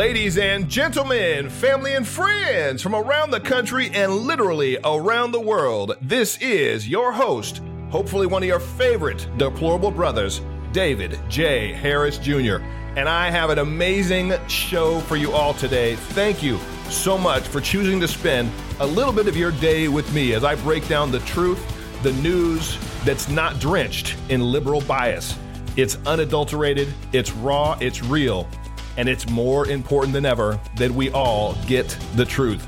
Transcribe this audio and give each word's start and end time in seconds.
Ladies 0.00 0.38
and 0.38 0.66
gentlemen, 0.66 1.50
family 1.50 1.92
and 1.92 2.08
friends 2.08 2.80
from 2.80 2.94
around 2.94 3.32
the 3.32 3.38
country 3.38 3.90
and 3.92 4.10
literally 4.10 4.78
around 4.82 5.30
the 5.30 5.40
world, 5.42 5.94
this 6.00 6.38
is 6.38 6.88
your 6.88 7.12
host, 7.12 7.60
hopefully 7.90 8.26
one 8.26 8.42
of 8.42 8.48
your 8.48 8.60
favorite 8.60 9.28
deplorable 9.36 9.90
brothers, 9.90 10.40
David 10.72 11.20
J. 11.28 11.74
Harris 11.74 12.16
Jr. 12.16 12.62
And 12.96 13.10
I 13.10 13.28
have 13.28 13.50
an 13.50 13.58
amazing 13.58 14.32
show 14.48 15.00
for 15.00 15.16
you 15.16 15.32
all 15.32 15.52
today. 15.52 15.96
Thank 15.96 16.42
you 16.42 16.58
so 16.88 17.18
much 17.18 17.42
for 17.42 17.60
choosing 17.60 18.00
to 18.00 18.08
spend 18.08 18.50
a 18.78 18.86
little 18.86 19.12
bit 19.12 19.28
of 19.28 19.36
your 19.36 19.52
day 19.52 19.88
with 19.88 20.10
me 20.14 20.32
as 20.32 20.44
I 20.44 20.54
break 20.54 20.88
down 20.88 21.10
the 21.10 21.20
truth, 21.20 21.62
the 22.02 22.14
news 22.14 22.78
that's 23.04 23.28
not 23.28 23.60
drenched 23.60 24.16
in 24.30 24.40
liberal 24.40 24.80
bias. 24.80 25.38
It's 25.76 25.98
unadulterated, 26.06 26.88
it's 27.12 27.32
raw, 27.32 27.76
it's 27.82 28.02
real 28.02 28.48
and 28.96 29.08
it's 29.08 29.28
more 29.28 29.66
important 29.66 30.12
than 30.12 30.26
ever 30.26 30.60
that 30.76 30.90
we 30.90 31.10
all 31.10 31.54
get 31.66 31.88
the 32.16 32.24
truth. 32.24 32.66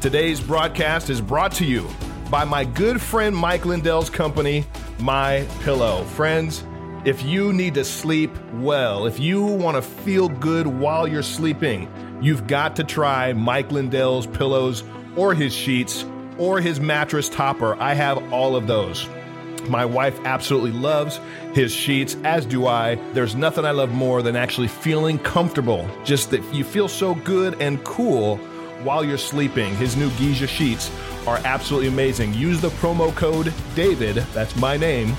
Today's 0.00 0.40
broadcast 0.40 1.10
is 1.10 1.20
brought 1.20 1.52
to 1.52 1.64
you 1.64 1.88
by 2.30 2.44
my 2.44 2.64
good 2.64 3.00
friend 3.00 3.34
Mike 3.34 3.64
Lindell's 3.64 4.10
company, 4.10 4.64
My 4.98 5.46
Pillow. 5.60 6.04
Friends, 6.04 6.64
if 7.04 7.22
you 7.22 7.52
need 7.52 7.74
to 7.74 7.84
sleep 7.84 8.30
well, 8.54 9.06
if 9.06 9.18
you 9.18 9.42
want 9.42 9.76
to 9.76 9.82
feel 9.82 10.28
good 10.28 10.66
while 10.66 11.08
you're 11.08 11.22
sleeping, 11.22 11.88
you've 12.20 12.46
got 12.46 12.76
to 12.76 12.84
try 12.84 13.32
Mike 13.32 13.72
Lindell's 13.72 14.26
pillows 14.26 14.84
or 15.16 15.34
his 15.34 15.54
sheets 15.54 16.04
or 16.38 16.60
his 16.60 16.80
mattress 16.80 17.28
topper. 17.28 17.80
I 17.80 17.94
have 17.94 18.32
all 18.32 18.56
of 18.56 18.66
those. 18.66 19.08
My 19.68 19.84
wife 19.84 20.18
absolutely 20.24 20.72
loves 20.72 21.20
his 21.52 21.72
sheets, 21.72 22.16
as 22.24 22.46
do 22.46 22.66
I. 22.66 22.96
There's 23.12 23.34
nothing 23.34 23.64
I 23.64 23.70
love 23.72 23.90
more 23.90 24.22
than 24.22 24.36
actually 24.36 24.68
feeling 24.68 25.18
comfortable. 25.18 25.88
Just 26.04 26.30
that 26.30 26.42
you 26.54 26.64
feel 26.64 26.88
so 26.88 27.14
good 27.14 27.60
and 27.60 27.82
cool 27.84 28.36
while 28.82 29.04
you're 29.04 29.18
sleeping. 29.18 29.74
His 29.76 29.96
new 29.96 30.10
Giza 30.12 30.46
sheets 30.46 30.90
are 31.26 31.40
absolutely 31.44 31.88
amazing. 31.88 32.32
Use 32.34 32.60
the 32.60 32.70
promo 32.70 33.14
code 33.14 33.46
DAVID, 33.74 34.24
that's 34.32 34.56
my 34.56 34.76
name, 34.76 35.14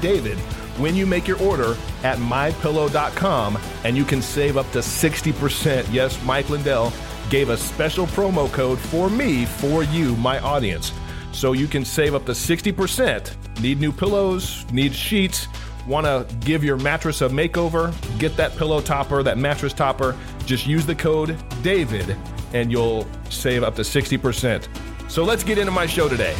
David, 0.00 0.38
when 0.78 0.94
you 0.96 1.06
make 1.06 1.28
your 1.28 1.40
order 1.42 1.76
at 2.02 2.18
mypillow.com 2.18 3.58
and 3.84 3.96
you 3.96 4.04
can 4.04 4.22
save 4.22 4.56
up 4.56 4.70
to 4.72 4.78
60%. 4.78 5.86
Yes, 5.92 6.22
Mike 6.24 6.48
Lindell 6.48 6.92
gave 7.28 7.50
a 7.50 7.56
special 7.56 8.06
promo 8.06 8.50
code 8.52 8.78
for 8.78 9.10
me, 9.10 9.44
for 9.44 9.84
you, 9.84 10.16
my 10.16 10.38
audience. 10.40 10.92
So 11.32 11.52
you 11.52 11.68
can 11.68 11.84
save 11.84 12.14
up 12.14 12.24
to 12.26 12.32
60% 12.32 13.36
Need 13.60 13.78
new 13.78 13.92
pillows? 13.92 14.64
Need 14.72 14.94
sheets? 14.94 15.46
Want 15.86 16.06
to 16.06 16.26
give 16.40 16.64
your 16.64 16.76
mattress 16.78 17.20
a 17.20 17.28
makeover? 17.28 17.92
Get 18.18 18.36
that 18.36 18.56
pillow 18.56 18.80
topper, 18.80 19.22
that 19.22 19.38
mattress 19.38 19.72
topper. 19.72 20.16
Just 20.46 20.66
use 20.66 20.86
the 20.86 20.94
code 20.94 21.30
DAVID 21.62 22.16
and 22.54 22.72
you'll 22.72 23.06
save 23.28 23.62
up 23.62 23.74
to 23.76 23.82
60%. 23.82 24.68
So 25.10 25.24
let's 25.24 25.44
get 25.44 25.58
into 25.58 25.72
my 25.72 25.86
show 25.86 26.08
today. 26.08 26.34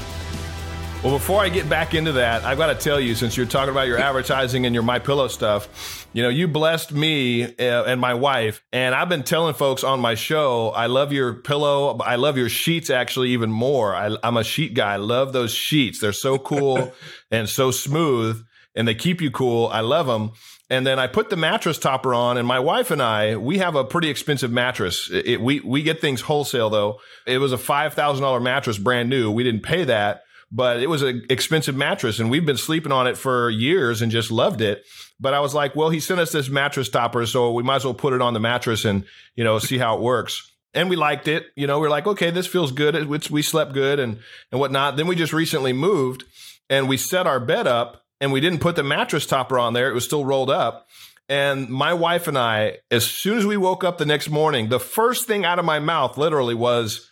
Well, 1.02 1.14
before 1.14 1.40
I 1.40 1.48
get 1.48 1.66
back 1.66 1.94
into 1.94 2.12
that, 2.12 2.44
I've 2.44 2.58
got 2.58 2.66
to 2.66 2.74
tell 2.74 3.00
you, 3.00 3.14
since 3.14 3.34
you're 3.34 3.46
talking 3.46 3.70
about 3.70 3.86
your 3.86 3.96
advertising 4.08 4.66
and 4.66 4.74
your 4.74 4.82
My 4.82 4.98
Pillow 4.98 5.28
stuff, 5.28 6.06
you 6.12 6.22
know, 6.22 6.28
you 6.28 6.46
blessed 6.46 6.92
me 6.92 7.44
uh, 7.44 7.84
and 7.84 7.98
my 7.98 8.12
wife, 8.12 8.62
and 8.70 8.94
I've 8.94 9.08
been 9.08 9.22
telling 9.22 9.54
folks 9.54 9.82
on 9.82 9.98
my 10.00 10.14
show, 10.14 10.68
I 10.68 10.86
love 10.86 11.10
your 11.10 11.32
pillow. 11.32 11.96
I 12.00 12.16
love 12.16 12.36
your 12.36 12.50
sheets 12.50 12.90
actually 12.90 13.30
even 13.30 13.50
more. 13.50 13.96
I, 13.96 14.14
I'm 14.22 14.36
a 14.36 14.44
sheet 14.44 14.74
guy. 14.74 14.92
I 14.92 14.96
love 14.96 15.32
those 15.32 15.54
sheets. 15.54 16.00
They're 16.02 16.12
so 16.12 16.36
cool 16.36 16.92
and 17.30 17.48
so 17.48 17.70
smooth, 17.70 18.44
and 18.74 18.86
they 18.86 18.94
keep 18.94 19.22
you 19.22 19.30
cool. 19.30 19.68
I 19.68 19.80
love 19.80 20.06
them. 20.06 20.32
And 20.68 20.86
then 20.86 20.98
I 20.98 21.06
put 21.06 21.30
the 21.30 21.36
mattress 21.36 21.78
topper 21.78 22.12
on, 22.12 22.36
and 22.36 22.46
my 22.46 22.58
wife 22.58 22.90
and 22.90 23.00
I, 23.00 23.36
we 23.36 23.56
have 23.56 23.74
a 23.74 23.84
pretty 23.84 24.10
expensive 24.10 24.50
mattress. 24.50 25.10
It, 25.10 25.26
it, 25.26 25.40
we 25.40 25.60
we 25.60 25.82
get 25.82 26.02
things 26.02 26.20
wholesale 26.20 26.68
though. 26.68 27.00
It 27.26 27.38
was 27.38 27.52
a 27.52 27.58
five 27.58 27.94
thousand 27.94 28.22
dollar 28.22 28.38
mattress, 28.38 28.76
brand 28.76 29.08
new. 29.08 29.30
We 29.30 29.44
didn't 29.44 29.62
pay 29.62 29.84
that 29.84 30.24
but 30.52 30.80
it 30.80 30.88
was 30.88 31.02
an 31.02 31.24
expensive 31.30 31.76
mattress 31.76 32.18
and 32.18 32.30
we've 32.30 32.46
been 32.46 32.56
sleeping 32.56 32.92
on 32.92 33.06
it 33.06 33.16
for 33.16 33.50
years 33.50 34.02
and 34.02 34.10
just 34.10 34.30
loved 34.30 34.60
it. 34.60 34.84
But 35.20 35.34
I 35.34 35.40
was 35.40 35.54
like, 35.54 35.76
well, 35.76 35.90
he 35.90 36.00
sent 36.00 36.18
us 36.20 36.32
this 36.32 36.48
mattress 36.48 36.88
topper, 36.88 37.26
so 37.26 37.52
we 37.52 37.62
might 37.62 37.76
as 37.76 37.84
well 37.84 37.94
put 37.94 38.14
it 38.14 38.22
on 38.22 38.34
the 38.34 38.40
mattress 38.40 38.84
and, 38.84 39.04
you 39.36 39.44
know, 39.44 39.58
see 39.58 39.78
how 39.78 39.96
it 39.96 40.00
works. 40.00 40.50
And 40.72 40.88
we 40.88 40.96
liked 40.96 41.28
it. 41.28 41.46
You 41.56 41.66
know, 41.66 41.78
we 41.78 41.86
are 41.86 41.90
like, 41.90 42.06
okay, 42.06 42.30
this 42.30 42.46
feels 42.46 42.72
good. 42.72 42.94
It's, 42.94 43.30
we 43.30 43.42
slept 43.42 43.72
good 43.72 43.98
and, 43.98 44.18
and 44.50 44.60
whatnot. 44.60 44.96
Then 44.96 45.06
we 45.06 45.16
just 45.16 45.32
recently 45.32 45.72
moved 45.72 46.24
and 46.68 46.88
we 46.88 46.96
set 46.96 47.26
our 47.26 47.40
bed 47.40 47.66
up 47.66 48.04
and 48.20 48.32
we 48.32 48.40
didn't 48.40 48.60
put 48.60 48.76
the 48.76 48.82
mattress 48.82 49.26
topper 49.26 49.58
on 49.58 49.72
there. 49.72 49.90
It 49.90 49.94
was 49.94 50.04
still 50.04 50.24
rolled 50.24 50.50
up. 50.50 50.86
And 51.28 51.68
my 51.68 51.92
wife 51.92 52.26
and 52.26 52.38
I, 52.38 52.78
as 52.90 53.04
soon 53.04 53.38
as 53.38 53.46
we 53.46 53.56
woke 53.56 53.84
up 53.84 53.98
the 53.98 54.06
next 54.06 54.28
morning, 54.30 54.68
the 54.68 54.80
first 54.80 55.26
thing 55.26 55.44
out 55.44 55.58
of 55.58 55.64
my 55.64 55.78
mouth 55.78 56.18
literally 56.18 56.54
was, 56.54 57.09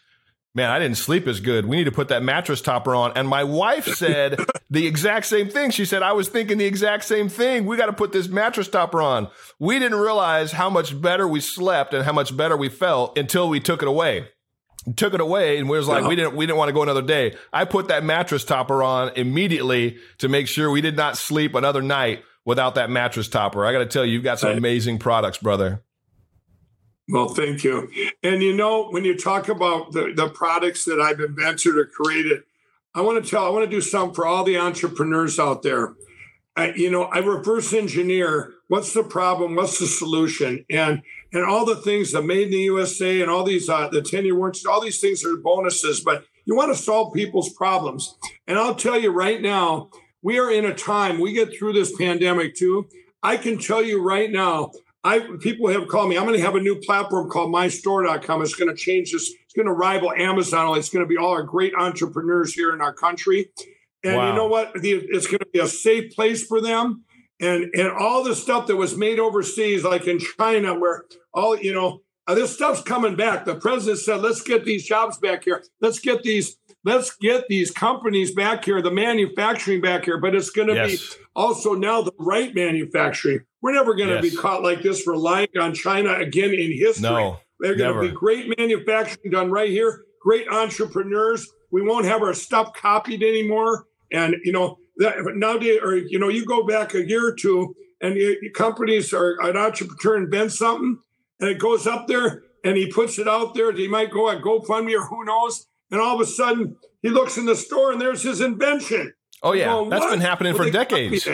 man, 0.55 0.71
I 0.71 0.79
didn't 0.79 0.97
sleep 0.97 1.27
as 1.27 1.41
good. 1.41 1.67
We 1.67 1.77
need 1.77 1.85
to 1.85 1.93
put 1.93 2.09
that 2.09 2.23
mattress 2.23 2.61
topper 2.61 2.95
on. 2.95 3.13
And 3.15 3.29
my 3.29 3.45
wife 3.45 3.87
said 3.87 4.39
the 4.71 4.87
exact 4.87 5.27
same 5.27 5.49
thing. 5.49 5.71
She 5.71 5.85
said, 5.85 6.03
I 6.03 6.13
was 6.13 6.29
thinking 6.29 6.59
the 6.59 6.65
exact 6.65 7.05
same 7.05 7.29
thing. 7.29 7.67
We 7.67 7.77
got 7.77 7.87
to 7.87 7.93
put 7.93 8.13
this 8.13 8.29
mattress 8.29 8.69
topper 8.69 9.01
on. 9.01 9.29
We 9.59 9.79
didn't 9.79 9.99
realize 9.99 10.53
how 10.53 10.71
much 10.71 11.01
better 11.01 11.27
we 11.29 11.41
slept 11.41 11.95
and 11.95 12.05
how 12.05 12.13
much 12.13 12.37
better 12.37 12.57
we 12.57 12.69
felt 12.69 13.17
until 13.19 13.49
we 13.49 13.61
took 13.61 13.83
it 13.83 13.89
away. 13.89 14.29
Took 14.97 15.13
it 15.13 15.21
away 15.21 15.59
and 15.59 15.69
we 15.69 15.77
was 15.77 15.87
like, 15.87 16.05
we 16.05 16.17
didn't, 16.17 16.35
we 16.35 16.47
didn't 16.47 16.59
want 16.59 16.71
to 16.71 16.73
go 16.73 16.83
another 16.83 17.03
day. 17.03 17.37
I 17.53 17.65
put 17.67 17.89
that 17.89 18.05
mattress 18.05 18.45
topper 18.45 18.83
on 18.83 19.13
immediately 19.17 19.99
to 20.19 20.29
make 20.29 20.49
sure 20.49 20.71
we 20.71 20.81
did 20.81 20.97
not 20.97 21.19
sleep 21.19 21.55
another 21.55 21.83
night 21.83 22.23
without 22.47 22.77
that 22.77 22.89
mattress 22.89 23.29
topper. 23.29 23.67
I 23.67 23.73
got 23.73 23.81
to 23.81 23.87
tell 23.87 24.07
you, 24.07 24.15
you've 24.15 24.25
got 24.25 24.39
some 24.39 24.57
amazing 24.57 24.99
products, 24.99 25.37
brother. 25.37 25.83
Well, 27.09 27.29
thank 27.29 27.65
you. 27.65 27.91
And 28.23 28.43
you 28.43 28.55
know, 28.55 28.89
when 28.91 29.05
you 29.05 29.17
talk 29.17 29.49
about 29.49 29.93
the, 29.93 30.13
the 30.15 30.29
products 30.29 30.85
that 30.85 31.01
I've 31.01 31.21
invented 31.21 31.77
or 31.77 31.87
created, 31.87 32.43
I 32.95 33.01
want 33.01 33.23
to 33.23 33.31
tell, 33.31 33.45
I 33.45 33.51
want 33.51 33.65
to 33.65 33.71
do 33.71 33.81
something 33.81 34.15
for 34.15 34.27
all 34.27 34.45
the 34.45 34.59
entrepreneurs 34.59 35.39
out 35.39 35.63
there. 35.63 35.95
I, 36.57 36.73
you 36.73 36.91
know, 36.91 37.05
I 37.05 37.19
reverse 37.19 37.73
engineer 37.73 38.53
what's 38.67 38.93
the 38.93 39.05
problem, 39.05 39.55
what's 39.55 39.79
the 39.79 39.87
solution, 39.87 40.65
and 40.69 41.03
and 41.33 41.45
all 41.45 41.65
the 41.65 41.77
things 41.77 42.13
that 42.13 42.23
made 42.23 42.47
in 42.47 42.51
the 42.51 42.59
USA 42.59 43.21
and 43.21 43.31
all 43.31 43.45
these 43.45 43.69
uh, 43.69 43.89
the 43.89 44.03
ten 44.03 44.25
year 44.25 44.37
warranties, 44.37 44.67
all 44.67 44.81
these 44.81 45.01
things 45.01 45.25
are 45.25 45.37
bonuses, 45.37 46.01
but 46.01 46.25
you 46.45 46.57
want 46.57 46.75
to 46.75 46.83
solve 46.83 47.15
people's 47.15 47.53
problems. 47.53 48.17
And 48.47 48.59
I'll 48.59 48.75
tell 48.75 48.99
you 48.99 49.11
right 49.11 49.41
now, 49.41 49.91
we 50.23 50.39
are 50.39 50.51
in 50.51 50.65
a 50.65 50.75
time 50.75 51.21
we 51.21 51.33
get 51.33 51.57
through 51.57 51.75
this 51.75 51.97
pandemic 51.97 52.57
too. 52.57 52.89
I 53.23 53.37
can 53.37 53.59
tell 53.59 53.83
you 53.83 54.03
right 54.03 54.31
now, 54.31 54.73
I 55.05 55.21
people 55.41 55.69
have 55.69 55.87
called 55.89 56.11
me. 56.11 56.19
I'm 56.19 56.25
going 56.25 56.37
to 56.37 56.45
have 56.45 56.57
a 56.57 56.61
new 56.61 56.77
platform 56.77 57.31
called 57.31 57.53
MyStore.com. 57.53 58.43
It's 58.43 58.55
going 58.55 58.69
to 58.69 58.77
change 58.77 59.13
this. 59.13 59.33
It's 59.45 59.55
going 59.55 59.67
to 59.67 59.73
rival 59.73 60.13
Amazon. 60.13 60.77
It's 60.77 60.89
going 60.89 61.05
to 61.05 61.09
be 61.09 61.17
all 61.17 61.31
our 61.31 61.43
great 61.43 61.73
entrepreneurs 61.75 62.53
here 62.53 62.73
in 62.75 62.81
our 62.81 62.93
country. 62.93 63.51
And 64.05 64.17
wow. 64.17 64.29
you 64.29 64.35
know 64.35 64.49
what? 64.49 64.73
It's 64.75 65.27
going 65.27 65.39
to 65.39 65.49
be 65.53 65.61
a 65.61 65.69
safe 65.69 66.15
place 66.15 66.45
for 66.45 66.61
them. 66.61 67.05
And 67.41 67.71
and 67.75 67.89
all 67.89 68.25
the 68.25 68.35
stuff 68.35 68.67
that 68.67 68.77
was 68.77 68.97
made 68.97 69.21
overseas, 69.21 69.85
like 69.85 70.09
in 70.09 70.19
China, 70.19 70.77
where 70.77 71.05
all 71.33 71.57
you 71.57 71.73
know, 71.73 72.01
uh, 72.27 72.35
this 72.35 72.53
stuff's 72.53 72.83
coming 72.83 73.15
back. 73.15 73.45
The 73.45 73.55
president 73.55 74.01
said, 74.01 74.21
"Let's 74.21 74.43
get 74.43 74.65
these 74.65 74.85
jobs 74.85 75.19
back 75.19 75.45
here. 75.45 75.63
Let's 75.81 76.01
get 76.01 76.23
these." 76.23 76.57
Let's 76.85 77.15
get 77.17 77.49
these 77.49 77.73
companies 77.73 78.35
back 78.35 78.65
here, 78.65 78.81
the 78.81 78.93
manufacturing 78.93 79.81
back 79.81 80.05
here, 80.05 80.17
but 80.17 80.35
it's 80.35 80.49
going 80.49 80.69
to 80.69 80.75
yes. 80.75 81.15
be 81.15 81.23
also 81.35 81.75
now 81.75 82.03
the 82.03 82.13
right 82.19 82.55
manufacturing. 82.55 83.41
We're 83.61 83.73
never 83.73 83.95
going 83.95 84.09
to 84.09 84.17
yes. 84.17 84.35
be 84.35 84.37
caught 84.37 84.63
like 84.63 84.83
this, 84.83 85.07
relying 85.07 85.49
on 85.61 85.75
China 85.75 86.15
again 86.15 86.55
in 86.55 86.73
history. 86.73 87.03
No, 87.03 87.39
They're 87.61 87.75
going 87.75 87.95
to 87.95 88.13
be 88.13 88.15
great 88.15 88.57
manufacturing 88.57 89.33
done 89.33 89.51
right 89.51 89.71
here, 89.71 90.05
great 90.23 90.49
entrepreneurs. 90.49 91.49
We 91.73 91.83
won't 91.83 92.07
have 92.07 92.23
our 92.23 92.35
stuff 92.35 92.73
copied 92.75 93.23
anymore. 93.23 93.87
And, 94.13 94.37
you 94.45 94.53
know, 94.53 94.79
that 94.99 95.15
nowadays, 95.35 95.81
or, 95.83 95.97
you 95.97 96.19
know, 96.19 96.29
you 96.29 96.45
go 96.45 96.67
back 96.67 96.95
a 96.95 97.07
year 97.07 97.27
or 97.27 97.35
two 97.35 97.75
and 98.01 98.17
you, 98.17 98.51
companies 98.55 99.13
or 99.13 99.39
an 99.41 99.57
entrepreneur 99.57 100.17
invents 100.17 100.59
something 100.59 100.99
and 101.41 101.51
it 101.51 101.59
goes 101.59 101.87
up 101.87 102.07
there 102.07 102.43
and 102.65 102.77
he 102.77 102.91
puts 102.91 103.19
it 103.19 103.29
out 103.29 103.55
there. 103.55 103.73
He 103.73 103.89
might 103.89 104.11
go 104.11 104.31
at 104.31 104.41
GoFundMe 104.41 104.99
or 104.99 105.07
who 105.07 105.25
knows. 105.25 105.67
And 105.91 106.01
all 106.01 106.15
of 106.15 106.21
a 106.21 106.27
sudden 106.27 106.77
he 107.03 107.09
looks 107.09 107.37
in 107.37 107.47
the 107.47 107.57
store 107.57 107.93
and 107.93 108.01
there's 108.01 108.23
his 108.23 108.41
invention. 108.41 109.13
Oh, 109.43 109.53
yeah. 109.53 109.67
Going, 109.67 109.91
That's 109.91 110.07
been 110.07 110.21
happening 110.21 110.55
well, 110.55 110.65
for 110.65 110.71
decades. 110.71 111.29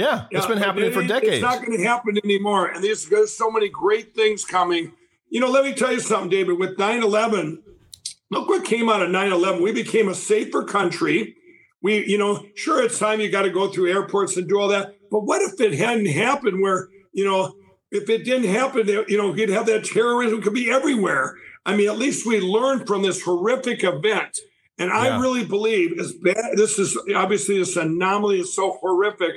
Yeah, 0.00 0.26
it's 0.30 0.46
been 0.46 0.58
happening 0.58 0.88
it, 0.88 0.94
for 0.94 1.06
decades. 1.06 1.34
It's 1.34 1.42
not 1.42 1.64
going 1.64 1.76
to 1.76 1.84
happen 1.84 2.18
anymore. 2.24 2.68
And 2.68 2.82
there's, 2.82 3.06
there's 3.06 3.36
so 3.36 3.50
many 3.50 3.68
great 3.68 4.14
things 4.14 4.44
coming. 4.44 4.92
You 5.28 5.40
know, 5.40 5.50
let 5.50 5.64
me 5.64 5.74
tell 5.74 5.92
you 5.92 6.00
something, 6.00 6.30
David. 6.30 6.58
With 6.58 6.78
9 6.78 7.02
11, 7.02 7.62
look 8.30 8.48
what 8.48 8.64
came 8.64 8.88
out 8.88 9.02
of 9.02 9.10
9 9.10 9.32
11. 9.32 9.62
We 9.62 9.72
became 9.72 10.08
a 10.08 10.14
safer 10.14 10.64
country. 10.64 11.36
We, 11.82 12.06
you 12.06 12.18
know, 12.18 12.44
sure, 12.54 12.82
it's 12.82 12.98
time 12.98 13.20
you 13.20 13.30
got 13.30 13.42
to 13.42 13.50
go 13.50 13.68
through 13.68 13.90
airports 13.90 14.36
and 14.36 14.48
do 14.48 14.58
all 14.58 14.68
that. 14.68 14.96
But 15.10 15.20
what 15.20 15.42
if 15.42 15.60
it 15.60 15.74
hadn't 15.78 16.06
happened 16.06 16.60
where, 16.60 16.88
you 17.12 17.24
know, 17.24 17.54
if 17.90 18.08
it 18.08 18.24
didn't 18.24 18.48
happen, 18.48 18.86
you 18.86 19.18
know, 19.18 19.34
you'd 19.34 19.50
have 19.50 19.66
that 19.66 19.84
terrorism 19.84 20.42
could 20.42 20.54
be 20.54 20.70
everywhere. 20.70 21.36
I 21.66 21.76
mean, 21.76 21.88
at 21.88 21.98
least 21.98 22.26
we 22.26 22.40
learned 22.40 22.86
from 22.86 23.02
this 23.02 23.22
horrific 23.22 23.82
event. 23.82 24.38
And 24.78 24.88
yeah. 24.88 24.98
I 24.98 25.20
really 25.20 25.44
believe 25.44 25.98
as 25.98 26.12
bad, 26.12 26.56
this 26.56 26.78
is 26.78 26.98
obviously 27.14 27.58
this 27.58 27.76
anomaly 27.76 28.40
is 28.40 28.54
so 28.54 28.78
horrific 28.80 29.32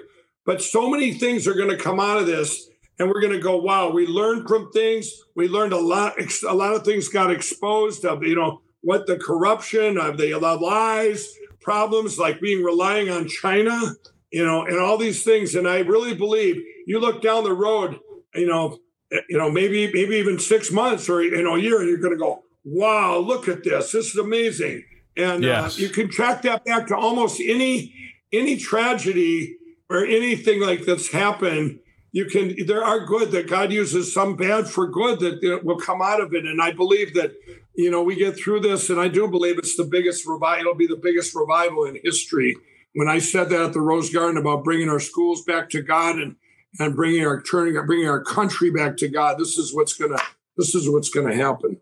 but 0.45 0.62
so 0.62 0.90
many 0.90 1.13
things 1.13 1.48
are 1.48 1.54
going 1.54 1.69
to 1.69 1.78
come 1.78 2.00
out 2.00 2.18
of 2.18 2.25
this. 2.28 2.69
and 3.00 3.10
we're 3.10 3.22
going 3.22 3.34
to 3.34 3.40
go, 3.40 3.57
wow, 3.57 3.90
we 3.90 4.06
learned 4.06 4.48
from 4.48 4.72
things. 4.72 5.10
We 5.36 5.48
learned 5.48 5.74
a 5.74 5.80
lot. 5.80 6.13
A 6.48 6.54
lot 6.54 6.75
of 6.75 6.84
things 6.84 7.07
got 7.07 7.31
exposed 7.31 8.06
of, 8.06 8.24
you 8.24 8.36
know, 8.36 8.62
what 8.81 9.07
the 9.07 9.18
corruption 9.18 9.98
of 9.98 10.18
the 10.18 10.36
lies, 10.36 11.34
problems 11.62 12.19
like 12.19 12.40
being 12.40 12.63
relying 12.63 13.10
on 13.10 13.28
China, 13.28 13.95
you 14.31 14.45
know, 14.45 14.66
and 14.66 14.78
all 14.78 14.98
these 14.98 15.24
things. 15.24 15.56
And 15.56 15.68
I 15.68 15.80
really 15.80 16.13
believe 16.13 16.62
you 16.86 17.00
look 17.00 17.22
down 17.22 17.45
the 17.45 17.54
road, 17.54 18.00
you 18.36 18.45
know, 18.45 18.80
you 19.30 19.38
know, 19.38 19.50
maybe 19.50 19.92
maybe 19.94 20.16
even 20.16 20.40
six 20.40 20.72
months 20.72 21.07
or 21.07 21.22
you 21.22 21.44
know 21.44 21.56
a 21.56 21.60
year, 21.60 21.80
and 21.80 21.88
you're 21.88 22.00
going 22.00 22.13
to 22.13 22.19
go, 22.19 22.44
wow, 22.63 23.18
look 23.18 23.48
at 23.48 23.63
this. 23.63 23.92
This 23.92 24.07
is 24.07 24.18
amazing. 24.18 24.84
And 25.16 25.45
uh, 25.45 25.48
yes. 25.48 25.78
uh, 25.78 25.81
you 25.81 25.90
can 25.90 26.10
track 26.10 26.42
that 26.44 26.66
back 26.66 26.88
to 26.88 26.98
almost 26.98 27.40
any 27.40 27.94
any 28.31 28.57
tragedy 28.57 29.57
or 29.89 30.06
anything 30.06 30.62
like 30.62 30.85
that's 30.85 31.12
happened 31.12 31.80
you 32.13 32.25
can 32.25 32.56
there 32.68 32.85
are 32.85 33.06
good 33.06 33.31
that 33.31 33.50
god 33.50 33.74
uses 33.74 34.13
some 34.13 34.38
bad 34.38 34.68
for 34.68 34.88
good 34.88 35.19
that 35.19 35.62
will 35.63 35.80
come 35.80 36.01
out 36.01 36.21
of 36.21 36.33
it. 36.33 36.45
And 36.45 36.62
i 36.62 36.71
believe 36.71 37.13
that 37.15 37.33
you 37.75 37.91
know 37.91 38.01
we 38.03 38.15
get 38.15 38.38
through 38.38 38.62
this 38.62 38.89
and 38.89 39.00
i 39.00 39.09
do 39.09 39.27
believe 39.27 39.57
it's 39.57 39.75
the 39.75 39.83
biggest 39.83 40.25
revival 40.25 40.62
it'll 40.62 40.75
be 40.75 40.88
the 40.88 40.95
biggest 40.95 41.35
revival 41.35 41.85
in 41.85 42.00
history. 42.01 42.56
When 42.95 43.09
i 43.09 43.19
said 43.19 43.50
that 43.50 43.62
at 43.62 43.74
the 43.74 43.81
rose 43.81 44.12
garden 44.12 44.38
about 44.38 44.63
bringing 44.63 44.89
our 44.89 45.00
schools 45.00 45.44
back 45.44 45.69
to 45.71 45.81
god 45.81 46.18
and 46.18 46.35
and 46.80 46.95
bringing 46.95 47.25
our 47.25 47.41
turning 47.41 47.83
bringing 47.85 48.07
our 48.07 48.24
country 48.24 48.69
back 48.69 48.95
to 48.97 49.09
god 49.09 49.38
this 49.39 49.57
is 49.57 49.74
what's 49.74 49.94
gonna 49.94 50.19
this 50.56 50.75
is 50.75 50.89
what's 50.89 51.09
gonna 51.09 51.35
happen 51.35 51.80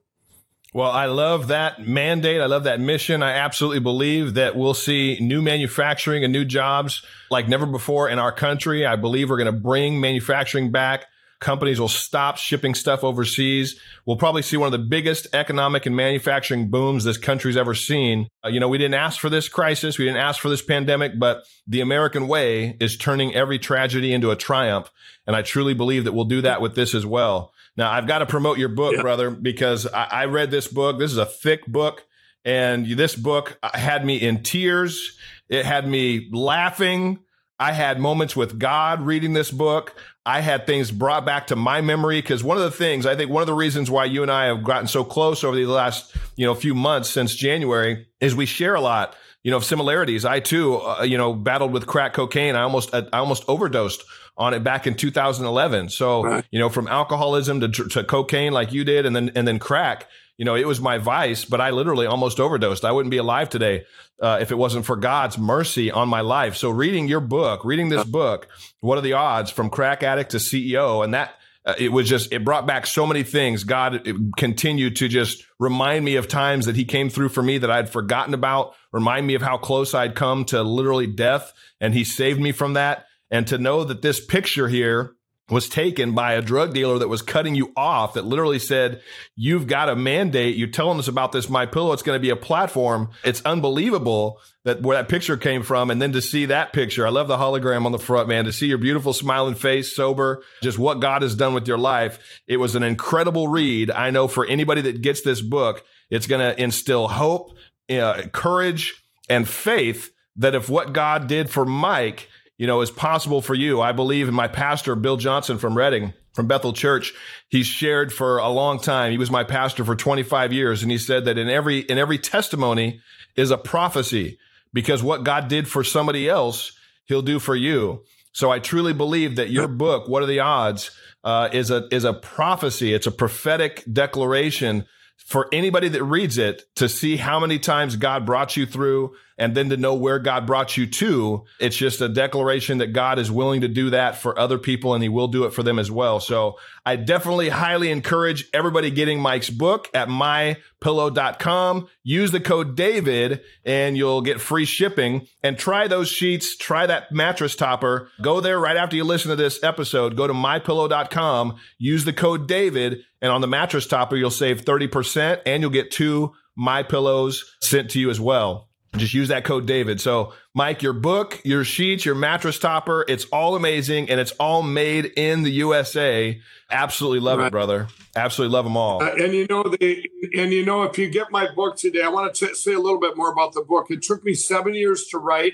well, 0.74 0.90
I 0.90 1.06
love 1.06 1.50
that 1.50 1.86
mandate. 1.86 2.40
I 2.40 2.46
love 2.46 2.64
that 2.64 2.80
mission. 2.80 3.22
I 3.22 3.32
absolutely 3.32 3.82
believe 3.82 4.36
that 4.36 4.56
we'll 4.56 4.74
see 4.74 5.18
new 5.20 5.42
manufacturing 5.42 6.24
and 6.24 6.32
new 6.32 6.46
jobs 6.46 7.04
like 7.30 7.50
never 7.50 7.66
before 7.66 8.08
in 8.08 8.20
our 8.20 8.32
country. 8.32 8.86
I 8.86 8.96
believe 8.96 9.30
we're 9.30 9.38
going 9.38 9.54
to 9.54 9.60
bring 9.60 10.00
manufacturing 10.00 10.72
back. 10.72 11.08
Companies 11.42 11.80
will 11.80 11.90
stop 11.90 12.38
shipping 12.38 12.74
stuff 12.74 13.04
overseas. 13.04 13.78
We'll 14.06 14.16
probably 14.16 14.44
see 14.44 14.56
one 14.58 14.68
of 14.68 14.72
the 14.72 14.88
biggest 14.88 15.28
economic 15.34 15.88
and 15.88 15.96
manufacturing 15.96 16.70
booms 16.70 17.04
this 17.04 17.18
country's 17.18 17.58
ever 17.58 17.74
seen. 17.74 18.30
Uh, 18.46 18.50
you 18.50 18.60
know, 18.60 18.70
we 18.70 18.78
didn't 18.78 18.94
ask 18.94 19.20
for 19.20 19.30
this 19.30 19.50
crisis. 19.50 19.98
We 19.98 20.06
didn't 20.06 20.22
ask 20.22 20.40
for 20.40 20.50
this 20.50 20.62
pandemic, 20.62 21.20
but 21.20 21.44
the 21.68 21.82
American 21.82 22.28
way 22.30 22.78
is 22.80 22.96
turning 22.96 23.34
every 23.34 23.60
tragedy 23.60 24.14
into 24.14 24.32
a 24.32 24.36
triumph. 24.38 24.90
And 25.28 25.36
I 25.36 25.42
truly 25.42 25.74
believe 25.74 26.06
that 26.06 26.14
we'll 26.14 26.26
do 26.26 26.42
that 26.42 26.62
with 26.62 26.76
this 26.76 26.94
as 26.94 27.06
well. 27.06 27.52
Now, 27.78 27.92
I've 27.92 28.08
got 28.08 28.20
to 28.20 28.26
promote 28.26 28.58
your 28.58 28.70
book, 28.70 28.96
yeah. 28.96 29.02
brother, 29.02 29.32
because 29.32 29.88
I, 29.88 30.04
I 30.04 30.26
read 30.26 30.52
this 30.52 30.68
book. 30.68 31.00
This 31.00 31.12
is 31.12 31.18
a 31.18 31.26
thick 31.26 31.66
book. 31.66 32.06
And 32.44 32.86
this 32.86 33.16
book 33.16 33.58
uh, 33.62 33.78
had 33.78 34.06
me 34.06 34.18
in 34.18 34.44
tears. 34.44 35.18
It 35.50 35.66
had 35.66 35.88
me 35.88 36.30
laughing. 36.32 37.20
I 37.60 37.74
had 37.74 38.00
moments 38.00 38.36
with 38.36 38.58
God 38.58 39.02
reading 39.02 39.34
this 39.34 39.52
book. 39.52 39.96
I 40.26 40.42
had 40.42 40.66
things 40.66 40.90
brought 40.90 41.26
back 41.26 41.48
to 41.48 41.56
my 41.56 41.82
memory 41.82 42.20
because 42.20 42.44
one 42.44 42.58
of 42.58 42.64
the 42.64 42.72
things 42.72 43.06
I 43.06 43.16
think 43.16 43.30
one 43.30 43.42
of 43.42 43.48
the 43.48 43.54
reasons 43.54 43.90
why 43.92 44.06
you 44.06 44.24
and 44.24 44.32
I 44.32 44.46
have 44.46 44.64
gotten 44.64 44.88
so 44.88 45.04
close 45.04 45.44
over 45.44 45.56
the 45.56 45.66
last 45.66 46.16
you 46.36 46.46
know 46.46 46.56
few 46.56 46.74
months 46.74 47.10
since 47.10 47.36
January 47.36 48.08
is 48.20 48.36
we 48.36 48.48
share 48.48 48.74
a 48.74 48.82
lot 48.82 49.16
you 49.44 49.52
know 49.52 49.58
of 49.58 49.66
similarities. 49.66 50.26
I 50.26 50.40
too 50.40 50.78
uh, 50.78 51.04
you 51.04 51.20
know 51.20 51.34
battled 51.34 51.72
with 51.72 51.86
crack 51.86 52.14
cocaine. 52.14 52.56
I 52.56 52.64
almost 52.64 52.94
I 52.94 53.06
almost 53.14 53.44
overdosed 53.48 54.04
on 54.38 54.54
it 54.54 54.63
back 54.63 54.88
in 54.88 54.95
2011. 54.95 55.89
So, 55.89 56.24
right. 56.24 56.45
you 56.51 56.60
know, 56.60 56.69
from 56.69 56.88
alcoholism 56.88 57.62
to, 57.62 57.69
to 57.69 58.04
cocaine 58.04 58.54
like 58.54 58.72
you 58.72 58.83
did 58.83 59.06
and 59.06 59.16
then, 59.16 59.31
and 59.36 59.48
then 59.48 59.60
crack, 59.60 60.07
you 60.38 60.45
know, 60.45 60.56
it 60.56 60.66
was 60.66 60.81
my 60.81 60.98
vice, 60.98 61.45
but 61.45 61.62
I 61.62 61.69
literally 61.69 62.07
almost 62.07 62.39
overdosed. 62.39 62.83
I 62.83 62.92
wouldn't 62.92 63.12
be 63.12 63.18
alive 63.18 63.50
today 63.50 63.86
uh, 64.19 64.39
if 64.42 64.51
it 64.51 64.56
wasn't 64.56 64.86
for 64.86 64.95
God's 64.95 65.38
mercy 65.38 65.92
on 65.92 66.10
my 66.10 66.22
life. 66.22 66.56
So, 66.56 66.72
reading 66.72 67.07
your 67.07 67.19
book, 67.19 67.63
reading 67.63 67.89
this 67.89 68.04
book, 68.04 68.48
what 68.80 68.98
are 68.98 69.01
the 69.01 69.13
odds 69.13 69.51
from 69.51 69.69
crack 69.69 70.01
addict 70.01 70.31
to 70.31 70.38
CEO? 70.38 71.04
And 71.04 71.13
that, 71.13 71.36
uh, 71.63 71.75
it 71.77 71.92
was 71.92 72.10
just, 72.10 72.34
it 72.34 72.44
brought 72.44 72.66
back 72.66 72.88
so 72.88 73.06
many 73.06 73.22
things. 73.22 73.63
God 73.63 74.07
continued 74.36 74.95
to 74.95 75.07
just 75.07 75.45
remind 75.60 76.04
me 76.04 76.16
of 76.16 76.27
times 76.27 76.66
that 76.66 76.75
He 76.75 76.86
came 76.86 77.10
through 77.10 77.30
for 77.30 77.44
me 77.44 77.60
that 77.60 77.69
I'd 77.69 77.89
forgotten 77.89 78.34
about, 78.34 78.74
remind 78.92 79.27
me 79.27 79.36
of 79.36 79.44
how 79.44 79.57
close 79.57 79.94
I'd 79.94 80.16
come 80.16 80.45
to 80.45 80.63
literally 80.63 81.07
death. 81.07 81.54
And 81.80 81.94
He 81.94 82.04
saved 82.04 82.39
me 82.39 82.51
from 82.51 82.74
that. 82.74 83.06
And 83.31 83.48
to 83.48 83.57
know 83.57 83.83
that 83.86 84.01
this 84.01 84.24
picture 84.24 84.68
here 84.68 85.16
was 85.51 85.68
taken 85.68 86.13
by 86.13 86.33
a 86.33 86.42
drug 86.42 86.74
dealer 86.74 86.98
that 86.98 87.10
was 87.10 87.22
cutting 87.22 87.56
you 87.56 87.74
off 87.75 88.13
that 88.13 88.25
literally 88.25 88.57
said 88.57 89.01
you've 89.36 89.68
got 89.68 89.89
a 89.89 89.95
mandate. 89.95 90.56
You're 90.56 90.69
telling 90.69 90.98
us 90.98 91.10
about 91.10 91.33
this 91.33 91.50
my 91.50 91.66
pillow. 91.66 91.92
It's 91.92 92.04
going 92.04 92.16
to 92.16 92.22
be 92.22 92.30
a 92.30 92.38
platform. 92.38 93.10
It's 93.24 93.42
unbelievable 93.44 94.39
that 94.63 94.81
where 94.81 94.95
that 94.95 95.10
picture 95.10 95.36
came 95.36 95.62
from. 95.62 95.92
And 95.92 96.01
then 96.01 96.13
to 96.13 96.22
see 96.22 96.45
that 96.45 96.72
picture 96.72 97.06
i 97.06 97.10
love 97.10 97.28
the 97.28 97.38
hologram 97.38 97.86
on 97.86 97.92
the 97.92 98.00
front 98.00 98.30
man. 98.30 98.45
To 98.45 98.54
see 98.54 98.68
your 98.68 98.78
beautiful 98.78 99.12
smiling 99.12 99.56
face 99.56 99.94
sober 99.95 100.42
just 100.63 100.80
what 100.80 101.01
god 101.01 101.22
has 101.22 101.36
done 101.36 101.54
with 101.54 101.68
your 101.68 101.77
life. 101.77 102.42
It 102.48 102.57
was 102.57 102.75
an 102.75 102.84
incredible 102.84 103.50
read. 103.50 103.92
I 103.92 104.10
know 104.12 104.27
for 104.27 104.45
anybody 104.45 104.81
that 104.81 105.01
gets 105.01 105.22
this 105.22 105.42
book 105.42 105.84
it's 106.10 106.27
going 106.27 106.42
to 106.42 106.62
instill 106.62 107.10
hope 107.10 107.51
uh, 107.89 108.24
courage 108.31 109.04
and 109.30 109.48
faith 109.48 110.12
that 110.38 110.56
if 110.56 110.69
what 110.69 110.94
god 110.94 111.27
did 111.27 111.50
for 111.50 111.66
mike 111.66 112.30
you 112.62 112.68
know, 112.68 112.81
is 112.81 112.92
possible 112.92 113.42
for 113.42 113.56
you. 113.56 113.81
I 113.81 113.92
believe 113.92 114.28
in 114.28 114.36
my 114.36 114.48
pastor, 114.48 114.94
Bill 114.94 115.18
Johnson 115.18 115.58
from 115.58 115.75
Redding, 115.75 116.13
from 116.34 116.46
Bethel 116.46 116.74
Church. 116.74 117.12
He's 117.50 117.66
shared 117.66 118.13
for 118.13 118.38
a 118.38 118.50
long 118.50 118.80
time. 118.80 119.12
He 119.12 119.18
was 119.18 119.31
my 119.31 119.44
pastor 119.44 119.84
for 119.84 119.96
25 119.96 120.54
years. 120.54 120.84
And 120.84 120.92
he 120.92 121.00
said 121.00 121.25
that 121.25 121.40
in 121.40 121.50
every, 121.50 121.80
in 121.80 121.98
every 121.98 122.19
testimony 122.19 123.02
is 123.36 123.50
a 123.50 123.58
prophecy 123.58 124.38
because 124.74 125.02
what 125.02 125.24
God 125.24 125.48
did 125.48 125.68
for 125.68 125.84
somebody 125.84 126.30
else, 126.30 126.74
he'll 127.06 127.24
do 127.24 127.40
for 127.40 127.56
you. 127.56 128.04
So 128.31 128.52
I 128.52 128.60
truly 128.60 128.94
believe 128.94 129.38
that 129.38 129.50
your 129.50 129.68
book, 129.68 130.08
What 130.08 130.22
Are 130.22 130.28
the 130.28 130.42
Odds, 130.42 130.92
uh, 131.24 131.50
is 131.52 131.72
a, 131.72 131.88
is 131.90 132.04
a 132.04 132.13
prophecy. 132.13 132.94
It's 132.94 133.08
a 133.08 133.12
prophetic 133.12 133.84
declaration 133.92 134.86
for 135.18 135.48
anybody 135.52 135.88
that 135.88 136.04
reads 136.04 136.38
it 136.38 136.63
to 136.75 136.88
see 136.88 137.18
how 137.18 137.40
many 137.40 137.58
times 137.58 137.96
God 137.96 138.24
brought 138.24 138.56
you 138.56 138.68
through 138.68 139.16
and 139.42 139.56
then 139.56 139.70
to 139.70 139.76
know 139.76 139.96
where 139.96 140.20
God 140.20 140.46
brought 140.46 140.78
you 140.78 140.86
to. 140.86 141.46
It's 141.60 141.76
just 141.76 142.00
a 142.00 142.08
declaration 142.08 142.78
that 142.78 142.94
God 142.94 143.18
is 143.18 143.32
willing 143.32 143.62
to 143.62 143.68
do 143.68 143.90
that 143.90 144.16
for 144.16 144.38
other 144.38 144.60
people 144.60 144.94
and 144.94 145.02
he 145.02 145.10
will 145.10 145.28
do 145.28 145.46
it 145.46 145.54
for 145.54 145.64
them 145.64 145.80
as 145.80 145.90
well. 145.90 146.20
So 146.20 146.60
I 146.86 146.96
definitely 146.96 147.50
highly 147.50 147.90
encourage 147.90 148.48
everybody 148.54 148.92
getting 148.92 149.20
Mike's 149.20 149.50
book 149.50 149.89
at 149.96 150.10
mypillow.com. 150.10 151.88
Use 152.04 152.30
the 152.30 152.39
code 152.39 152.75
David 152.75 153.42
and 153.65 153.98
you'll 153.98 154.22
get 154.22 154.39
free 154.39 154.65
shipping 154.65 155.25
and 155.42 155.58
try 155.58 155.88
those 155.88 156.08
sheets. 156.08 156.56
Try 156.56 156.86
that 156.86 157.12
mattress 157.12 157.56
topper. 157.56 158.10
Go 158.22 158.42
there 158.42 158.60
right 158.60 158.77
after 158.77 158.96
you 158.96 159.04
listen 159.04 159.32
to 159.32 159.36
this 159.36 159.63
episode. 159.63 160.15
Go 160.15 160.27
to 160.27 160.34
mypillow.com. 160.34 161.56
Use 161.80 162.06
the 162.06 162.13
code 162.13 162.48
David 162.48 163.00
and 163.24 163.32
on 163.32 163.42
the 163.42 163.48
mattress 163.48 163.88
topper, 163.88 164.15
you'll 164.15 164.30
save 164.30 164.65
30% 164.65 165.42
and 165.48 165.63
you'll 165.63 165.72
get 165.72 165.89
two 165.89 166.34
My 166.56 166.84
Pillows 166.84 167.56
sent 167.60 167.89
to 167.92 168.00
you 168.00 168.12
as 168.12 168.20
well. 168.20 168.68
Just 168.98 169.13
use 169.13 169.29
that 169.29 169.45
code 169.45 169.65
David. 169.65 170.01
So, 170.01 170.33
Mike, 170.53 170.81
your 170.81 170.91
book, 170.91 171.39
your 171.45 171.63
sheets, 171.63 172.03
your 172.03 172.15
mattress 172.15 172.60
topper, 172.60 173.05
it's 173.07 173.24
all 173.31 173.55
amazing 173.55 174.10
and 174.10 174.19
it's 174.19 174.33
all 174.33 174.62
made 174.62 175.05
in 175.15 175.43
the 175.43 175.50
USA. 175.51 176.41
Absolutely 176.69 177.21
love 177.21 177.39
right. 177.39 177.48
it, 177.48 177.51
brother. 177.51 177.88
Absolutely 178.17 178.53
love 178.53 178.65
them 178.65 178.75
all. 178.75 179.01
Uh, 179.01 179.13
and 179.13 179.33
you 179.33 179.48
know, 179.48 179.63
the 179.63 180.10
and 180.38 180.51
you 180.51 180.65
know, 180.65 180.83
if 180.83 180.98
you 180.98 181.10
get 181.10 181.31
my 181.31 181.48
book 181.53 181.77
today, 181.77 182.01
I 182.01 182.10
want 182.10 182.36
to 182.36 182.53
say 182.53 182.74
a 182.74 182.79
little 182.79 183.00
bit 183.00 183.15
more 183.15 183.31
about 183.31 183.53
the 183.53 183.62
book. 183.62 183.88
It 183.89 184.01
took 184.01 184.25
me 184.25 184.33
seven 184.33 184.74
years 184.74 185.07
to 185.12 185.17
write. 185.17 185.53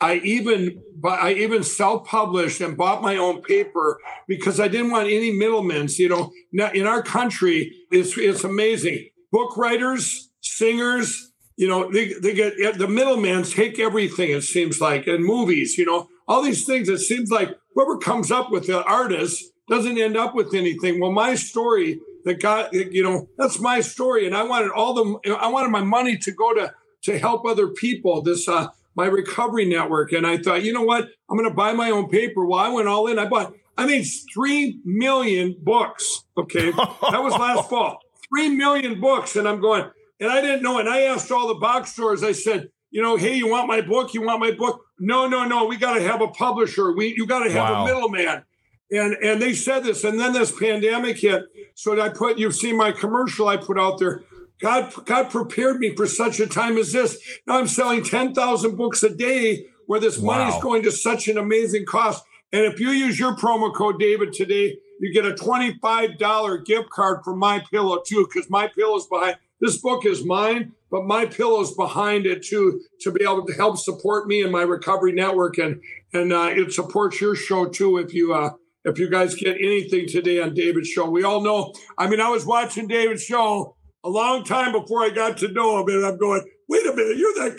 I 0.00 0.16
even 0.24 0.82
I 1.04 1.34
even 1.34 1.62
self-published 1.62 2.62
and 2.62 2.78
bought 2.78 3.02
my 3.02 3.16
own 3.16 3.42
paper 3.42 4.00
because 4.26 4.58
I 4.58 4.68
didn't 4.68 4.90
want 4.90 5.08
any 5.08 5.30
middlemen. 5.30 5.88
You 5.90 6.08
know, 6.08 6.70
in 6.72 6.86
our 6.86 7.02
country, 7.02 7.76
it's 7.90 8.16
it's 8.16 8.42
amazing. 8.42 9.10
Book 9.30 9.58
writers, 9.58 10.30
singers, 10.40 11.29
you 11.60 11.68
know, 11.68 11.90
they, 11.90 12.14
they 12.14 12.32
get 12.32 12.78
the 12.78 12.88
middlemen 12.88 13.42
take 13.42 13.78
everything. 13.78 14.30
It 14.30 14.42
seems 14.42 14.80
like 14.80 15.06
in 15.06 15.22
movies, 15.22 15.76
you 15.76 15.84
know, 15.84 16.08
all 16.26 16.42
these 16.42 16.64
things. 16.64 16.88
It 16.88 16.98
seems 16.98 17.30
like 17.30 17.50
whoever 17.74 17.98
comes 17.98 18.30
up 18.30 18.50
with 18.50 18.66
the 18.66 18.82
artist 18.84 19.44
doesn't 19.68 19.98
end 19.98 20.16
up 20.16 20.34
with 20.34 20.54
anything. 20.54 21.00
Well, 21.00 21.12
my 21.12 21.34
story 21.34 22.00
that 22.24 22.40
got 22.40 22.72
you 22.72 23.02
know 23.02 23.28
that's 23.36 23.60
my 23.60 23.80
story, 23.80 24.26
and 24.26 24.34
I 24.34 24.42
wanted 24.42 24.70
all 24.70 24.94
the 24.94 25.36
I 25.38 25.48
wanted 25.48 25.68
my 25.68 25.82
money 25.82 26.16
to 26.16 26.32
go 26.32 26.54
to 26.54 26.72
to 27.02 27.18
help 27.18 27.44
other 27.44 27.68
people. 27.68 28.22
This 28.22 28.48
uh, 28.48 28.68
my 28.96 29.06
recovery 29.06 29.66
network. 29.66 30.12
And 30.12 30.26
I 30.26 30.38
thought, 30.38 30.62
you 30.62 30.72
know 30.72 30.82
what? 30.82 31.08
I'm 31.30 31.36
going 31.36 31.48
to 31.48 31.54
buy 31.54 31.72
my 31.72 31.90
own 31.90 32.08
paper. 32.08 32.44
Well, 32.44 32.58
I 32.58 32.68
went 32.68 32.88
all 32.88 33.06
in. 33.06 33.18
I 33.18 33.26
bought, 33.26 33.54
I 33.76 33.86
made 33.86 34.06
3 34.34 34.80
million 34.84 35.56
books. 35.62 36.24
Okay. 36.36 36.70
that 36.70 37.22
was 37.22 37.32
last 37.32 37.68
fall. 37.68 38.00
3 38.34 38.50
million 38.56 39.00
books. 39.00 39.36
And 39.36 39.48
I'm 39.48 39.60
going, 39.60 39.90
and 40.20 40.30
I 40.30 40.40
didn't 40.40 40.62
know. 40.62 40.78
And 40.78 40.88
I 40.88 41.02
asked 41.02 41.32
all 41.32 41.48
the 41.48 41.54
box 41.54 41.92
stores, 41.92 42.22
I 42.22 42.32
said, 42.32 42.70
you 42.90 43.02
know, 43.02 43.16
hey, 43.16 43.36
you 43.36 43.48
want 43.48 43.68
my 43.68 43.80
book? 43.80 44.14
You 44.14 44.22
want 44.22 44.40
my 44.40 44.50
book? 44.50 44.84
No, 44.98 45.26
no, 45.26 45.44
no. 45.44 45.64
We 45.64 45.76
got 45.76 45.94
to 45.94 46.02
have 46.02 46.20
a 46.20 46.28
publisher. 46.28 46.92
We, 46.92 47.14
you 47.16 47.26
got 47.26 47.44
to 47.44 47.50
have 47.50 47.70
wow. 47.70 47.82
a 47.82 47.86
middleman. 47.86 48.44
And, 48.92 49.14
and 49.22 49.40
they 49.40 49.54
said 49.54 49.84
this. 49.84 50.04
And 50.04 50.18
then 50.18 50.32
this 50.32 50.56
pandemic 50.56 51.18
hit. 51.18 51.44
So 51.74 52.00
I 52.00 52.08
put, 52.08 52.38
you've 52.38 52.54
seen 52.54 52.76
my 52.76 52.92
commercial 52.92 53.48
I 53.48 53.56
put 53.56 53.78
out 53.78 53.98
there. 53.98 54.22
God, 54.60 54.92
God 55.06 55.30
prepared 55.30 55.78
me 55.78 55.94
for 55.94 56.06
such 56.06 56.38
a 56.38 56.46
time 56.46 56.76
as 56.76 56.92
this. 56.92 57.18
Now 57.46 57.58
I'm 57.58 57.68
selling 57.68 58.04
10,000 58.04 58.76
books 58.76 59.02
a 59.02 59.14
day 59.14 59.66
where 59.86 60.00
this 60.00 60.18
wow. 60.18 60.38
money 60.38 60.54
is 60.54 60.62
going 60.62 60.82
to 60.82 60.92
such 60.92 61.28
an 61.28 61.38
amazing 61.38 61.86
cost. 61.86 62.24
And 62.52 62.64
if 62.64 62.78
you 62.80 62.90
use 62.90 63.18
your 63.18 63.36
promo 63.36 63.72
code 63.74 63.98
David 63.98 64.32
today, 64.32 64.76
you 65.00 65.14
get 65.14 65.24
a 65.24 65.32
$25 65.32 66.66
gift 66.66 66.90
card 66.90 67.24
from 67.24 67.38
my 67.38 67.64
pillow 67.70 68.02
too, 68.04 68.26
because 68.26 68.50
my 68.50 68.68
pillow's 68.68 69.06
behind 69.06 69.36
this 69.60 69.78
book 69.78 70.06
is 70.06 70.24
mine, 70.24 70.72
but 70.90 71.04
my 71.04 71.26
pillow's 71.26 71.74
behind 71.74 72.26
it 72.26 72.42
too, 72.42 72.80
to 73.00 73.12
be 73.12 73.22
able 73.22 73.46
to 73.46 73.52
help 73.52 73.78
support 73.78 74.26
me 74.26 74.42
and 74.42 74.52
my 74.52 74.62
recovery 74.62 75.12
network. 75.12 75.58
And 75.58 75.80
and 76.12 76.32
uh, 76.32 76.50
it 76.50 76.72
supports 76.72 77.20
your 77.20 77.34
show 77.34 77.66
too 77.66 77.98
if 77.98 78.12
you 78.14 78.34
uh 78.34 78.50
if 78.84 78.98
you 78.98 79.10
guys 79.10 79.34
get 79.34 79.56
anything 79.56 80.06
today 80.06 80.40
on 80.40 80.54
David's 80.54 80.88
show. 80.88 81.08
We 81.08 81.22
all 81.22 81.42
know, 81.42 81.74
I 81.98 82.08
mean, 82.08 82.20
I 82.20 82.30
was 82.30 82.46
watching 82.46 82.88
David's 82.88 83.22
show 83.22 83.76
a 84.02 84.08
long 84.08 84.44
time 84.44 84.72
before 84.72 85.02
I 85.02 85.10
got 85.10 85.36
to 85.38 85.48
know 85.48 85.80
him, 85.80 85.88
and 85.88 86.06
I'm 86.06 86.16
going, 86.16 86.42
wait 86.68 86.86
a 86.86 86.94
minute, 86.94 87.18
you're 87.18 87.34
that 87.34 87.58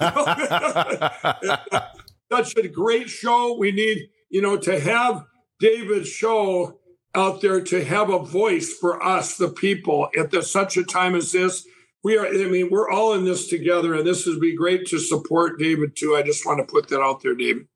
guy. 0.00 1.90
Such 2.32 2.56
a 2.56 2.68
great 2.68 3.10
show. 3.10 3.56
We 3.58 3.72
need, 3.72 4.08
you 4.30 4.40
know, 4.40 4.56
to 4.56 4.80
have 4.80 5.24
David's 5.60 6.08
show 6.08 6.78
out 7.16 7.40
there 7.40 7.60
to 7.60 7.84
have 7.84 8.10
a 8.10 8.18
voice 8.18 8.72
for 8.74 9.02
us, 9.02 9.36
the 9.36 9.48
people, 9.48 10.08
at 10.16 10.30
the, 10.30 10.42
such 10.42 10.76
a 10.76 10.84
time 10.84 11.14
as 11.14 11.32
this. 11.32 11.66
We 12.04 12.16
are, 12.18 12.26
I 12.26 12.44
mean, 12.44 12.68
we're 12.70 12.90
all 12.90 13.14
in 13.14 13.24
this 13.24 13.48
together, 13.48 13.94
and 13.94 14.06
this 14.06 14.26
would 14.26 14.40
be 14.40 14.54
great 14.54 14.86
to 14.88 14.98
support 14.98 15.58
David 15.58 15.96
too. 15.96 16.14
I 16.14 16.22
just 16.22 16.46
want 16.46 16.60
to 16.60 16.72
put 16.72 16.88
that 16.88 17.00
out 17.00 17.22
there, 17.22 17.34
David. 17.34 17.66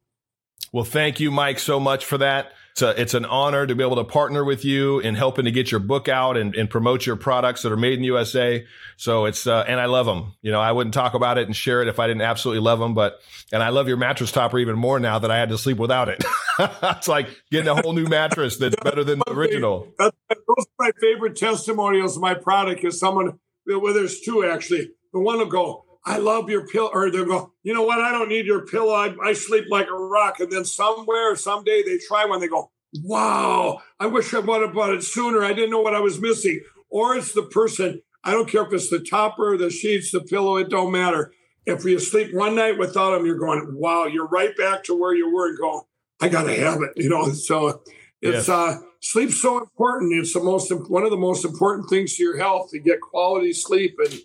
Well, 0.73 0.85
thank 0.85 1.19
you, 1.19 1.31
Mike, 1.31 1.59
so 1.59 1.81
much 1.81 2.05
for 2.05 2.19
that. 2.19 2.53
It's, 2.73 2.83
a, 2.83 3.01
it's 3.01 3.15
an 3.15 3.25
honor 3.25 3.67
to 3.67 3.75
be 3.75 3.83
able 3.83 3.97
to 3.97 4.05
partner 4.05 4.45
with 4.45 4.65
you 4.65 5.01
in 5.01 5.15
helping 5.15 5.45
to 5.45 5.51
get 5.51 5.71
your 5.71 5.81
book 5.81 6.09
out 6.09 6.37
and, 6.37 6.55
and 6.55 6.71
promote 6.71 7.05
your 7.05 7.17
products 7.17 7.63
that 7.63 7.73
are 7.73 7.77
made 7.77 7.95
in 7.95 8.05
USA. 8.05 8.65
So 8.97 9.25
it's, 9.25 9.47
uh, 9.47 9.65
and 9.67 9.81
I 9.81 9.87
love 9.87 10.07
them. 10.07 10.35
You 10.43 10.53
know, 10.53 10.61
I 10.61 10.73
wouldn't 10.73 10.95
talk 10.95 11.15
about 11.15 11.39
it 11.39 11.47
and 11.47 11.57
share 11.57 11.83
it 11.83 11.89
if 11.89 11.99
I 11.99 12.07
didn't 12.07 12.23
absolutely 12.23 12.63
love 12.63 12.79
them. 12.79 12.95
But, 12.95 13.21
and 13.53 13.63
I 13.63 13.71
love 13.71 13.89
your 13.89 13.97
mattress 13.97 14.33
topper 14.33 14.59
even 14.59 14.77
more 14.77 15.01
now 15.01 15.19
that 15.19 15.31
I 15.31 15.39
had 15.39 15.49
to 15.49 15.59
sleep 15.59 15.79
without 15.79 16.09
it. 16.09 16.25
it's 16.59 17.09
like 17.09 17.29
getting 17.51 17.69
a 17.69 17.81
whole 17.81 17.93
new 17.93 18.07
mattress 18.07 18.57
that's 18.57 18.77
better 18.77 19.05
than 19.05 19.19
the 19.19 19.33
original. 19.33 19.93
Those 19.99 20.13
are 20.29 20.65
my 20.79 20.91
favorite 21.01 21.37
testimonials 21.37 22.17
of 22.17 22.23
my 22.23 22.35
product 22.35 22.85
is 22.85 22.99
someone, 22.99 23.39
well, 23.67 23.93
there's 23.93 24.21
two 24.21 24.45
actually. 24.45 24.91
The 25.13 25.21
one 25.21 25.39
will 25.39 25.47
go, 25.47 25.85
I 26.05 26.19
love 26.19 26.49
your 26.49 26.67
pillow. 26.67 26.91
Or 26.93 27.11
they'll 27.11 27.27
go, 27.27 27.53
you 27.63 27.75
know 27.75 27.83
what? 27.83 28.01
I 28.01 28.11
don't 28.11 28.29
need 28.29 28.47
your 28.47 28.67
pillow. 28.67 28.95
I, 28.95 29.15
I 29.23 29.33
sleep 29.33 29.67
like 29.71 29.89
a 29.89 29.95
rock. 29.95 30.41
And 30.41 30.51
then 30.51 30.65
somewhere, 30.65 31.37
someday 31.37 31.83
they 31.83 31.99
try 31.99 32.25
one. 32.25 32.41
They 32.41 32.49
go, 32.49 32.71
wow, 33.03 33.81
I 33.99 34.07
wish 34.07 34.35
I 34.35 34.41
would 34.41 34.63
have 34.63 34.75
bought 34.75 34.93
it 34.93 35.03
sooner. 35.03 35.45
I 35.45 35.53
didn't 35.53 35.71
know 35.71 35.81
what 35.81 35.95
I 35.95 36.01
was 36.01 36.21
missing. 36.21 36.61
Or 36.89 37.15
it's 37.15 37.33
the 37.33 37.43
person, 37.43 38.03
I 38.25 38.33
don't 38.33 38.49
care 38.49 38.67
if 38.67 38.73
it's 38.73 38.91
the 38.91 38.99
topper, 38.99 39.57
the 39.57 39.71
sheets, 39.71 40.11
the 40.11 40.21
pillow, 40.21 40.57
it 40.57 40.71
don't 40.71 40.91
matter. 40.91 41.33
If 41.67 41.85
you 41.85 41.99
sleep 42.01 42.35
one 42.35 42.57
night 42.57 42.79
without 42.79 43.13
them, 43.13 43.27
you're 43.27 43.39
going, 43.39 43.75
wow, 43.75 44.07
you're 44.07 44.27
right 44.27 44.57
back 44.57 44.83
to 44.85 44.99
where 44.99 45.15
you 45.15 45.33
were 45.33 45.49
and 45.51 45.59
go, 45.59 45.87
I 46.21 46.29
got 46.29 46.45
to 46.45 46.55
have 46.57 46.83
it. 46.83 46.91
You 46.97 47.11
know, 47.11 47.31
so 47.33 47.83
it's, 48.21 48.49
uh, 48.49 48.79
sleep's 49.01 49.41
so 49.41 49.59
important. 49.59 50.13
It's 50.15 50.33
the 50.35 50.43
most, 50.43 50.73
one 50.89 51.05
of 51.05 51.11
the 51.11 51.17
most 51.17 51.45
important 51.45 51.89
things 51.89 52.17
to 52.17 52.23
your 52.23 52.39
health 52.39 52.71
to 52.71 52.81
get 52.81 53.01
quality 53.01 53.53
sleep. 53.53 53.97
And 53.99 54.19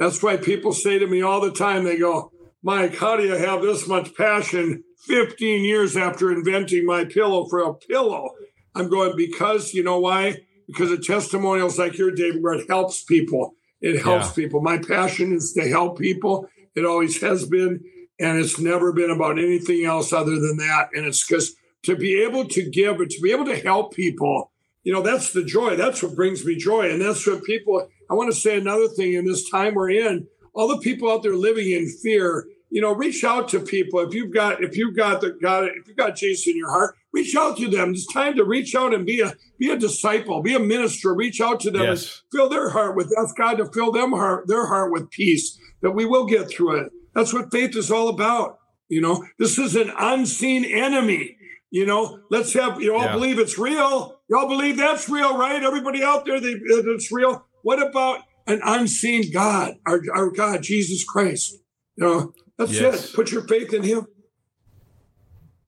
that's 0.00 0.22
why 0.22 0.38
people 0.38 0.72
say 0.72 0.98
to 0.98 1.06
me 1.06 1.20
all 1.20 1.42
the 1.42 1.52
time, 1.52 1.84
they 1.84 1.98
go, 1.98 2.32
Mike, 2.62 2.96
how 2.96 3.18
do 3.18 3.22
you 3.22 3.34
have 3.34 3.60
this 3.60 3.86
much 3.86 4.14
passion 4.14 4.82
15 5.00 5.62
years 5.62 5.94
after 5.94 6.32
inventing 6.32 6.86
my 6.86 7.04
pillow 7.04 7.46
for 7.46 7.60
a 7.60 7.74
pillow? 7.74 8.30
I'm 8.74 8.88
going, 8.88 9.14
because 9.14 9.74
you 9.74 9.84
know 9.84 10.00
why? 10.00 10.38
Because 10.66 10.90
of 10.90 11.06
testimonials 11.06 11.78
like 11.78 11.98
your, 11.98 12.12
David, 12.12 12.42
where 12.42 12.54
it 12.54 12.66
helps 12.66 13.04
people. 13.04 13.56
It 13.82 14.02
helps 14.02 14.28
yeah. 14.28 14.44
people. 14.44 14.62
My 14.62 14.78
passion 14.78 15.34
is 15.34 15.52
to 15.52 15.68
help 15.68 15.98
people. 15.98 16.48
It 16.74 16.86
always 16.86 17.20
has 17.20 17.44
been. 17.44 17.84
And 18.18 18.38
it's 18.38 18.58
never 18.58 18.94
been 18.94 19.10
about 19.10 19.38
anything 19.38 19.84
else 19.84 20.14
other 20.14 20.40
than 20.40 20.56
that. 20.56 20.88
And 20.94 21.04
it's 21.04 21.26
because 21.26 21.54
to 21.82 21.94
be 21.94 22.22
able 22.22 22.46
to 22.48 22.70
give 22.70 23.00
and 23.00 23.10
to 23.10 23.20
be 23.20 23.32
able 23.32 23.46
to 23.46 23.56
help 23.56 23.94
people, 23.94 24.50
you 24.82 24.94
know, 24.94 25.02
that's 25.02 25.34
the 25.34 25.44
joy. 25.44 25.76
That's 25.76 26.02
what 26.02 26.16
brings 26.16 26.42
me 26.42 26.56
joy. 26.56 26.90
And 26.90 27.02
that's 27.02 27.26
what 27.26 27.44
people, 27.44 27.86
I 28.10 28.14
want 28.14 28.32
to 28.32 28.38
say 28.38 28.58
another 28.58 28.88
thing 28.88 29.14
in 29.14 29.24
this 29.24 29.48
time 29.48 29.74
we're 29.74 29.90
in, 29.90 30.26
all 30.52 30.68
the 30.68 30.78
people 30.78 31.10
out 31.10 31.22
there 31.22 31.36
living 31.36 31.70
in 31.70 31.88
fear, 32.02 32.46
you 32.68 32.80
know, 32.80 32.92
reach 32.92 33.22
out 33.22 33.48
to 33.50 33.60
people. 33.60 34.00
If 34.00 34.14
you've 34.14 34.34
got, 34.34 34.62
if 34.62 34.76
you've 34.76 34.96
got 34.96 35.20
the 35.20 35.36
got 35.40 35.64
if 35.64 35.86
you've 35.86 35.96
got 35.96 36.16
Jesus 36.16 36.48
in 36.48 36.56
your 36.56 36.70
heart, 36.70 36.96
reach 37.12 37.36
out 37.36 37.56
to 37.58 37.68
them. 37.68 37.90
It's 37.90 38.12
time 38.12 38.36
to 38.36 38.44
reach 38.44 38.74
out 38.74 38.92
and 38.92 39.06
be 39.06 39.20
a 39.20 39.34
be 39.58 39.70
a 39.70 39.76
disciple, 39.76 40.42
be 40.42 40.54
a 40.54 40.60
minister. 40.60 41.14
Reach 41.14 41.40
out 41.40 41.60
to 41.60 41.70
them 41.70 41.82
yes. 41.82 42.22
and 42.22 42.38
fill 42.38 42.48
their 42.48 42.70
heart 42.70 42.96
with 42.96 43.12
ask 43.18 43.36
God 43.36 43.58
to 43.58 43.66
fill 43.66 43.92
them 43.92 44.10
heart 44.10 44.48
their 44.48 44.66
heart 44.66 44.92
with 44.92 45.10
peace. 45.10 45.58
That 45.82 45.92
we 45.92 46.04
will 46.04 46.26
get 46.26 46.50
through 46.50 46.80
it. 46.80 46.92
That's 47.14 47.32
what 47.32 47.50
faith 47.50 47.76
is 47.76 47.90
all 47.90 48.08
about. 48.08 48.58
You 48.88 49.00
know, 49.00 49.24
this 49.38 49.58
is 49.58 49.76
an 49.76 49.92
unseen 49.98 50.64
enemy. 50.64 51.36
You 51.70 51.86
know, 51.86 52.20
let's 52.30 52.52
have 52.54 52.82
you 52.82 52.94
all 52.94 53.04
yeah. 53.04 53.12
believe 53.12 53.38
it's 53.38 53.56
real. 53.56 54.20
You 54.28 54.36
all 54.36 54.48
believe 54.48 54.76
that's 54.76 55.08
real, 55.08 55.38
right? 55.38 55.62
Everybody 55.62 56.02
out 56.02 56.24
there, 56.24 56.40
they, 56.40 56.54
it's 56.54 57.12
real. 57.12 57.46
What 57.62 57.82
about 57.82 58.22
an 58.46 58.60
unseen 58.64 59.32
God, 59.32 59.74
our, 59.86 60.00
our 60.14 60.30
God, 60.30 60.62
Jesus 60.62 61.04
Christ? 61.04 61.56
You 61.96 62.04
know, 62.04 62.32
that's 62.56 62.72
yes. 62.72 63.10
it. 63.10 63.14
Put 63.14 63.30
your 63.30 63.46
faith 63.46 63.72
in 63.72 63.82
Him. 63.82 64.06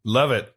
Love 0.05 0.31
it. 0.31 0.53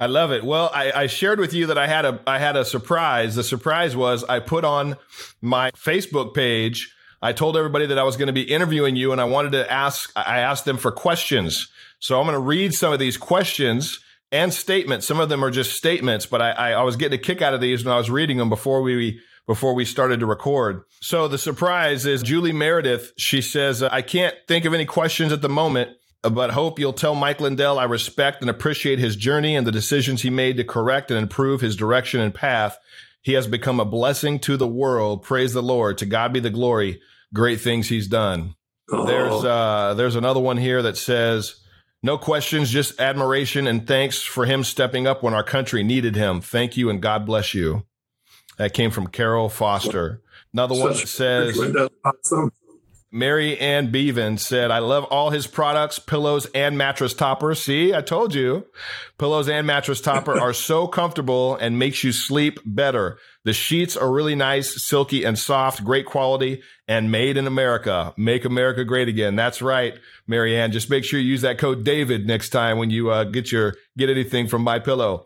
I 0.00 0.06
love 0.06 0.30
it. 0.30 0.44
Well, 0.44 0.70
I, 0.72 0.92
I, 0.92 1.06
shared 1.08 1.40
with 1.40 1.52
you 1.52 1.66
that 1.66 1.78
I 1.78 1.88
had 1.88 2.04
a 2.04 2.20
I 2.24 2.38
had 2.38 2.56
a 2.56 2.64
surprise. 2.64 3.34
The 3.34 3.42
surprise 3.42 3.96
was 3.96 4.22
I 4.24 4.38
put 4.38 4.64
on 4.64 4.96
my 5.42 5.72
Facebook 5.72 6.34
page. 6.34 6.94
I 7.20 7.32
told 7.32 7.56
everybody 7.56 7.86
that 7.86 7.98
I 7.98 8.04
was 8.04 8.16
going 8.16 8.28
to 8.28 8.32
be 8.32 8.42
interviewing 8.42 8.94
you, 8.94 9.10
and 9.10 9.20
I 9.20 9.24
wanted 9.24 9.52
to 9.52 9.70
ask. 9.70 10.12
I 10.14 10.38
asked 10.38 10.64
them 10.64 10.76
for 10.76 10.92
questions. 10.92 11.68
So 11.98 12.20
I'm 12.20 12.26
going 12.26 12.34
to 12.34 12.40
read 12.40 12.74
some 12.74 12.92
of 12.92 13.00
these 13.00 13.16
questions 13.16 13.98
and 14.30 14.54
statements. 14.54 15.04
Some 15.04 15.18
of 15.18 15.28
them 15.28 15.44
are 15.44 15.50
just 15.50 15.72
statements, 15.72 16.26
but 16.26 16.40
I, 16.40 16.50
I, 16.50 16.70
I 16.72 16.82
was 16.82 16.94
getting 16.94 17.18
a 17.18 17.22
kick 17.22 17.42
out 17.42 17.54
of 17.54 17.60
these 17.60 17.84
when 17.84 17.92
I 17.92 17.98
was 17.98 18.08
reading 18.08 18.36
them 18.36 18.48
before 18.48 18.82
we 18.82 19.20
before 19.48 19.74
we 19.74 19.86
started 19.86 20.20
to 20.20 20.26
record. 20.26 20.82
So 21.00 21.26
the 21.26 21.38
surprise 21.38 22.04
is 22.04 22.22
Julie 22.22 22.52
Meredith. 22.52 23.14
She 23.16 23.40
says, 23.40 23.82
I 23.82 24.02
can't 24.02 24.36
think 24.46 24.66
of 24.66 24.74
any 24.74 24.84
questions 24.84 25.32
at 25.32 25.40
the 25.40 25.48
moment, 25.48 25.96
but 26.22 26.50
hope 26.50 26.78
you'll 26.78 26.92
tell 26.92 27.14
Mike 27.14 27.40
Lindell 27.40 27.78
I 27.78 27.84
respect 27.84 28.42
and 28.42 28.50
appreciate 28.50 28.98
his 28.98 29.16
journey 29.16 29.56
and 29.56 29.66
the 29.66 29.72
decisions 29.72 30.20
he 30.20 30.28
made 30.28 30.58
to 30.58 30.64
correct 30.64 31.10
and 31.10 31.18
improve 31.18 31.62
his 31.62 31.76
direction 31.76 32.20
and 32.20 32.34
path. 32.34 32.78
He 33.22 33.32
has 33.32 33.46
become 33.46 33.80
a 33.80 33.86
blessing 33.86 34.38
to 34.40 34.58
the 34.58 34.68
world. 34.68 35.22
Praise 35.22 35.54
the 35.54 35.62
Lord. 35.62 35.96
To 35.98 36.06
God 36.06 36.34
be 36.34 36.40
the 36.40 36.50
glory. 36.50 37.00
Great 37.32 37.60
things 37.62 37.88
he's 37.88 38.06
done. 38.06 38.54
Oh. 38.92 39.06
There's 39.06 39.44
uh 39.44 39.94
there's 39.94 40.14
another 40.14 40.40
one 40.40 40.58
here 40.58 40.82
that 40.82 40.98
says, 40.98 41.56
no 42.02 42.18
questions, 42.18 42.70
just 42.70 43.00
admiration 43.00 43.66
and 43.66 43.86
thanks 43.86 44.20
for 44.20 44.44
him 44.44 44.62
stepping 44.62 45.06
up 45.06 45.22
when 45.22 45.32
our 45.32 45.42
country 45.42 45.82
needed 45.82 46.16
him. 46.16 46.42
Thank 46.42 46.76
you 46.76 46.90
and 46.90 47.00
God 47.00 47.24
bless 47.24 47.54
you. 47.54 47.84
That 48.58 48.74
came 48.74 48.90
from 48.90 49.06
Carol 49.06 49.48
Foster. 49.48 50.20
Another 50.52 50.74
one 50.74 50.92
that 50.92 51.08
says, 51.08 51.58
awesome. 52.04 52.52
Mary 53.10 53.58
Ann 53.58 53.90
Bevan 53.90 54.36
said, 54.36 54.70
I 54.70 54.80
love 54.80 55.04
all 55.04 55.30
his 55.30 55.46
products, 55.46 55.98
pillows 55.98 56.46
and 56.54 56.76
mattress 56.76 57.14
topper. 57.14 57.54
See, 57.54 57.94
I 57.94 58.02
told 58.02 58.34
you. 58.34 58.66
Pillows 59.16 59.48
and 59.48 59.66
mattress 59.66 60.02
topper 60.02 60.38
are 60.38 60.52
so 60.52 60.86
comfortable 60.86 61.56
and 61.56 61.78
makes 61.78 62.04
you 62.04 62.12
sleep 62.12 62.58
better. 62.66 63.18
The 63.44 63.54
sheets 63.54 63.96
are 63.96 64.12
really 64.12 64.34
nice, 64.34 64.84
silky 64.84 65.24
and 65.24 65.38
soft, 65.38 65.84
great 65.84 66.04
quality 66.04 66.62
and 66.86 67.10
made 67.10 67.38
in 67.38 67.46
America. 67.46 68.12
Make 68.18 68.44
America 68.44 68.84
great 68.84 69.08
again. 69.08 69.36
That's 69.36 69.62
right, 69.62 69.98
Mary 70.26 70.54
Ann. 70.54 70.72
Just 70.72 70.90
make 70.90 71.04
sure 71.04 71.18
you 71.18 71.30
use 71.30 71.42
that 71.42 71.56
code 71.56 71.84
David 71.84 72.26
next 72.26 72.50
time 72.50 72.76
when 72.76 72.90
you 72.90 73.10
uh, 73.10 73.24
get 73.24 73.50
your, 73.50 73.74
get 73.96 74.10
anything 74.10 74.48
from 74.48 74.60
my 74.60 74.78
pillow. 74.78 75.24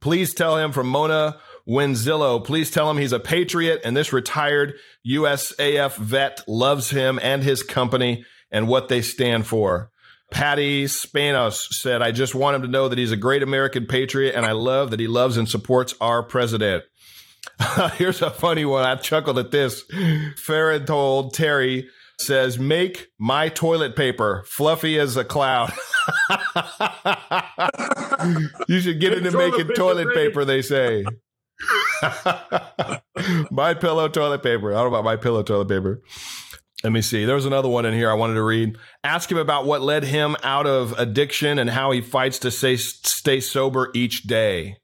Please 0.00 0.32
tell 0.32 0.56
him 0.56 0.72
from 0.72 0.86
Mona 0.88 1.38
Wenzillo. 1.68 2.44
Please 2.44 2.70
tell 2.70 2.90
him 2.90 2.96
he's 2.96 3.12
a 3.12 3.20
patriot 3.20 3.82
and 3.84 3.96
this 3.96 4.12
retired 4.12 4.74
USAF 5.06 5.96
vet 5.96 6.40
loves 6.48 6.90
him 6.90 7.18
and 7.22 7.42
his 7.42 7.62
company 7.62 8.24
and 8.50 8.68
what 8.68 8.88
they 8.88 9.02
stand 9.02 9.46
for. 9.46 9.90
Patty 10.30 10.84
Spanos 10.84 11.72
said, 11.72 12.02
I 12.02 12.12
just 12.12 12.34
want 12.34 12.56
him 12.56 12.62
to 12.62 12.68
know 12.68 12.88
that 12.88 12.98
he's 12.98 13.12
a 13.12 13.16
great 13.16 13.42
American 13.42 13.86
patriot 13.86 14.34
and 14.34 14.44
I 14.44 14.52
love 14.52 14.90
that 14.90 15.00
he 15.00 15.06
loves 15.06 15.36
and 15.36 15.48
supports 15.48 15.94
our 16.00 16.22
president. 16.22 16.84
Here's 17.94 18.22
a 18.22 18.30
funny 18.30 18.64
one. 18.64 18.84
I 18.84 18.96
chuckled 18.96 19.38
at 19.38 19.50
this. 19.50 19.84
Farron 20.36 20.86
told 20.86 21.34
Terry 21.34 21.88
says, 22.20 22.58
make 22.58 23.08
my 23.18 23.48
toilet 23.48 23.96
paper 23.96 24.44
fluffy 24.46 24.98
as 24.98 25.16
a 25.16 25.24
cloud. 25.24 25.72
you 28.68 28.80
should 28.80 29.00
get 29.00 29.14
into 29.14 29.36
making 29.36 29.68
toilet 29.68 30.14
paper, 30.14 30.44
they 30.44 30.62
say. 30.62 31.04
my 33.50 33.74
pillow 33.74 34.08
toilet 34.08 34.42
paper. 34.42 34.72
I 34.72 34.76
don't 34.76 34.92
know 34.92 34.98
about 34.98 35.04
my 35.04 35.16
pillow 35.16 35.42
toilet 35.42 35.68
paper. 35.68 36.02
Let 36.84 36.92
me 36.92 37.02
see. 37.02 37.24
There 37.24 37.34
was 37.34 37.44
another 37.44 37.68
one 37.68 37.84
in 37.86 37.94
here 37.94 38.08
I 38.08 38.14
wanted 38.14 38.34
to 38.34 38.42
read. 38.42 38.76
Ask 39.02 39.30
him 39.30 39.38
about 39.38 39.66
what 39.66 39.82
led 39.82 40.04
him 40.04 40.36
out 40.44 40.66
of 40.66 40.92
addiction 40.96 41.58
and 41.58 41.70
how 41.70 41.90
he 41.90 42.00
fights 42.00 42.38
to 42.40 42.52
stay 42.52 42.76
stay 42.76 43.40
sober 43.40 43.90
each 43.94 44.24
day. 44.24 44.76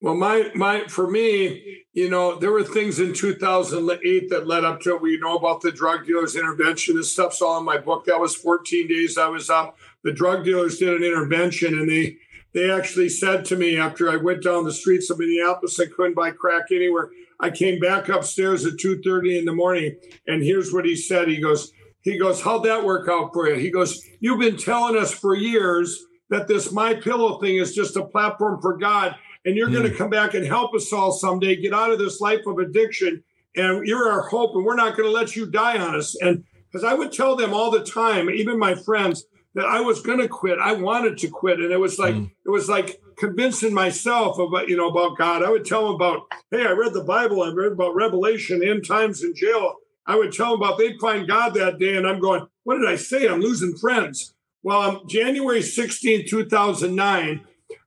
Well, 0.00 0.14
my 0.14 0.50
my 0.54 0.84
for 0.86 1.10
me, 1.10 1.84
you 1.92 2.08
know, 2.08 2.38
there 2.38 2.52
were 2.52 2.62
things 2.62 3.00
in 3.00 3.12
2008 3.12 4.30
that 4.30 4.46
led 4.46 4.64
up 4.64 4.80
to 4.82 4.94
it. 4.94 5.02
We 5.02 5.18
know 5.18 5.36
about 5.36 5.60
the 5.60 5.72
drug 5.72 6.06
dealers 6.06 6.36
intervention. 6.36 6.96
This 6.96 7.12
stuff's 7.12 7.42
all 7.42 7.58
in 7.58 7.64
my 7.64 7.78
book. 7.78 8.04
That 8.04 8.20
was 8.20 8.36
14 8.36 8.86
days 8.86 9.18
I 9.18 9.26
was 9.26 9.50
up. 9.50 9.76
The 10.04 10.12
drug 10.12 10.44
dealers 10.44 10.78
did 10.78 10.94
an 10.94 11.02
intervention 11.02 11.78
and 11.78 11.90
they 11.90 12.16
they 12.52 12.70
actually 12.70 13.08
said 13.08 13.44
to 13.46 13.56
me 13.56 13.76
after 13.76 14.10
I 14.10 14.16
went 14.16 14.42
down 14.42 14.64
the 14.64 14.72
streets 14.72 15.10
of 15.10 15.18
Minneapolis, 15.18 15.78
I 15.78 15.86
couldn't 15.86 16.16
buy 16.16 16.32
crack 16.32 16.66
anywhere. 16.72 17.10
I 17.38 17.50
came 17.50 17.78
back 17.78 18.08
upstairs 18.08 18.66
at 18.66 18.74
2:30 18.74 19.38
in 19.38 19.44
the 19.44 19.54
morning, 19.54 19.96
and 20.26 20.42
here's 20.42 20.72
what 20.72 20.84
he 20.84 20.96
said. 20.96 21.28
He 21.28 21.40
goes, 21.40 21.72
he 22.02 22.18
goes, 22.18 22.42
How'd 22.42 22.64
that 22.64 22.84
work 22.84 23.08
out 23.08 23.32
for 23.32 23.48
you? 23.48 23.56
He 23.56 23.70
goes, 23.70 24.04
You've 24.20 24.40
been 24.40 24.56
telling 24.56 24.96
us 24.96 25.12
for 25.12 25.34
years 25.34 26.06
that 26.30 26.48
this 26.48 26.72
my 26.72 26.94
pillow 26.94 27.38
thing 27.40 27.56
is 27.56 27.74
just 27.74 27.96
a 27.96 28.04
platform 28.04 28.60
for 28.60 28.76
God, 28.76 29.16
and 29.44 29.56
you're 29.56 29.68
mm. 29.68 29.74
going 29.74 29.90
to 29.90 29.96
come 29.96 30.10
back 30.10 30.34
and 30.34 30.46
help 30.46 30.74
us 30.74 30.92
all 30.92 31.12
someday 31.12 31.56
get 31.56 31.74
out 31.74 31.92
of 31.92 31.98
this 31.98 32.20
life 32.20 32.46
of 32.46 32.58
addiction. 32.58 33.22
And 33.56 33.86
you're 33.86 34.10
our 34.10 34.28
hope, 34.28 34.54
and 34.54 34.64
we're 34.64 34.76
not 34.76 34.96
going 34.96 35.08
to 35.08 35.12
let 35.12 35.34
you 35.34 35.44
die 35.44 35.78
on 35.78 35.96
us. 35.96 36.16
And 36.20 36.44
because 36.70 36.84
I 36.84 36.94
would 36.94 37.10
tell 37.10 37.34
them 37.34 37.52
all 37.52 37.70
the 37.70 37.82
time, 37.82 38.30
even 38.30 38.58
my 38.58 38.76
friends, 38.76 39.24
that 39.54 39.66
I 39.66 39.80
was 39.80 40.00
going 40.00 40.18
to 40.18 40.28
quit. 40.28 40.58
I 40.58 40.72
wanted 40.72 41.18
to 41.18 41.28
quit, 41.28 41.58
and 41.58 41.72
it 41.72 41.80
was 41.80 41.98
like 41.98 42.14
mm. 42.14 42.30
it 42.44 42.50
was 42.50 42.68
like 42.68 43.00
convincing 43.16 43.74
myself 43.74 44.38
about 44.38 44.68
you 44.68 44.76
know 44.76 44.88
about 44.88 45.18
God. 45.18 45.42
I 45.42 45.50
would 45.50 45.64
tell 45.64 45.86
them 45.86 45.94
about, 45.94 46.22
hey, 46.50 46.66
I 46.66 46.72
read 46.72 46.94
the 46.94 47.04
Bible. 47.04 47.42
I 47.42 47.50
read 47.50 47.72
about 47.72 47.94
Revelation, 47.94 48.62
end 48.62 48.86
times 48.86 49.22
in 49.22 49.34
jail. 49.34 49.76
I 50.06 50.16
would 50.16 50.32
tell 50.32 50.52
them 50.52 50.62
about 50.62 50.78
they'd 50.78 51.00
find 51.00 51.28
God 51.28 51.54
that 51.54 51.78
day, 51.78 51.96
and 51.96 52.06
I'm 52.06 52.20
going, 52.20 52.46
what 52.64 52.78
did 52.78 52.88
I 52.88 52.96
say? 52.96 53.28
I'm 53.28 53.40
losing 53.40 53.76
friends. 53.76 54.34
Well, 54.62 54.78
on 54.80 55.08
January 55.08 55.62
16, 55.62 56.28
2009, 56.28 57.40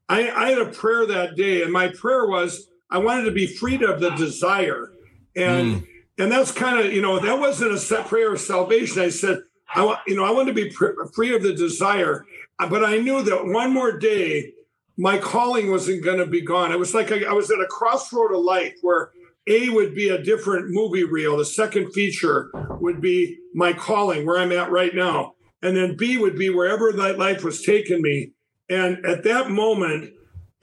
I, 0.09 0.31
I 0.31 0.49
had 0.49 0.59
a 0.59 0.65
prayer 0.65 1.05
that 1.05 1.35
day, 1.35 1.61
and 1.61 1.71
my 1.71 1.89
prayer 1.89 2.27
was 2.27 2.67
I 2.89 2.97
wanted 2.97 3.25
to 3.25 3.31
be 3.31 3.47
freed 3.47 3.81
of 3.81 3.99
the 3.99 4.11
desire, 4.11 4.91
and 5.35 5.81
mm. 5.81 5.87
and 6.17 6.31
that's 6.31 6.51
kind 6.51 6.79
of 6.79 6.93
you 6.93 7.01
know 7.01 7.19
that 7.19 7.39
wasn't 7.39 7.71
a 7.71 7.77
set 7.77 8.07
prayer 8.07 8.33
of 8.33 8.39
salvation. 8.39 9.01
I 9.01 9.09
said 9.09 9.39
I 9.75 9.83
want, 9.83 9.99
you 10.07 10.15
know, 10.15 10.23
I 10.23 10.31
want 10.31 10.47
to 10.47 10.53
be 10.53 10.69
free 10.69 11.35
of 11.35 11.43
the 11.43 11.53
desire, 11.53 12.25
uh, 12.59 12.69
but 12.69 12.83
I 12.83 12.97
knew 12.97 13.21
that 13.23 13.45
one 13.45 13.73
more 13.73 13.97
day, 13.97 14.53
my 14.97 15.17
calling 15.17 15.71
wasn't 15.71 16.03
going 16.03 16.19
to 16.19 16.27
be 16.27 16.41
gone. 16.41 16.71
It 16.71 16.79
was 16.79 16.93
like 16.93 17.11
I, 17.11 17.23
I 17.23 17.33
was 17.33 17.49
at 17.49 17.59
a 17.59 17.67
crossroad 17.67 18.33
of 18.33 18.43
life 18.43 18.75
where 18.81 19.11
A 19.47 19.69
would 19.69 19.95
be 19.95 20.09
a 20.09 20.21
different 20.21 20.69
movie 20.69 21.03
reel. 21.03 21.37
The 21.37 21.45
second 21.45 21.91
feature 21.91 22.51
would 22.79 23.01
be 23.01 23.39
my 23.53 23.73
calling, 23.73 24.25
where 24.25 24.37
I'm 24.37 24.51
at 24.51 24.71
right 24.71 24.93
now. 24.93 25.33
And 25.63 25.75
then 25.75 25.95
B 25.95 26.17
would 26.17 26.37
be 26.37 26.49
wherever 26.49 26.91
that 26.91 27.17
life 27.17 27.43
was 27.43 27.63
taking 27.63 28.01
me. 28.01 28.31
And 28.69 29.03
at 29.05 29.23
that 29.23 29.49
moment, 29.49 30.13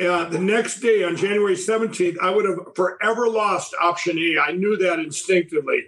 uh, 0.01 0.29
the 0.29 0.39
next 0.39 0.81
day 0.81 1.03
on 1.05 1.17
January 1.17 1.57
17th, 1.57 2.17
I 2.23 2.31
would 2.31 2.45
have 2.45 2.75
forever 2.75 3.29
lost 3.29 3.75
option 3.81 4.19
A. 4.19 4.39
I 4.39 4.53
knew 4.53 4.77
that 4.79 4.99
instinctively. 4.99 5.85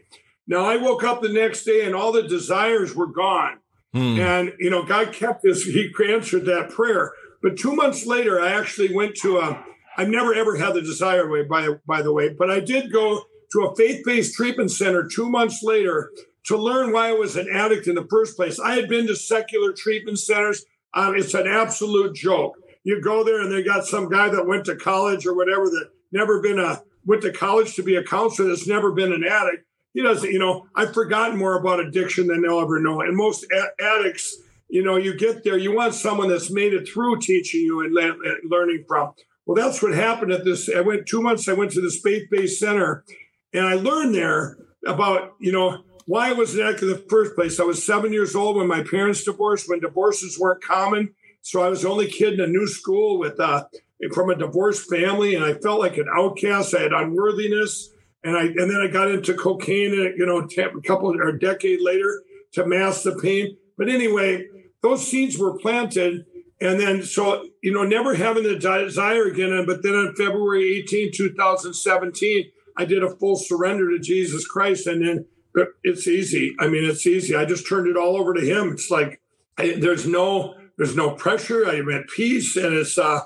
Now 0.52 0.66
I 0.66 0.76
woke 0.76 1.02
up 1.02 1.22
the 1.22 1.30
next 1.30 1.64
day 1.64 1.86
and 1.86 1.94
all 1.94 2.12
the 2.12 2.24
desires 2.24 2.94
were 2.94 3.06
gone. 3.06 3.56
Hmm. 3.94 4.20
And, 4.20 4.52
you 4.58 4.68
know, 4.68 4.82
God 4.82 5.14
kept 5.14 5.42
this, 5.42 5.64
He 5.64 5.90
answered 6.10 6.44
that 6.44 6.68
prayer. 6.68 7.12
But 7.42 7.56
two 7.56 7.74
months 7.74 8.04
later, 8.04 8.38
I 8.38 8.52
actually 8.52 8.94
went 8.94 9.16
to 9.22 9.38
a, 9.38 9.64
I've 9.96 10.10
never 10.10 10.34
ever 10.34 10.56
had 10.56 10.74
the 10.74 10.82
desire 10.82 11.26
way, 11.30 11.44
by, 11.44 11.68
by 11.86 12.02
the 12.02 12.12
way, 12.12 12.34
but 12.38 12.50
I 12.50 12.60
did 12.60 12.92
go 12.92 13.24
to 13.52 13.60
a 13.60 13.74
faith 13.76 14.04
based 14.04 14.34
treatment 14.34 14.70
center 14.70 15.08
two 15.08 15.30
months 15.30 15.62
later 15.62 16.10
to 16.44 16.58
learn 16.58 16.92
why 16.92 17.08
I 17.08 17.12
was 17.12 17.36
an 17.36 17.48
addict 17.50 17.86
in 17.86 17.94
the 17.94 18.06
first 18.10 18.36
place. 18.36 18.60
I 18.60 18.74
had 18.74 18.90
been 18.90 19.06
to 19.06 19.16
secular 19.16 19.72
treatment 19.72 20.18
centers. 20.18 20.66
Um, 20.92 21.16
it's 21.16 21.32
an 21.32 21.46
absolute 21.46 22.14
joke. 22.14 22.56
You 22.84 23.00
go 23.00 23.24
there 23.24 23.40
and 23.40 23.50
they 23.50 23.62
got 23.62 23.86
some 23.86 24.10
guy 24.10 24.28
that 24.28 24.46
went 24.46 24.66
to 24.66 24.76
college 24.76 25.24
or 25.24 25.34
whatever 25.34 25.64
that 25.64 25.88
never 26.12 26.42
been 26.42 26.58
a, 26.58 26.82
went 27.06 27.22
to 27.22 27.32
college 27.32 27.74
to 27.76 27.82
be 27.82 27.96
a 27.96 28.04
counselor 28.04 28.50
that's 28.50 28.66
never 28.66 28.92
been 28.92 29.14
an 29.14 29.24
addict 29.24 29.64
he 29.94 30.02
doesn't, 30.02 30.30
you 30.30 30.38
know, 30.38 30.66
I've 30.74 30.94
forgotten 30.94 31.38
more 31.38 31.58
about 31.58 31.80
addiction 31.80 32.26
than 32.26 32.42
they'll 32.42 32.60
ever 32.60 32.80
know. 32.80 33.00
And 33.00 33.16
most 33.16 33.44
a- 33.52 33.82
addicts, 33.82 34.36
you 34.68 34.82
know, 34.82 34.96
you 34.96 35.16
get 35.16 35.44
there, 35.44 35.58
you 35.58 35.74
want 35.74 35.94
someone 35.94 36.28
that's 36.28 36.50
made 36.50 36.72
it 36.72 36.88
through 36.88 37.20
teaching 37.20 37.60
you 37.60 37.80
and 37.80 37.92
le- 37.92 38.16
learning 38.48 38.84
from. 38.88 39.12
Well, 39.44 39.56
that's 39.56 39.82
what 39.82 39.92
happened 39.92 40.32
at 40.32 40.44
this. 40.44 40.70
I 40.74 40.80
went 40.80 41.06
two 41.06 41.20
months, 41.20 41.48
I 41.48 41.52
went 41.52 41.72
to 41.72 41.80
the 41.80 41.90
faith 41.90 42.28
based 42.30 42.58
center 42.58 43.04
and 43.52 43.66
I 43.66 43.74
learned 43.74 44.14
there 44.14 44.56
about, 44.86 45.34
you 45.40 45.52
know, 45.52 45.84
why 46.06 46.30
I 46.30 46.32
was 46.32 46.54
an 46.54 46.62
addict 46.62 46.82
in 46.82 46.88
the 46.88 47.04
first 47.08 47.34
place. 47.34 47.60
I 47.60 47.64
was 47.64 47.84
seven 47.84 48.12
years 48.12 48.34
old 48.34 48.56
when 48.56 48.66
my 48.66 48.82
parents 48.82 49.24
divorced, 49.24 49.68
when 49.68 49.80
divorces 49.80 50.38
weren't 50.38 50.62
common. 50.62 51.14
So 51.42 51.62
I 51.62 51.68
was 51.68 51.82
the 51.82 51.88
only 51.88 52.06
kid 52.06 52.34
in 52.34 52.40
a 52.40 52.46
new 52.46 52.66
school 52.66 53.18
with 53.18 53.38
uh, 53.38 53.64
from 54.12 54.30
a 54.30 54.36
divorced 54.36 54.88
family, 54.88 55.34
and 55.34 55.44
I 55.44 55.54
felt 55.54 55.80
like 55.80 55.96
an 55.96 56.08
outcast. 56.12 56.74
I 56.74 56.82
had 56.82 56.92
unworthiness 56.92 57.90
and 58.24 58.36
I 58.36 58.44
and 58.44 58.70
then 58.70 58.80
I 58.80 58.86
got 58.86 59.10
into 59.10 59.34
cocaine, 59.34 59.92
you 59.92 60.26
know, 60.26 60.38
a 60.38 60.80
couple 60.82 61.14
or 61.14 61.28
a 61.28 61.38
decade 61.38 61.80
later 61.80 62.22
to 62.52 62.66
mask 62.66 63.02
the 63.02 63.16
pain. 63.16 63.56
But 63.76 63.88
anyway, 63.88 64.46
those 64.82 65.06
seeds 65.06 65.38
were 65.38 65.58
planted, 65.58 66.24
and 66.60 66.78
then 66.78 67.02
so 67.02 67.48
you 67.62 67.72
know, 67.72 67.84
never 67.84 68.14
having 68.14 68.44
the 68.44 68.56
desire 68.56 69.24
again. 69.24 69.64
But 69.66 69.82
then 69.82 69.94
on 69.94 70.14
February 70.14 70.78
18, 70.84 71.12
2017, 71.14 72.50
I 72.76 72.84
did 72.84 73.02
a 73.02 73.14
full 73.16 73.36
surrender 73.36 73.90
to 73.90 73.98
Jesus 73.98 74.46
Christ, 74.46 74.86
and 74.86 75.06
then 75.06 75.26
but 75.54 75.68
it's 75.82 76.06
easy. 76.06 76.54
I 76.58 76.68
mean, 76.68 76.84
it's 76.84 77.06
easy. 77.06 77.34
I 77.34 77.44
just 77.44 77.68
turned 77.68 77.88
it 77.88 77.96
all 77.96 78.16
over 78.16 78.32
to 78.34 78.40
Him. 78.40 78.72
It's 78.72 78.90
like 78.90 79.20
I, 79.58 79.74
there's 79.74 80.06
no 80.06 80.54
there's 80.78 80.96
no 80.96 81.10
pressure. 81.12 81.66
I'm 81.66 81.90
at 81.90 82.08
peace, 82.08 82.56
and 82.56 82.74
it's 82.74 82.98
uh 82.98 83.20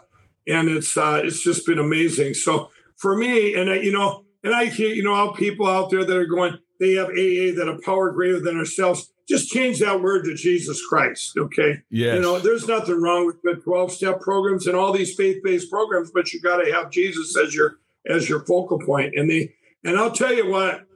and 0.46 0.68
it's 0.68 0.96
uh 0.96 1.20
it's 1.22 1.42
just 1.42 1.66
been 1.66 1.78
amazing. 1.78 2.34
So 2.34 2.70
for 2.96 3.16
me, 3.16 3.54
and 3.54 3.70
I, 3.70 3.76
you 3.76 3.92
know 3.92 4.25
and 4.46 4.54
I 4.54 4.66
hear, 4.66 4.90
you 4.90 5.02
know, 5.02 5.12
all 5.12 5.32
people 5.32 5.66
out 5.66 5.90
there 5.90 6.04
that 6.04 6.16
are 6.16 6.24
going, 6.24 6.56
they 6.78 6.92
have 6.92 7.08
AA 7.08 7.50
that 7.58 7.66
a 7.68 7.80
power 7.84 8.12
greater 8.12 8.38
than 8.38 8.56
ourselves. 8.56 9.10
Just 9.28 9.48
change 9.48 9.80
that 9.80 10.00
word 10.00 10.24
to 10.24 10.36
Jesus 10.36 10.86
Christ. 10.86 11.36
Okay. 11.36 11.82
Yeah. 11.90 12.14
You 12.14 12.20
know, 12.20 12.38
there's 12.38 12.68
nothing 12.68 13.02
wrong 13.02 13.26
with 13.26 13.42
the 13.42 13.56
12 13.56 13.90
step 13.90 14.20
programs 14.20 14.68
and 14.68 14.76
all 14.76 14.92
these 14.92 15.16
faith 15.16 15.42
based 15.42 15.68
programs, 15.68 16.12
but 16.12 16.32
you 16.32 16.40
got 16.40 16.58
to 16.58 16.72
have 16.72 16.92
Jesus 16.92 17.36
as 17.36 17.56
your, 17.56 17.78
as 18.08 18.28
your 18.28 18.44
focal 18.44 18.78
point. 18.78 19.14
And 19.16 19.28
the, 19.28 19.50
and 19.82 19.98
I'll 19.98 20.12
tell 20.12 20.32
you 20.32 20.48
what, 20.48 20.86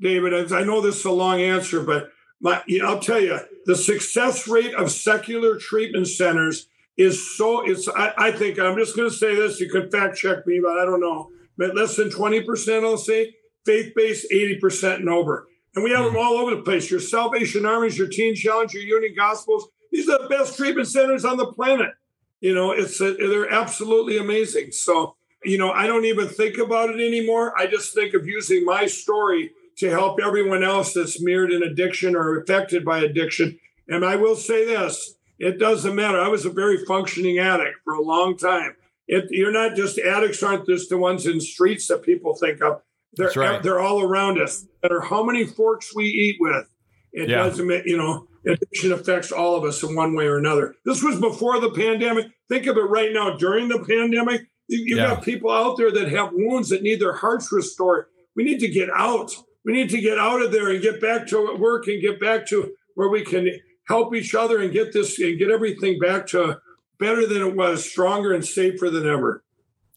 David, 0.00 0.50
I 0.50 0.64
know 0.64 0.80
this 0.80 1.00
is 1.00 1.04
a 1.04 1.10
long 1.10 1.42
answer, 1.42 1.82
but 1.82 2.08
my, 2.40 2.62
you 2.66 2.78
know, 2.78 2.88
I'll 2.88 3.00
tell 3.00 3.20
you 3.20 3.38
the 3.66 3.76
success 3.76 4.48
rate 4.48 4.72
of 4.72 4.90
secular 4.90 5.58
treatment 5.58 6.08
centers 6.08 6.68
is 6.96 7.36
so, 7.36 7.68
it's, 7.68 7.86
I, 7.86 8.14
I 8.16 8.32
think 8.32 8.58
I'm 8.58 8.78
just 8.78 8.96
going 8.96 9.10
to 9.10 9.14
say 9.14 9.34
this. 9.34 9.60
You 9.60 9.68
can 9.68 9.90
fact 9.90 10.16
check 10.16 10.46
me, 10.46 10.58
but 10.64 10.78
I 10.78 10.86
don't 10.86 11.00
know 11.00 11.28
but 11.56 11.74
less 11.74 11.96
than 11.96 12.10
20%, 12.10 12.84
I'll 12.84 12.96
say, 12.96 13.34
faith 13.64 13.92
based, 13.94 14.26
80% 14.32 14.96
and 14.96 15.08
over. 15.08 15.46
And 15.74 15.82
we 15.82 15.90
have 15.90 16.00
hmm. 16.00 16.14
them 16.14 16.16
all 16.16 16.34
over 16.34 16.54
the 16.54 16.62
place. 16.62 16.90
Your 16.90 17.00
Salvation 17.00 17.66
Armies, 17.66 17.98
your 17.98 18.08
Teen 18.08 18.34
Challenge, 18.34 18.72
your 18.74 18.82
Union 18.82 19.14
Gospels. 19.16 19.68
These 19.90 20.08
are 20.08 20.22
the 20.22 20.28
best 20.28 20.56
treatment 20.56 20.88
centers 20.88 21.24
on 21.24 21.36
the 21.36 21.52
planet. 21.52 21.92
You 22.40 22.54
know, 22.54 22.72
it's 22.72 23.00
a, 23.00 23.14
they're 23.14 23.50
absolutely 23.50 24.18
amazing. 24.18 24.72
So, 24.72 25.16
you 25.44 25.56
know, 25.56 25.70
I 25.70 25.86
don't 25.86 26.04
even 26.04 26.28
think 26.28 26.58
about 26.58 26.90
it 26.90 27.00
anymore. 27.00 27.58
I 27.58 27.66
just 27.66 27.94
think 27.94 28.14
of 28.14 28.26
using 28.26 28.64
my 28.64 28.86
story 28.86 29.52
to 29.78 29.90
help 29.90 30.20
everyone 30.22 30.62
else 30.62 30.94
that's 30.94 31.22
mirrored 31.22 31.52
in 31.52 31.62
addiction 31.62 32.14
or 32.14 32.38
affected 32.40 32.84
by 32.84 32.98
addiction. 32.98 33.58
And 33.88 34.04
I 34.04 34.16
will 34.16 34.36
say 34.36 34.64
this 34.64 35.14
it 35.38 35.58
doesn't 35.58 35.94
matter. 35.94 36.20
I 36.20 36.28
was 36.28 36.44
a 36.44 36.50
very 36.50 36.84
functioning 36.84 37.38
addict 37.38 37.78
for 37.84 37.94
a 37.94 38.02
long 38.02 38.36
time. 38.36 38.76
It, 39.06 39.26
you're 39.30 39.52
not 39.52 39.76
just 39.76 39.98
addicts 39.98 40.42
aren't 40.42 40.66
just 40.66 40.88
the 40.88 40.98
ones 40.98 41.26
in 41.26 41.40
streets 41.40 41.88
that 41.88 42.02
people 42.02 42.34
think 42.34 42.62
of. 42.62 42.80
They're 43.16 43.30
right. 43.36 43.62
they're 43.62 43.80
all 43.80 44.02
around 44.02 44.40
us. 44.40 44.62
No 44.62 44.68
matter 44.88 45.00
how 45.00 45.22
many 45.22 45.44
forks 45.44 45.94
we 45.94 46.06
eat 46.06 46.36
with, 46.40 46.66
it 47.12 47.28
yeah. 47.28 47.44
doesn't. 47.44 47.86
You 47.86 47.96
know, 47.96 48.26
addiction 48.46 48.92
affects 48.92 49.30
all 49.30 49.56
of 49.56 49.64
us 49.64 49.82
in 49.82 49.94
one 49.94 50.14
way 50.14 50.26
or 50.26 50.38
another. 50.38 50.74
This 50.84 51.02
was 51.02 51.20
before 51.20 51.60
the 51.60 51.70
pandemic. 51.70 52.26
Think 52.48 52.66
of 52.66 52.76
it 52.76 52.80
right 52.80 53.12
now 53.12 53.36
during 53.36 53.68
the 53.68 53.84
pandemic. 53.84 54.42
You, 54.68 54.78
you 54.80 54.96
yeah. 54.96 55.14
got 55.14 55.24
people 55.24 55.50
out 55.50 55.76
there 55.76 55.92
that 55.92 56.08
have 56.08 56.30
wounds 56.32 56.70
that 56.70 56.82
need 56.82 57.00
their 57.00 57.14
hearts 57.14 57.52
restored. 57.52 58.06
We 58.34 58.44
need 58.44 58.60
to 58.60 58.68
get 58.68 58.88
out. 58.90 59.36
We 59.64 59.72
need 59.72 59.90
to 59.90 60.00
get 60.00 60.18
out 60.18 60.42
of 60.42 60.52
there 60.52 60.70
and 60.70 60.82
get 60.82 61.00
back 61.00 61.26
to 61.28 61.56
work 61.56 61.86
and 61.86 62.00
get 62.00 62.20
back 62.20 62.46
to 62.48 62.72
where 62.94 63.08
we 63.08 63.24
can 63.24 63.48
help 63.86 64.14
each 64.14 64.34
other 64.34 64.60
and 64.60 64.72
get 64.72 64.92
this 64.92 65.18
and 65.18 65.38
get 65.38 65.50
everything 65.50 65.98
back 65.98 66.26
to 66.28 66.58
better 67.04 67.26
than 67.26 67.42
it 67.42 67.54
was, 67.54 67.88
stronger 67.88 68.32
and 68.32 68.44
safer 68.44 68.88
than 68.88 69.06
ever. 69.06 69.44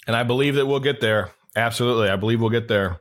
And 0.06 0.16
I 0.16 0.24
believe 0.24 0.56
that 0.56 0.66
we'll 0.66 0.82
get 0.82 1.00
there. 1.00 1.32
Absolutely. 1.56 2.10
I 2.10 2.18
believe 2.18 2.42
we'll 2.42 2.50
get 2.50 2.68
there. 2.68 3.00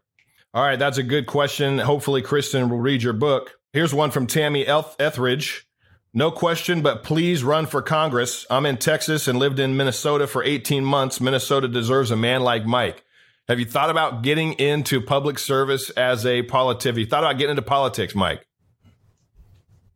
All 0.54 0.62
right. 0.62 0.78
That's 0.78 0.98
a 0.98 1.02
good 1.02 1.26
question. 1.26 1.78
Hopefully, 1.78 2.22
Kristen 2.22 2.70
will 2.70 2.78
read 2.78 3.02
your 3.02 3.12
book. 3.12 3.58
Here's 3.72 3.92
one 3.92 4.10
from 4.10 4.26
Tammy 4.26 4.66
Etheridge. 4.66 5.66
No 6.14 6.30
question, 6.30 6.80
but 6.80 7.02
please 7.02 7.44
run 7.44 7.66
for 7.66 7.82
Congress. 7.82 8.46
I'm 8.48 8.64
in 8.64 8.78
Texas 8.78 9.28
and 9.28 9.38
lived 9.38 9.58
in 9.58 9.76
Minnesota 9.76 10.26
for 10.26 10.42
18 10.42 10.82
months. 10.82 11.20
Minnesota 11.20 11.68
deserves 11.68 12.10
a 12.10 12.16
man 12.16 12.40
like 12.40 12.64
Mike. 12.64 13.04
Have 13.48 13.58
you 13.58 13.66
thought 13.66 13.90
about 13.90 14.22
getting 14.22 14.54
into 14.54 15.00
public 15.00 15.38
service 15.38 15.90
as 15.90 16.24
a 16.24 16.42
politician? 16.42 16.94
Have 16.94 16.98
you 16.98 17.06
thought 17.06 17.22
about 17.22 17.36
getting 17.38 17.50
into 17.50 17.62
politics, 17.62 18.14
Mike? 18.14 18.46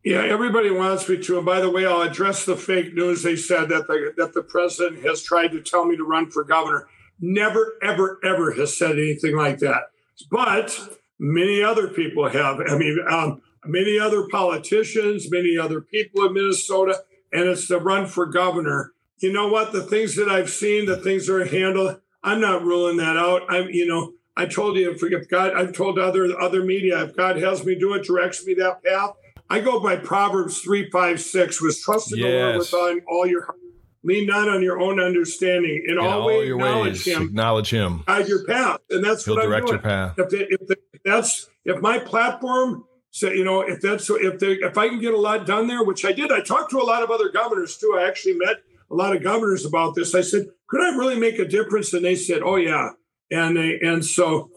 Yeah, 0.03 0.23
everybody 0.23 0.71
wants 0.71 1.07
me 1.07 1.21
to. 1.21 1.37
And 1.37 1.45
by 1.45 1.61
the 1.61 1.69
way, 1.69 1.85
I'll 1.85 2.01
address 2.01 2.43
the 2.43 2.57
fake 2.57 2.95
news 2.95 3.21
they 3.21 3.35
said 3.35 3.69
that 3.69 3.87
the, 3.87 4.13
that 4.17 4.33
the 4.33 4.41
president 4.41 5.05
has 5.05 5.21
tried 5.21 5.51
to 5.51 5.61
tell 5.61 5.85
me 5.85 5.95
to 5.95 6.03
run 6.03 6.31
for 6.31 6.43
governor. 6.43 6.87
Never, 7.19 7.75
ever, 7.83 8.19
ever 8.23 8.53
has 8.53 8.75
said 8.75 8.93
anything 8.93 9.35
like 9.35 9.59
that. 9.59 9.91
But 10.31 10.97
many 11.19 11.61
other 11.61 11.87
people 11.87 12.29
have. 12.29 12.59
I 12.67 12.75
mean, 12.77 12.97
um, 13.07 13.41
many 13.65 13.99
other 13.99 14.27
politicians, 14.27 15.29
many 15.29 15.55
other 15.55 15.81
people 15.81 16.25
in 16.25 16.33
Minnesota, 16.33 17.03
and 17.31 17.43
it's 17.43 17.67
the 17.67 17.79
run 17.79 18.07
for 18.07 18.25
governor. 18.25 18.93
you 19.19 19.31
know 19.31 19.47
what? 19.47 19.71
The 19.71 19.83
things 19.83 20.15
that 20.15 20.29
I've 20.29 20.49
seen, 20.49 20.87
the 20.87 20.97
things 20.97 21.27
that 21.27 21.35
are 21.35 21.45
handled, 21.45 22.01
I'm 22.23 22.41
not 22.41 22.63
ruling 22.63 22.97
that 22.97 23.17
out. 23.17 23.43
I'm, 23.49 23.69
you 23.69 23.85
know, 23.85 24.13
I 24.35 24.47
told 24.47 24.77
you 24.77 24.91
if 24.91 25.29
God, 25.29 25.53
I've 25.53 25.73
told 25.73 25.99
other 25.99 26.39
other 26.39 26.63
media, 26.63 27.03
if 27.03 27.15
God 27.15 27.37
has 27.37 27.63
me 27.63 27.75
do 27.75 27.93
it, 27.93 28.03
directs 28.03 28.45
me 28.45 28.55
that 28.55 28.83
path. 28.83 29.11
I 29.51 29.59
go 29.59 29.81
by 29.81 29.97
Proverbs 29.97 30.61
three, 30.61 30.89
five, 30.89 31.19
six, 31.19 31.61
was 31.61 31.81
trust 31.81 32.13
in 32.13 32.19
yes. 32.19 32.29
the 32.29 32.37
Lord 32.37 32.57
with 32.57 32.73
all, 32.73 33.17
all 33.17 33.27
your 33.27 33.43
heart. 33.43 33.57
Lean 34.03 34.25
not 34.25 34.47
on 34.47 34.63
your 34.63 34.79
own 34.79 34.97
understanding. 34.99 35.83
In, 35.87 35.97
in 35.97 35.99
all, 35.99 36.21
all 36.21 36.43
your 36.43 36.55
acknowledge 36.55 37.05
ways, 37.05 37.05
him. 37.05 37.21
Acknowledge 37.23 37.69
him. 37.69 38.03
Guide 38.07 38.27
your 38.29 38.45
path. 38.45 38.79
And 38.89 39.03
that's 39.03 39.25
He'll 39.25 39.35
what 39.35 39.43
direct 39.43 39.67
I'm 39.67 39.73
your 39.73 39.79
path. 39.79 40.13
If, 40.17 40.29
they, 40.29 40.47
if, 40.49 40.67
they, 40.67 40.75
if 40.93 41.03
that's 41.03 41.49
if 41.65 41.81
my 41.81 41.99
platform 41.99 42.85
so 43.11 43.29
you 43.29 43.43
know 43.43 43.59
if 43.59 43.81
that's 43.81 44.09
if 44.09 44.39
they 44.39 44.53
if 44.53 44.77
I 44.77 44.87
can 44.87 44.99
get 44.99 45.13
a 45.13 45.19
lot 45.19 45.45
done 45.45 45.67
there, 45.67 45.83
which 45.83 46.05
I 46.05 46.13
did, 46.13 46.31
I 46.31 46.39
talked 46.39 46.71
to 46.71 46.79
a 46.79 46.87
lot 46.87 47.03
of 47.03 47.11
other 47.11 47.29
governors 47.29 47.75
too. 47.75 47.97
I 47.99 48.07
actually 48.07 48.37
met 48.37 48.55
a 48.89 48.95
lot 48.95 49.13
of 49.13 49.21
governors 49.21 49.65
about 49.65 49.95
this. 49.95 50.15
I 50.15 50.21
said, 50.21 50.45
could 50.67 50.81
I 50.81 50.97
really 50.97 51.19
make 51.19 51.37
a 51.39 51.45
difference? 51.45 51.93
And 51.93 52.05
they 52.05 52.15
said, 52.15 52.41
oh 52.41 52.55
yeah. 52.55 52.91
And 53.29 53.57
they, 53.57 53.79
and 53.81 54.03
so 54.03 54.49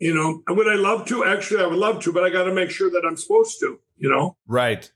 you 0.00 0.14
know, 0.14 0.42
would 0.48 0.66
I 0.66 0.76
love 0.76 1.06
to? 1.06 1.24
Actually, 1.24 1.62
I 1.62 1.66
would 1.66 1.78
love 1.78 2.02
to, 2.02 2.12
but 2.12 2.24
I 2.24 2.30
got 2.30 2.44
to 2.44 2.54
make 2.54 2.70
sure 2.70 2.90
that 2.90 3.04
I'm 3.06 3.16
supposed 3.16 3.60
to. 3.60 3.78
You 4.00 4.08
know, 4.08 4.36
right. 4.48 4.90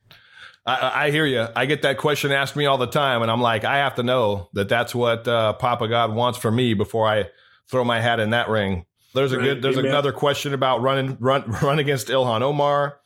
I, 0.66 1.06
I, 1.06 1.10
hear 1.10 1.26
you. 1.26 1.46
I 1.54 1.66
get 1.66 1.82
that 1.82 1.98
question 1.98 2.32
asked 2.32 2.56
me 2.56 2.64
all 2.64 2.78
the 2.78 2.86
time, 2.86 3.20
and 3.20 3.30
I'm 3.30 3.42
like, 3.42 3.64
I 3.64 3.76
have 3.78 3.96
to 3.96 4.02
know 4.02 4.48
that 4.54 4.68
that's 4.68 4.94
what 4.94 5.28
uh, 5.28 5.52
Papa 5.52 5.88
God 5.88 6.14
wants 6.14 6.38
for 6.38 6.50
me 6.50 6.72
before 6.72 7.06
I 7.06 7.26
throw 7.70 7.84
my 7.84 8.00
hat 8.00 8.18
in 8.18 8.30
that 8.30 8.48
ring. 8.48 8.86
There's 9.14 9.32
a 9.32 9.38
right. 9.38 9.44
good. 9.44 9.62
There's 9.62 9.76
Amen. 9.76 9.90
another 9.90 10.12
question 10.12 10.54
about 10.54 10.80
running 10.80 11.18
run 11.20 11.44
run 11.62 11.78
against 11.78 12.08
Ilhan 12.08 12.40
Omar. 12.40 12.98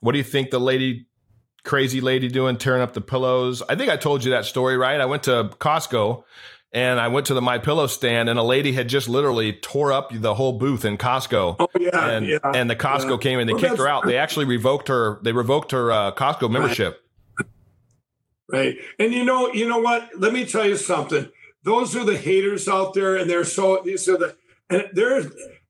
What 0.00 0.12
do 0.12 0.18
you 0.18 0.24
think 0.24 0.50
the 0.50 0.60
lady, 0.60 1.06
crazy 1.64 2.00
lady, 2.00 2.28
doing 2.28 2.58
tearing 2.58 2.82
up 2.82 2.92
the 2.92 3.00
pillows? 3.00 3.62
I 3.68 3.76
think 3.76 3.90
I 3.90 3.96
told 3.96 4.22
you 4.22 4.32
that 4.32 4.44
story, 4.44 4.76
right? 4.76 5.00
I 5.00 5.06
went 5.06 5.24
to 5.24 5.50
Costco 5.58 6.22
and 6.76 7.00
I 7.00 7.08
went 7.08 7.28
to 7.28 7.34
the 7.34 7.40
My 7.40 7.56
Pillow 7.56 7.86
stand, 7.86 8.28
and 8.28 8.38
a 8.38 8.42
lady 8.42 8.72
had 8.72 8.86
just 8.86 9.08
literally 9.08 9.54
tore 9.54 9.94
up 9.94 10.10
the 10.12 10.34
whole 10.34 10.52
booth 10.52 10.84
in 10.84 10.98
Costco. 10.98 11.56
Oh 11.58 11.68
yeah, 11.80 12.10
and, 12.10 12.26
yeah. 12.26 12.38
And 12.54 12.68
the 12.68 12.76
Costco 12.76 13.12
yeah. 13.12 13.16
came 13.16 13.38
and 13.38 13.48
they 13.48 13.54
well, 13.54 13.62
kicked 13.62 13.78
her 13.78 13.88
out. 13.88 14.04
They 14.04 14.18
actually 14.18 14.44
revoked 14.44 14.88
her. 14.88 15.18
They 15.22 15.32
revoked 15.32 15.72
her 15.72 15.90
uh, 15.90 16.12
Costco 16.12 16.50
membership. 16.50 17.02
Right. 18.52 18.76
And 18.98 19.14
you 19.14 19.24
know, 19.24 19.52
you 19.54 19.66
know 19.66 19.78
what? 19.78 20.10
Let 20.18 20.34
me 20.34 20.44
tell 20.44 20.66
you 20.66 20.76
something. 20.76 21.30
Those 21.64 21.96
are 21.96 22.04
the 22.04 22.16
haters 22.16 22.68
out 22.68 22.92
there, 22.92 23.16
and 23.16 23.28
they're 23.28 23.44
so 23.44 23.80
these 23.82 24.06
are 24.06 24.18
the 24.18 24.36
and 24.68 24.84
they're 24.92 25.22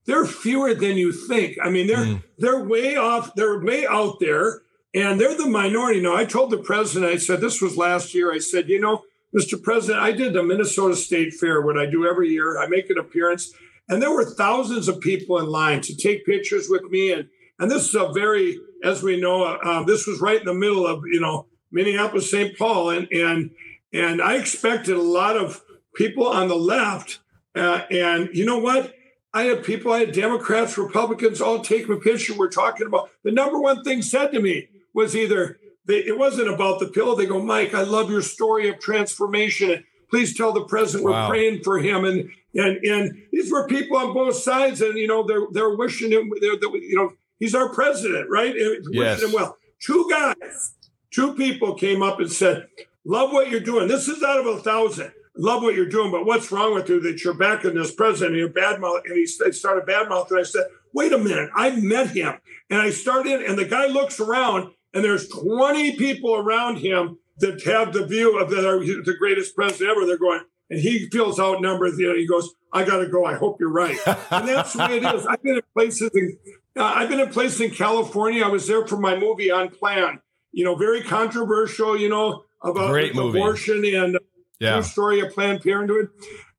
they're 0.05 0.25
fewer 0.25 0.73
than 0.73 0.97
you 0.97 1.13
think. 1.13 1.57
I 1.63 1.69
mean, 1.69 1.87
they're 1.87 2.05
mm. 2.05 2.23
they're 2.37 2.63
way 2.63 2.97
off. 2.97 3.33
They're 3.33 3.59
way 3.63 3.87
out 3.87 4.19
there, 4.19 4.61
and 4.93 5.21
they're 5.21 5.37
the 5.37 5.47
minority. 5.47 6.01
Now, 6.01 6.17
I 6.17 6.25
told 6.25 6.51
the 6.51 6.57
president. 6.57 7.13
I 7.13 7.17
said 7.17 7.39
this 7.39 7.61
was 7.61 7.77
last 7.77 8.13
year. 8.13 8.33
I 8.33 8.39
said, 8.39 8.67
you 8.67 8.81
know 8.81 9.03
Mr. 9.37 9.61
President, 9.61 10.03
I 10.03 10.11
did 10.11 10.33
the 10.33 10.41
Minnesota 10.41 10.95
State 10.95 11.33
Fair, 11.33 11.61
what 11.61 11.77
I 11.77 11.85
do 11.85 12.07
every 12.07 12.29
year. 12.29 12.59
I 12.59 12.67
make 12.67 12.89
an 12.89 12.97
appearance, 12.97 13.53
and 13.87 14.01
there 14.01 14.11
were 14.11 14.25
thousands 14.25 14.87
of 14.87 14.99
people 14.99 15.37
in 15.37 15.45
line 15.45 15.81
to 15.81 15.95
take 15.95 16.25
pictures 16.25 16.67
with 16.69 16.83
me. 16.85 17.11
And 17.11 17.29
and 17.59 17.69
this 17.69 17.89
is 17.89 17.95
a 17.95 18.11
very, 18.13 18.59
as 18.83 19.03
we 19.03 19.19
know, 19.19 19.43
uh, 19.43 19.57
uh 19.63 19.83
this 19.83 20.07
was 20.07 20.21
right 20.21 20.39
in 20.39 20.45
the 20.45 20.53
middle 20.53 20.87
of 20.87 21.03
you 21.11 21.19
know 21.19 21.45
Minneapolis, 21.71 22.31
St. 22.31 22.57
Paul, 22.57 22.89
and 22.89 23.07
and 23.11 23.51
and 23.93 24.21
I 24.21 24.37
expected 24.37 24.95
a 24.95 25.01
lot 25.01 25.37
of 25.37 25.61
people 25.93 26.27
on 26.27 26.47
the 26.47 26.55
left. 26.55 27.19
Uh, 27.55 27.81
and 27.91 28.29
you 28.33 28.45
know 28.45 28.59
what? 28.59 28.93
I 29.33 29.43
had 29.43 29.63
people, 29.63 29.91
I 29.91 29.99
had 29.99 30.13
Democrats, 30.13 30.77
Republicans 30.77 31.41
all 31.41 31.59
take 31.59 31.87
a 31.89 31.97
picture. 31.97 32.33
We're 32.33 32.49
talking 32.49 32.87
about 32.87 33.09
the 33.23 33.31
number 33.31 33.59
one 33.59 33.83
thing 33.83 34.01
said 34.01 34.31
to 34.31 34.39
me 34.39 34.69
was 34.93 35.15
either 35.15 35.59
they, 35.87 35.99
it 35.99 36.17
wasn't 36.17 36.49
about 36.49 36.79
the 36.79 36.87
pill. 36.87 37.15
They 37.15 37.25
go, 37.25 37.41
Mike, 37.41 37.73
I 37.73 37.83
love 37.83 38.09
your 38.11 38.21
story 38.21 38.69
of 38.69 38.79
transformation. 38.79 39.83
Please 40.09 40.35
tell 40.35 40.53
the 40.53 40.65
president 40.65 41.09
wow. 41.09 41.23
we're 41.23 41.29
praying 41.29 41.63
for 41.63 41.79
him. 41.79 42.05
And 42.05 42.29
and 42.53 42.77
and 42.85 43.23
these 43.31 43.51
were 43.51 43.67
people 43.67 43.97
on 43.97 44.13
both 44.13 44.35
sides, 44.35 44.81
and 44.81 44.97
you 44.97 45.07
know 45.07 45.25
they're 45.25 45.47
they're 45.51 45.75
wishing 45.75 46.11
him. 46.11 46.31
They're, 46.41 46.57
they're 46.59 46.75
you 46.75 46.95
know 46.95 47.13
he's 47.39 47.55
our 47.55 47.69
president, 47.69 48.29
right? 48.29 48.53
Yes. 48.55 49.19
Wishing 49.21 49.29
him 49.29 49.35
well. 49.35 49.57
Two 49.79 50.07
guys, 50.09 50.75
two 51.11 51.33
people 51.35 51.75
came 51.75 52.01
up 52.01 52.19
and 52.19 52.31
said, 52.31 52.67
"Love 53.05 53.31
what 53.31 53.49
you're 53.49 53.59
doing. 53.59 53.87
This 53.87 54.07
is 54.07 54.23
out 54.23 54.39
of 54.39 54.45
a 54.45 54.59
thousand. 54.59 55.11
Love 55.35 55.61
what 55.61 55.75
you're 55.75 55.85
doing, 55.85 56.09
but 56.11 56.25
what's 56.25 56.51
wrong 56.51 56.73
with 56.73 56.89
you 56.89 56.99
that 57.01 57.23
you're 57.23 57.35
backing 57.35 57.75
this 57.75 57.93
president? 57.93 58.31
And 58.31 58.39
you're 58.39 58.49
bad 58.49 58.81
mouth." 58.81 59.01
And 59.05 59.15
he 59.15 59.25
started 59.25 59.85
bad 59.85 60.09
mouth, 60.09 60.31
and 60.31 60.39
I 60.39 60.43
said, 60.43 60.65
"Wait 60.93 61.13
a 61.13 61.17
minute, 61.17 61.49
I 61.53 61.71
met 61.71 62.09
him." 62.09 62.39
And 62.69 62.81
I 62.81 62.89
started, 62.89 63.41
and 63.41 63.57
the 63.57 63.65
guy 63.65 63.85
looks 63.85 64.19
around 64.19 64.71
and 64.93 65.03
there's 65.03 65.27
20 65.29 65.95
people 65.97 66.35
around 66.35 66.77
him 66.77 67.19
that 67.39 67.63
have 67.63 67.93
the 67.93 68.05
view 68.05 68.39
of 68.39 68.49
that 68.49 68.65
are 68.65 68.79
the 68.79 69.15
greatest 69.17 69.55
president 69.55 69.91
ever. 69.91 70.05
They're 70.05 70.17
going, 70.17 70.41
and 70.69 70.79
he 70.79 71.07
feels 71.09 71.39
outnumbered. 71.39 71.97
You 71.97 72.09
know, 72.09 72.15
he 72.15 72.27
goes, 72.27 72.53
"I 72.73 72.83
got 72.83 72.97
to 72.97 73.07
go. 73.07 73.25
I 73.25 73.35
hope 73.35 73.59
you're 73.59 73.69
right." 73.69 73.97
and 74.05 74.47
that's 74.47 74.73
the 74.73 74.79
way 74.79 74.97
it 74.97 75.03
is. 75.03 75.25
I've 75.25 75.41
been 75.43 75.55
in 75.55 75.61
places 75.73 76.09
in, 76.13 76.37
uh, 76.75 76.83
I've 76.83 77.09
been 77.09 77.19
in 77.19 77.29
places 77.29 77.61
in 77.61 77.71
California. 77.71 78.43
I 78.43 78.49
was 78.49 78.67
there 78.67 78.85
for 78.87 78.97
my 78.97 79.17
movie 79.17 79.49
Unplanned. 79.49 80.19
You 80.51 80.65
know, 80.65 80.75
very 80.75 81.03
controversial. 81.03 81.97
You 81.97 82.09
know 82.09 82.43
about 82.61 82.89
abortion 83.15 83.85
and 83.85 84.17
yeah. 84.59 84.81
story 84.81 85.19
of 85.19 85.33
Planned 85.33 85.61
Parenthood. 85.61 86.09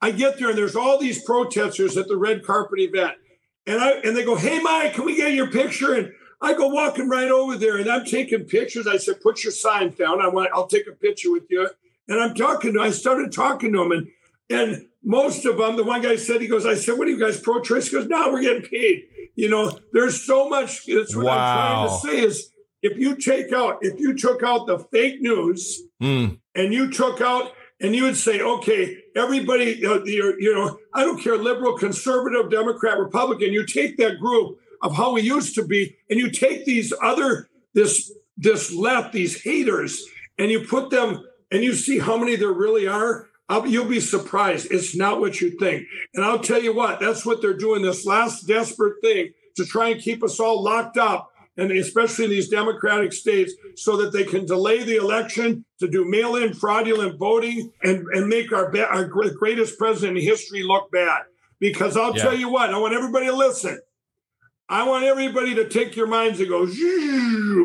I 0.00 0.12
get 0.12 0.38
there 0.38 0.50
and 0.50 0.58
there's 0.58 0.76
all 0.76 0.98
these 0.98 1.24
protesters 1.24 1.96
at 1.96 2.06
the 2.06 2.16
red 2.16 2.44
carpet 2.44 2.78
event, 2.78 3.14
and 3.66 3.80
I 3.80 3.92
and 4.04 4.16
they 4.16 4.24
go, 4.24 4.36
"Hey, 4.36 4.60
Mike, 4.60 4.94
can 4.94 5.04
we 5.04 5.16
get 5.16 5.32
your 5.32 5.50
picture?" 5.50 5.94
And 5.94 6.12
I 6.40 6.54
go 6.54 6.68
walking 6.68 7.08
right 7.08 7.30
over 7.30 7.56
there 7.56 7.78
and 7.78 7.90
I'm 7.90 8.04
taking 8.04 8.44
pictures. 8.44 8.86
I 8.86 8.96
said, 8.96 9.20
put 9.20 9.42
your 9.42 9.52
signs 9.52 9.96
down. 9.96 10.20
I 10.20 10.28
want, 10.28 10.50
I'll 10.54 10.68
take 10.68 10.86
a 10.86 10.92
picture 10.92 11.32
with 11.32 11.44
you. 11.50 11.68
And 12.06 12.20
I'm 12.20 12.34
talking 12.34 12.74
to, 12.74 12.80
I 12.80 12.90
started 12.90 13.32
talking 13.32 13.72
to 13.72 13.82
him 13.82 13.92
and, 13.92 14.08
and 14.50 14.86
most 15.02 15.44
of 15.44 15.58
them, 15.58 15.76
the 15.76 15.84
one 15.84 16.02
guy 16.02 16.16
said, 16.16 16.40
he 16.40 16.48
goes, 16.48 16.66
I 16.66 16.74
said, 16.74 16.98
what 16.98 17.06
are 17.08 17.10
you 17.10 17.20
guys 17.20 17.40
pro-choice? 17.40 17.88
He 17.88 17.96
goes, 17.96 18.06
no, 18.06 18.32
we're 18.32 18.42
getting 18.42 18.62
paid. 18.62 19.04
You 19.36 19.48
know, 19.48 19.78
there's 19.92 20.24
so 20.24 20.48
much. 20.48 20.86
That's 20.86 21.14
what 21.14 21.26
wow. 21.26 21.82
I'm 21.82 21.88
trying 21.88 22.00
to 22.00 22.06
say 22.06 22.26
is 22.26 22.50
if 22.82 22.98
you 22.98 23.16
take 23.16 23.52
out, 23.52 23.78
if 23.82 23.98
you 24.00 24.16
took 24.16 24.42
out 24.42 24.66
the 24.66 24.78
fake 24.78 25.20
news 25.20 25.82
mm. 26.02 26.38
and 26.54 26.72
you 26.72 26.90
took 26.90 27.20
out, 27.20 27.52
and 27.80 27.94
you 27.94 28.02
would 28.02 28.16
say, 28.16 28.40
okay, 28.40 28.98
everybody, 29.14 29.86
uh, 29.86 30.02
you 30.02 30.52
know, 30.52 30.78
I 30.92 31.04
don't 31.04 31.22
care, 31.22 31.36
liberal, 31.36 31.78
conservative, 31.78 32.50
Democrat, 32.50 32.98
Republican, 32.98 33.52
you 33.52 33.64
take 33.64 33.96
that 33.98 34.18
group 34.18 34.58
of 34.82 34.96
how 34.96 35.12
we 35.12 35.22
used 35.22 35.54
to 35.54 35.64
be, 35.64 35.96
and 36.08 36.18
you 36.18 36.30
take 36.30 36.64
these 36.64 36.92
other 37.02 37.48
this 37.74 38.12
this 38.36 38.72
left, 38.72 39.12
these 39.12 39.42
haters, 39.42 40.04
and 40.38 40.50
you 40.50 40.60
put 40.60 40.90
them, 40.90 41.24
and 41.50 41.62
you 41.64 41.74
see 41.74 41.98
how 41.98 42.16
many 42.16 42.36
there 42.36 42.52
really 42.52 42.86
are. 42.86 43.28
I'll, 43.48 43.66
you'll 43.66 43.88
be 43.88 44.00
surprised. 44.00 44.68
It's 44.70 44.94
not 44.94 45.20
what 45.20 45.40
you 45.40 45.58
think. 45.58 45.86
And 46.14 46.24
I'll 46.24 46.38
tell 46.38 46.62
you 46.62 46.74
what, 46.74 47.00
that's 47.00 47.24
what 47.24 47.40
they're 47.40 47.56
doing. 47.56 47.82
This 47.82 48.04
last 48.04 48.46
desperate 48.46 48.96
thing 49.02 49.32
to 49.56 49.64
try 49.64 49.88
and 49.88 50.00
keep 50.00 50.22
us 50.22 50.38
all 50.38 50.62
locked 50.62 50.98
up, 50.98 51.30
and 51.56 51.72
especially 51.72 52.26
in 52.26 52.30
these 52.30 52.48
Democratic 52.48 53.12
states, 53.12 53.54
so 53.74 53.96
that 53.96 54.12
they 54.12 54.24
can 54.24 54.46
delay 54.46 54.84
the 54.84 54.96
election 54.96 55.64
to 55.80 55.88
do 55.88 56.04
mail-in 56.04 56.52
fraudulent 56.54 57.18
voting 57.18 57.72
and, 57.82 58.06
and 58.12 58.28
make 58.28 58.52
our, 58.52 58.70
our 58.86 59.06
greatest 59.06 59.78
president 59.78 60.18
in 60.18 60.24
history 60.24 60.62
look 60.62 60.92
bad. 60.92 61.22
Because 61.58 61.96
I'll 61.96 62.14
yeah. 62.16 62.22
tell 62.22 62.36
you 62.36 62.50
what, 62.50 62.72
I 62.72 62.78
want 62.78 62.94
everybody 62.94 63.26
to 63.26 63.34
listen. 63.34 63.80
I 64.68 64.86
want 64.86 65.04
everybody 65.04 65.54
to 65.54 65.68
take 65.68 65.96
your 65.96 66.06
minds 66.06 66.40
and 66.40 66.48
go, 66.48 66.66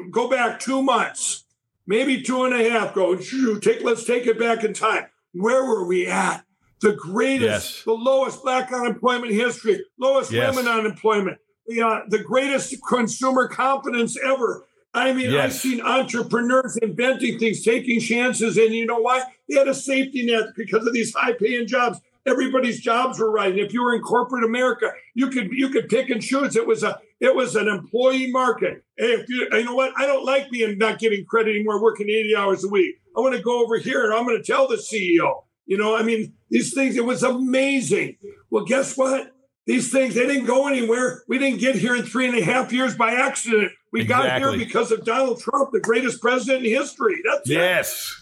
go 0.09 0.29
back 0.29 0.59
two 0.59 0.81
months, 0.81 1.43
maybe 1.85 2.21
two 2.21 2.45
and 2.45 2.53
a 2.53 2.69
half. 2.69 2.93
Go, 2.93 3.15
take. 3.15 3.83
Let's 3.83 4.05
take 4.05 4.25
it 4.25 4.39
back 4.39 4.63
in 4.63 4.73
time. 4.73 5.07
Where 5.33 5.65
were 5.65 5.85
we 5.85 6.07
at? 6.07 6.45
The 6.79 6.93
greatest, 6.93 7.75
yes. 7.75 7.83
the 7.83 7.93
lowest 7.93 8.43
black 8.43 8.71
unemployment 8.71 9.33
history, 9.33 9.83
lowest 9.99 10.31
yes. 10.31 10.55
women 10.55 10.71
unemployment, 10.71 11.37
the 11.67 11.81
uh, 11.81 12.01
the 12.07 12.19
greatest 12.19 12.75
consumer 12.87 13.47
confidence 13.47 14.17
ever. 14.23 14.65
I 14.93 15.11
mean, 15.11 15.31
yes. 15.31 15.45
I've 15.45 15.53
seen 15.53 15.81
entrepreneurs 15.81 16.77
inventing 16.77 17.39
things, 17.39 17.63
taking 17.63 17.99
chances, 17.99 18.57
and 18.57 18.73
you 18.73 18.85
know 18.85 18.99
why? 18.99 19.23
They 19.49 19.55
had 19.57 19.67
a 19.67 19.73
safety 19.73 20.25
net 20.25 20.55
because 20.55 20.85
of 20.85 20.93
these 20.93 21.13
high 21.13 21.33
paying 21.33 21.67
jobs 21.67 21.99
everybody's 22.25 22.79
jobs 22.79 23.19
were 23.19 23.31
right. 23.31 23.51
And 23.51 23.59
if 23.59 23.73
you 23.73 23.83
were 23.83 23.95
in 23.95 24.01
corporate 24.01 24.43
America, 24.43 24.91
you 25.13 25.29
could 25.29 25.51
you 25.51 25.69
could 25.69 25.89
pick 25.89 26.09
and 26.09 26.21
choose. 26.21 26.55
It 26.55 26.67
was 26.67 26.83
a 26.83 26.99
it 27.19 27.35
was 27.35 27.55
an 27.55 27.67
employee 27.67 28.31
market. 28.31 28.83
Hey, 28.97 29.13
if 29.13 29.29
you 29.29 29.47
you 29.51 29.63
know 29.63 29.75
what, 29.75 29.93
I 29.97 30.05
don't 30.05 30.25
like 30.25 30.49
being 30.49 30.77
not 30.77 30.99
getting 30.99 31.25
credit 31.25 31.55
anymore, 31.55 31.81
working 31.81 32.09
80 32.09 32.35
hours 32.35 32.63
a 32.63 32.69
week. 32.69 32.95
I 33.15 33.19
want 33.21 33.35
to 33.35 33.41
go 33.41 33.63
over 33.63 33.77
here 33.77 34.05
and 34.05 34.13
I'm 34.13 34.25
going 34.25 34.41
to 34.41 34.43
tell 34.43 34.67
the 34.67 34.75
CEO. 34.75 35.43
You 35.65 35.77
know, 35.77 35.95
I 35.95 36.03
mean, 36.03 36.33
these 36.49 36.73
things, 36.73 36.97
it 36.97 37.05
was 37.05 37.23
amazing. 37.23 38.17
Well, 38.49 38.65
guess 38.65 38.97
what? 38.97 39.31
These 39.65 39.93
things, 39.93 40.15
they 40.15 40.27
didn't 40.27 40.45
go 40.45 40.67
anywhere. 40.67 41.23
We 41.27 41.39
didn't 41.39 41.59
get 41.59 41.75
here 41.75 41.95
in 41.95 42.03
three 42.03 42.27
and 42.27 42.37
a 42.37 42.43
half 42.43 42.73
years 42.73 42.95
by 42.95 43.13
accident. 43.13 43.71
We 43.93 44.01
exactly. 44.01 44.29
got 44.29 44.39
here 44.39 44.65
because 44.65 44.91
of 44.91 45.05
Donald 45.05 45.39
Trump, 45.39 45.71
the 45.71 45.79
greatest 45.79 46.21
president 46.21 46.65
in 46.65 46.71
history. 46.73 47.21
That's 47.23 47.49
yes. 47.49 48.13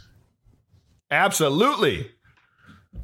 Absolutely. 1.10 2.12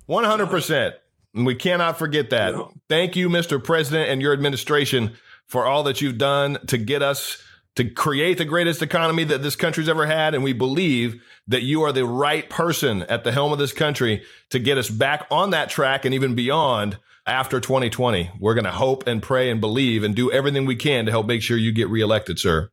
100%. 0.10 0.94
And 1.36 1.46
we 1.46 1.56
cannot 1.56 2.00
forget 2.00 2.32
that. 2.32 2.54
No. 2.54 2.72
Thank 2.90 3.16
you, 3.16 3.30
Mr. 3.30 3.64
President, 3.64 4.10
and 4.10 4.22
your 4.22 4.34
administration 4.34 5.16
for 5.46 5.66
all 5.66 5.84
that 5.84 6.02
you've 6.02 6.18
done 6.18 6.58
to 6.68 6.78
get 6.78 7.02
us 7.02 7.42
to 7.76 7.88
create 7.88 8.40
the 8.40 8.46
greatest 8.46 8.82
economy 8.82 9.24
that 9.24 9.44
this 9.44 9.56
country's 9.56 9.88
ever 9.88 10.08
had. 10.08 10.34
And 10.34 10.44
we 10.44 10.52
believe 10.52 11.22
that 11.48 11.62
you 11.62 11.84
are 11.84 11.92
the 11.92 12.06
right 12.06 12.50
person 12.50 13.04
at 13.04 13.24
the 13.24 13.32
helm 13.32 13.54
of 13.54 13.60
this 13.60 13.72
country 13.72 14.24
to 14.50 14.60
get 14.60 14.80
us 14.80 14.90
back 14.90 15.28
on 15.30 15.52
that 15.52 15.70
track 15.70 16.04
and 16.04 16.14
even 16.14 16.34
beyond 16.34 16.98
after 17.28 17.60
2020. 17.60 18.32
We're 18.40 18.56
going 18.56 18.64
to 18.64 18.72
hope 18.72 19.06
and 19.06 19.22
pray 19.22 19.52
and 19.52 19.62
believe 19.62 20.04
and 20.04 20.16
do 20.16 20.32
everything 20.32 20.66
we 20.66 20.76
can 20.76 21.06
to 21.06 21.12
help 21.12 21.28
make 21.28 21.44
sure 21.44 21.56
you 21.56 21.72
get 21.72 21.90
reelected, 21.90 22.40
sir. 22.40 22.72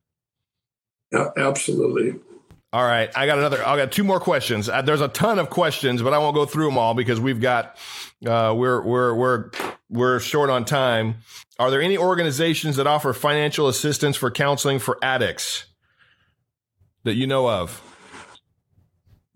Yeah, 1.12 1.28
absolutely. 1.36 2.18
All 2.74 2.82
right, 2.82 3.08
I 3.14 3.26
got 3.26 3.38
another. 3.38 3.64
I 3.64 3.76
got 3.76 3.92
two 3.92 4.02
more 4.02 4.18
questions. 4.18 4.68
Uh, 4.68 4.82
there's 4.82 5.00
a 5.00 5.06
ton 5.06 5.38
of 5.38 5.48
questions, 5.48 6.02
but 6.02 6.12
I 6.12 6.18
won't 6.18 6.34
go 6.34 6.44
through 6.44 6.64
them 6.64 6.76
all 6.76 6.92
because 6.92 7.20
we've 7.20 7.40
got 7.40 7.76
uh, 8.26 8.52
we're 8.56 8.82
we're 8.82 9.14
we're 9.14 9.50
we're 9.88 10.18
short 10.18 10.50
on 10.50 10.64
time. 10.64 11.18
Are 11.56 11.70
there 11.70 11.80
any 11.80 11.96
organizations 11.96 12.74
that 12.74 12.88
offer 12.88 13.12
financial 13.12 13.68
assistance 13.68 14.16
for 14.16 14.28
counseling 14.28 14.80
for 14.80 14.98
addicts 15.02 15.66
that 17.04 17.14
you 17.14 17.28
know 17.28 17.48
of? 17.48 17.80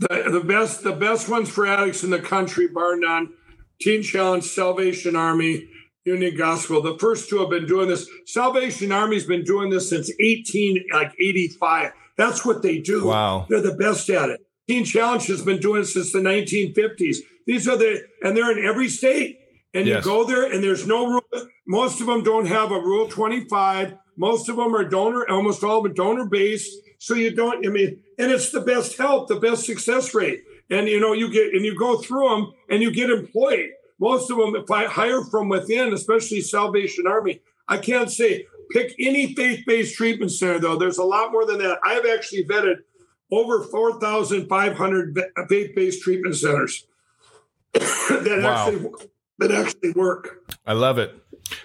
The, 0.01 0.31
the 0.33 0.41
best 0.41 0.83
the 0.83 0.91
best 0.91 1.29
ones 1.29 1.49
for 1.49 1.65
addicts 1.65 2.03
in 2.03 2.11
the 2.11 2.19
country, 2.19 2.67
bar 2.67 2.97
none. 2.97 3.35
Teen 3.81 4.03
Challenge, 4.03 4.43
Salvation 4.43 5.15
Army, 5.15 5.71
Union 6.05 6.37
Gospel. 6.37 6.83
The 6.83 6.99
first 6.99 7.31
two 7.31 7.39
have 7.39 7.51
been 7.51 7.67
doing 7.67 7.87
this. 7.87 8.11
Salvation 8.27 8.91
Army's 8.91 9.27
been 9.27 9.45
doing 9.45 9.71
this 9.71 9.91
since 9.91 10.11
18 10.19 10.87
like 10.93 11.13
85. 11.21 11.93
That's 12.19 12.45
what 12.45 12.63
they 12.63 12.81
do. 12.81 13.07
Wow. 13.07 13.47
They're 13.49 13.63
the 13.63 13.75
best 13.75 14.11
at 14.11 14.29
it. 14.29 14.41
Teen 14.67 14.85
Challenge 14.85 15.27
has 15.29 15.41
been 15.41 15.61
doing 15.61 15.83
it 15.83 15.87
since 15.87 16.13
the 16.13 16.19
1950s. 16.19 17.19
These 17.47 17.67
are 17.67 17.77
the 17.79 18.03
and 18.23 18.37
they're 18.37 18.51
in 18.51 18.63
every 18.63 18.89
state. 18.89 19.39
And 19.73 19.87
yes. 19.87 20.05
you 20.05 20.11
go 20.11 20.25
there 20.25 20.53
and 20.53 20.63
there's 20.63 20.87
no 20.87 21.07
rule. 21.07 21.23
Most 21.67 22.01
of 22.01 22.07
them 22.07 22.23
don't 22.23 22.47
have 22.47 22.73
a 22.73 22.81
rule 22.81 23.09
25. 23.09 23.95
Most 24.17 24.49
of 24.49 24.57
them 24.57 24.75
are 24.75 24.85
donor, 24.85 25.27
almost 25.31 25.63
all 25.63 25.79
of 25.79 25.85
them 25.85 25.95
donor 25.95 26.27
based. 26.27 26.71
So 26.99 27.15
you 27.15 27.35
don't, 27.35 27.65
I 27.65 27.71
mean, 27.71 28.03
and 28.19 28.33
it's 28.33 28.51
the 28.51 28.61
best 28.61 28.99
help, 28.99 29.29
the 29.29 29.37
best 29.39 29.65
success 29.65 30.13
rate. 30.13 30.43
And 30.71 30.89
you 30.89 31.01
know, 31.01 31.13
you 31.13 31.31
get 31.31 31.55
and 31.55 31.65
you 31.65 31.79
go 31.79 31.99
through 31.99 32.29
them 32.29 32.53
and 32.69 32.83
you 32.83 32.91
get 32.91 33.11
employed. 33.11 33.71
Most 34.01 34.31
of 34.31 34.37
them, 34.37 34.57
if 34.57 34.71
I 34.71 34.87
hire 34.87 35.23
from 35.25 35.49
within, 35.49 35.93
especially 35.93 36.41
Salvation 36.41 37.07
Army, 37.07 37.41
I 37.69 37.79
can't 37.79 38.11
say 38.11 38.47
pick 38.71 38.95
any 39.01 39.35
faith-based 39.35 39.97
treatment 39.97 40.33
center 40.33 40.59
though. 40.59 40.77
There's 40.77 40.99
a 40.99 41.05
lot 41.05 41.33
more 41.33 41.47
than 41.47 41.59
that. 41.59 41.79
I've 41.85 42.07
actually 42.07 42.45
vetted 42.45 42.77
over 43.31 43.63
4,500 43.65 45.21
faith-based 45.49 46.03
treatment 46.03 46.37
centers 46.37 46.87
that 47.73 48.41
wow. 48.43 48.69
actually 48.69 48.91
that 49.39 49.53
actually 49.53 49.93
work. 49.93 50.51
I 50.67 50.73
love 50.73 50.99
it. 50.99 51.15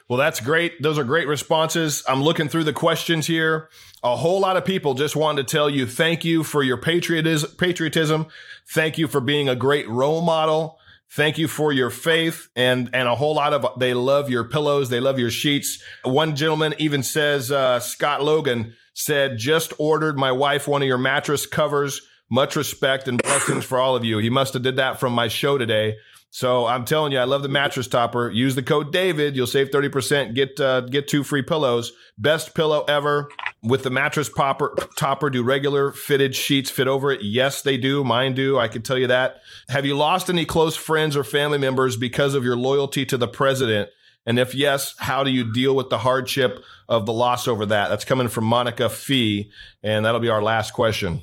Well, 0.08 0.18
that's 0.18 0.40
great. 0.40 0.82
Those 0.82 0.98
are 0.98 1.04
great 1.04 1.28
responses. 1.28 2.04
I'm 2.08 2.22
looking 2.22 2.48
through 2.48 2.66
the 2.66 2.74
questions 2.74 3.28
here. 3.28 3.70
A 4.04 4.16
whole 4.16 4.40
lot 4.40 4.58
of 4.58 4.66
people 4.66 4.94
just 4.94 5.16
wanted 5.16 5.48
to 5.48 5.52
tell 5.52 5.70
you 5.70 5.86
thank 5.86 6.24
you 6.24 6.44
for 6.44 6.64
your 6.64 6.78
patriotism. 6.78 7.52
Patriotism. 7.58 8.28
Thank 8.70 8.98
you 8.98 9.08
for 9.08 9.20
being 9.20 9.50
a 9.50 9.56
great 9.56 9.90
role 9.90 10.22
model. 10.22 10.80
Thank 11.16 11.38
you 11.38 11.48
for 11.48 11.72
your 11.72 11.92
faith 11.92 12.50
and 12.56 12.90
and 12.92 13.08
a 13.08 13.14
whole 13.14 13.36
lot 13.36 13.54
of 13.54 13.80
they 13.80 13.94
love 13.94 14.32
your 14.32 14.46
pillows, 14.46 14.90
they 14.90 15.00
love 15.00 15.20
your 15.20 15.30
sheets. 15.30 15.80
One 16.04 16.36
gentleman 16.36 16.74
even 16.80 17.04
says 17.04 17.52
uh, 17.52 17.80
Scott 17.82 18.24
Logan 18.24 18.74
said 18.96 19.38
just 19.38 19.74
ordered 19.78 20.18
my 20.18 20.32
wife 20.32 20.68
one 20.68 20.82
of 20.82 20.88
your 20.88 20.98
mattress 20.98 21.46
covers. 21.46 22.02
Much 22.32 22.56
respect 22.56 23.08
and 23.08 23.22
blessings 23.22 23.64
for 23.64 23.78
all 23.78 23.96
of 23.96 24.04
you. 24.04 24.18
He 24.18 24.32
must 24.32 24.54
have 24.54 24.64
did 24.64 24.78
that 24.78 25.00
from 25.00 25.14
my 25.14 25.28
show 25.28 25.60
today. 25.60 25.98
So 26.32 26.66
I'm 26.66 26.84
telling 26.84 27.12
you, 27.12 27.20
I 27.20 27.26
love 27.26 27.44
the 27.44 27.50
mattress 27.50 27.88
topper. 27.88 28.32
Use 28.32 28.56
the 28.56 28.64
code 28.64 28.92
David. 28.92 29.36
You'll 29.36 29.46
save 29.46 29.70
30%. 29.70 30.34
Get, 30.34 30.60
uh, 30.60 30.82
get 30.82 31.08
two 31.08 31.24
free 31.24 31.44
pillows. 31.44 31.92
Best 32.18 32.56
pillow 32.56 32.84
ever 32.86 33.30
with 33.64 33.84
the 33.84 33.90
mattress 33.90 34.30
popper 34.30 34.76
topper. 34.98 35.30
Do 35.30 35.42
regular 35.44 35.92
fitted 35.92 36.36
sheets 36.36 36.70
fit 36.70 36.88
over 36.88 37.12
it? 37.12 37.22
Yes, 37.24 37.62
they 37.62 37.78
do. 37.78 38.04
Mine 38.04 38.34
do. 38.34 38.60
I 38.60 38.68
can 38.68 38.82
tell 38.82 38.98
you 38.98 39.08
that. 39.08 39.38
Have 39.70 39.86
you 39.86 39.96
lost 39.96 40.30
any 40.30 40.46
close 40.46 40.76
friends 40.76 41.16
or 41.16 41.24
family 41.24 41.58
members 41.58 41.96
because 41.96 42.36
of 42.36 42.44
your 42.44 42.58
loyalty 42.58 43.06
to 43.06 43.18
the 43.18 43.28
president? 43.28 43.90
And 44.26 44.40
if 44.40 44.56
yes, 44.56 44.96
how 45.00 45.24
do 45.24 45.32
you 45.32 45.52
deal 45.52 45.76
with 45.76 45.90
the 45.90 45.98
hardship 45.98 46.64
of 46.88 47.06
the 47.06 47.14
loss 47.14 47.48
over 47.48 47.66
that? 47.66 47.90
That's 47.90 48.06
coming 48.06 48.28
from 48.28 48.46
Monica 48.46 48.90
Fee. 48.90 49.52
And 49.82 50.06
that'll 50.06 50.22
be 50.22 50.30
our 50.30 50.44
last 50.44 50.72
question. 50.72 51.22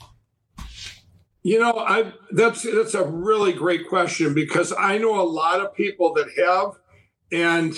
You 1.42 1.58
know, 1.58 1.78
I 1.78 2.12
that's 2.32 2.62
that's 2.62 2.92
a 2.92 3.04
really 3.04 3.54
great 3.54 3.88
question 3.88 4.34
because 4.34 4.74
I 4.78 4.98
know 4.98 5.18
a 5.18 5.24
lot 5.24 5.60
of 5.60 5.74
people 5.74 6.12
that 6.14 6.28
have, 6.36 6.72
and 7.32 7.74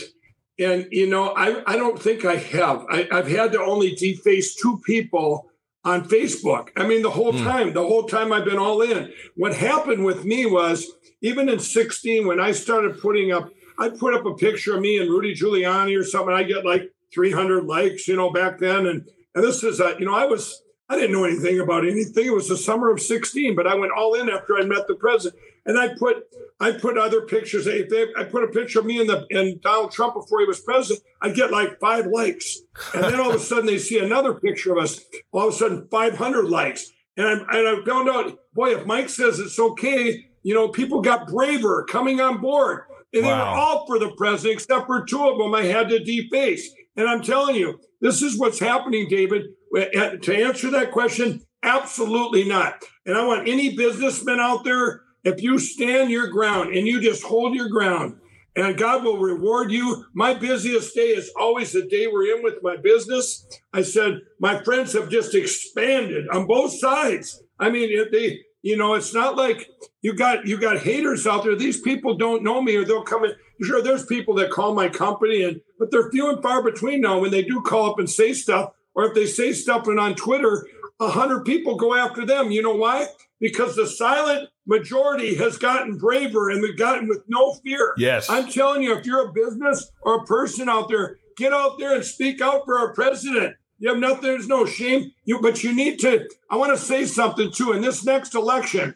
and 0.64 0.86
you 0.90 1.06
know, 1.06 1.30
I 1.36 1.62
I 1.66 1.76
don't 1.76 2.00
think 2.00 2.24
I 2.24 2.36
have. 2.36 2.84
I, 2.90 3.08
have 3.10 3.28
had 3.28 3.52
to 3.52 3.60
only 3.60 3.94
deface 3.94 4.54
two 4.54 4.80
people 4.84 5.50
on 5.84 6.08
Facebook. 6.08 6.68
I 6.76 6.86
mean, 6.86 7.02
the 7.02 7.10
whole 7.10 7.32
mm. 7.32 7.42
time, 7.42 7.72
the 7.72 7.86
whole 7.86 8.04
time 8.04 8.32
I've 8.32 8.44
been 8.44 8.58
all 8.58 8.82
in. 8.82 9.12
What 9.36 9.54
happened 9.54 10.04
with 10.04 10.24
me 10.24 10.46
was 10.46 10.86
even 11.20 11.48
in 11.48 11.58
16 11.58 12.26
when 12.26 12.40
I 12.40 12.52
started 12.52 13.00
putting 13.00 13.32
up, 13.32 13.50
I 13.78 13.88
put 13.88 14.14
up 14.14 14.26
a 14.26 14.34
picture 14.34 14.74
of 14.74 14.80
me 14.80 14.98
and 14.98 15.10
Rudy 15.10 15.34
Giuliani 15.34 15.98
or 15.98 16.04
something. 16.04 16.34
I 16.34 16.42
get 16.42 16.64
like 16.64 16.92
300 17.14 17.64
likes, 17.64 18.06
you 18.08 18.16
know, 18.16 18.30
back 18.30 18.58
then, 18.58 18.86
and 18.86 19.08
and 19.34 19.42
this 19.42 19.62
is 19.64 19.80
a, 19.80 19.96
you 19.98 20.06
know, 20.06 20.14
I 20.14 20.26
was 20.26 20.62
I 20.88 20.96
didn't 20.96 21.12
know 21.12 21.24
anything 21.24 21.60
about 21.60 21.86
anything. 21.86 22.26
It 22.26 22.34
was 22.34 22.48
the 22.48 22.56
summer 22.56 22.90
of 22.90 23.00
16, 23.00 23.56
but 23.56 23.66
I 23.66 23.74
went 23.74 23.92
all 23.96 24.14
in 24.14 24.28
after 24.28 24.58
I 24.58 24.64
met 24.64 24.86
the 24.86 24.94
president. 24.94 25.40
And 25.64 25.78
I 25.78 25.94
put 25.96 26.24
I 26.60 26.72
put 26.72 26.98
other 26.98 27.22
pictures. 27.22 27.68
I 27.68 28.24
put 28.24 28.44
a 28.44 28.48
picture 28.48 28.80
of 28.80 28.86
me 28.86 29.00
and 29.00 29.08
the 29.08 29.26
and 29.30 29.60
Donald 29.60 29.92
Trump 29.92 30.14
before 30.14 30.40
he 30.40 30.46
was 30.46 30.60
president. 30.60 31.04
I 31.20 31.30
get 31.30 31.50
like 31.50 31.78
five 31.80 32.06
likes, 32.06 32.58
and 32.94 33.04
then 33.04 33.20
all 33.20 33.30
of 33.30 33.36
a 33.36 33.40
sudden 33.40 33.66
they 33.66 33.78
see 33.78 33.98
another 33.98 34.34
picture 34.34 34.72
of 34.72 34.78
us. 34.78 35.00
All 35.32 35.48
of 35.48 35.54
a 35.54 35.56
sudden, 35.56 35.88
500 35.90 36.48
likes, 36.48 36.92
and 37.16 37.26
I'm 37.26 37.40
and 37.50 37.68
I 37.68 37.84
found 37.86 38.08
out, 38.08 38.38
boy, 38.54 38.74
if 38.74 38.86
Mike 38.86 39.08
says 39.08 39.38
it's 39.38 39.58
okay, 39.58 40.24
you 40.42 40.54
know, 40.54 40.68
people 40.68 41.00
got 41.00 41.28
braver 41.28 41.84
coming 41.84 42.20
on 42.20 42.40
board, 42.40 42.82
and 43.12 43.24
wow. 43.24 43.30
they 43.30 43.36
were 43.36 43.58
all 43.58 43.86
for 43.86 43.98
the 43.98 44.10
president 44.16 44.60
except 44.60 44.86
for 44.86 45.04
two 45.04 45.28
of 45.28 45.38
them. 45.38 45.54
I 45.54 45.64
had 45.64 45.88
to 45.90 45.98
deface, 45.98 46.70
and 46.96 47.08
I'm 47.08 47.22
telling 47.22 47.56
you, 47.56 47.78
this 48.00 48.22
is 48.22 48.38
what's 48.38 48.58
happening, 48.58 49.08
David. 49.08 49.46
Uh, 49.74 50.16
to 50.20 50.36
answer 50.36 50.70
that 50.70 50.92
question, 50.92 51.40
absolutely 51.62 52.44
not. 52.44 52.82
And 53.06 53.16
I 53.16 53.24
want 53.26 53.48
any 53.48 53.74
businessman 53.76 54.38
out 54.38 54.64
there, 54.64 55.02
if 55.24 55.42
you 55.42 55.58
stand 55.58 56.10
your 56.10 56.28
ground 56.28 56.74
and 56.74 56.86
you 56.86 57.00
just 57.00 57.22
hold 57.22 57.54
your 57.54 57.68
ground, 57.68 58.16
and 58.54 58.76
God 58.76 59.02
will 59.02 59.18
reward 59.18 59.72
you. 59.72 60.04
My 60.12 60.34
busiest 60.34 60.94
day 60.94 61.08
is 61.08 61.30
always 61.38 61.72
the 61.72 61.86
day 61.86 62.06
we're 62.06 62.36
in 62.36 62.42
with 62.42 62.62
my 62.62 62.76
business. 62.76 63.46
I 63.72 63.82
said, 63.82 64.20
my 64.38 64.62
friends 64.62 64.92
have 64.92 65.08
just 65.08 65.34
expanded 65.34 66.28
on 66.28 66.46
both 66.46 66.78
sides. 66.78 67.42
I 67.58 67.70
mean, 67.70 67.88
they, 68.12 68.40
you 68.62 68.76
know, 68.76 68.94
it's 68.94 69.14
not 69.14 69.36
like 69.36 69.68
you 70.02 70.14
got 70.14 70.46
you 70.46 70.58
got 70.58 70.78
haters 70.78 71.26
out 71.26 71.44
there. 71.44 71.56
These 71.56 71.80
people 71.80 72.16
don't 72.16 72.42
know 72.42 72.60
me, 72.60 72.76
or 72.76 72.84
they'll 72.84 73.04
come 73.04 73.24
in. 73.24 73.32
Sure, 73.62 73.82
there's 73.82 74.04
people 74.06 74.34
that 74.34 74.50
call 74.50 74.74
my 74.74 74.88
company, 74.88 75.42
and 75.44 75.60
but 75.78 75.90
they're 75.90 76.10
few 76.10 76.28
and 76.28 76.42
far 76.42 76.62
between 76.62 77.00
now. 77.00 77.18
When 77.20 77.30
they 77.30 77.42
do 77.42 77.62
call 77.62 77.90
up 77.90 77.98
and 77.98 78.10
say 78.10 78.32
stuff, 78.32 78.72
or 78.94 79.04
if 79.04 79.14
they 79.14 79.26
say 79.26 79.52
stuff 79.52 79.86
and 79.86 79.98
on 79.98 80.14
Twitter, 80.14 80.66
a 81.00 81.08
hundred 81.08 81.44
people 81.44 81.76
go 81.76 81.94
after 81.94 82.26
them. 82.26 82.50
You 82.50 82.62
know 82.62 82.74
why? 82.74 83.06
Because 83.42 83.74
the 83.74 83.88
silent 83.88 84.48
majority 84.66 85.34
has 85.34 85.58
gotten 85.58 85.98
braver 85.98 86.48
and 86.48 86.62
they've 86.62 86.78
gotten 86.78 87.08
with 87.08 87.24
no 87.26 87.54
fear. 87.54 87.92
Yes. 87.98 88.30
I'm 88.30 88.48
telling 88.48 88.82
you, 88.82 88.96
if 88.96 89.04
you're 89.04 89.28
a 89.28 89.32
business 89.32 89.90
or 90.02 90.22
a 90.22 90.24
person 90.24 90.68
out 90.68 90.88
there, 90.88 91.18
get 91.36 91.52
out 91.52 91.78
there 91.78 91.94
and 91.94 92.04
speak 92.04 92.40
out 92.40 92.64
for 92.64 92.78
our 92.78 92.94
president. 92.94 93.56
You 93.78 93.88
have 93.88 93.98
nothing, 93.98 94.22
there's 94.22 94.46
no 94.46 94.64
shame. 94.64 95.10
You 95.24 95.40
but 95.40 95.64
you 95.64 95.74
need 95.74 95.98
to, 96.00 96.28
I 96.48 96.56
want 96.56 96.70
to 96.70 96.78
say 96.78 97.04
something 97.04 97.50
too. 97.50 97.72
In 97.72 97.82
this 97.82 98.04
next 98.04 98.36
election, 98.36 98.94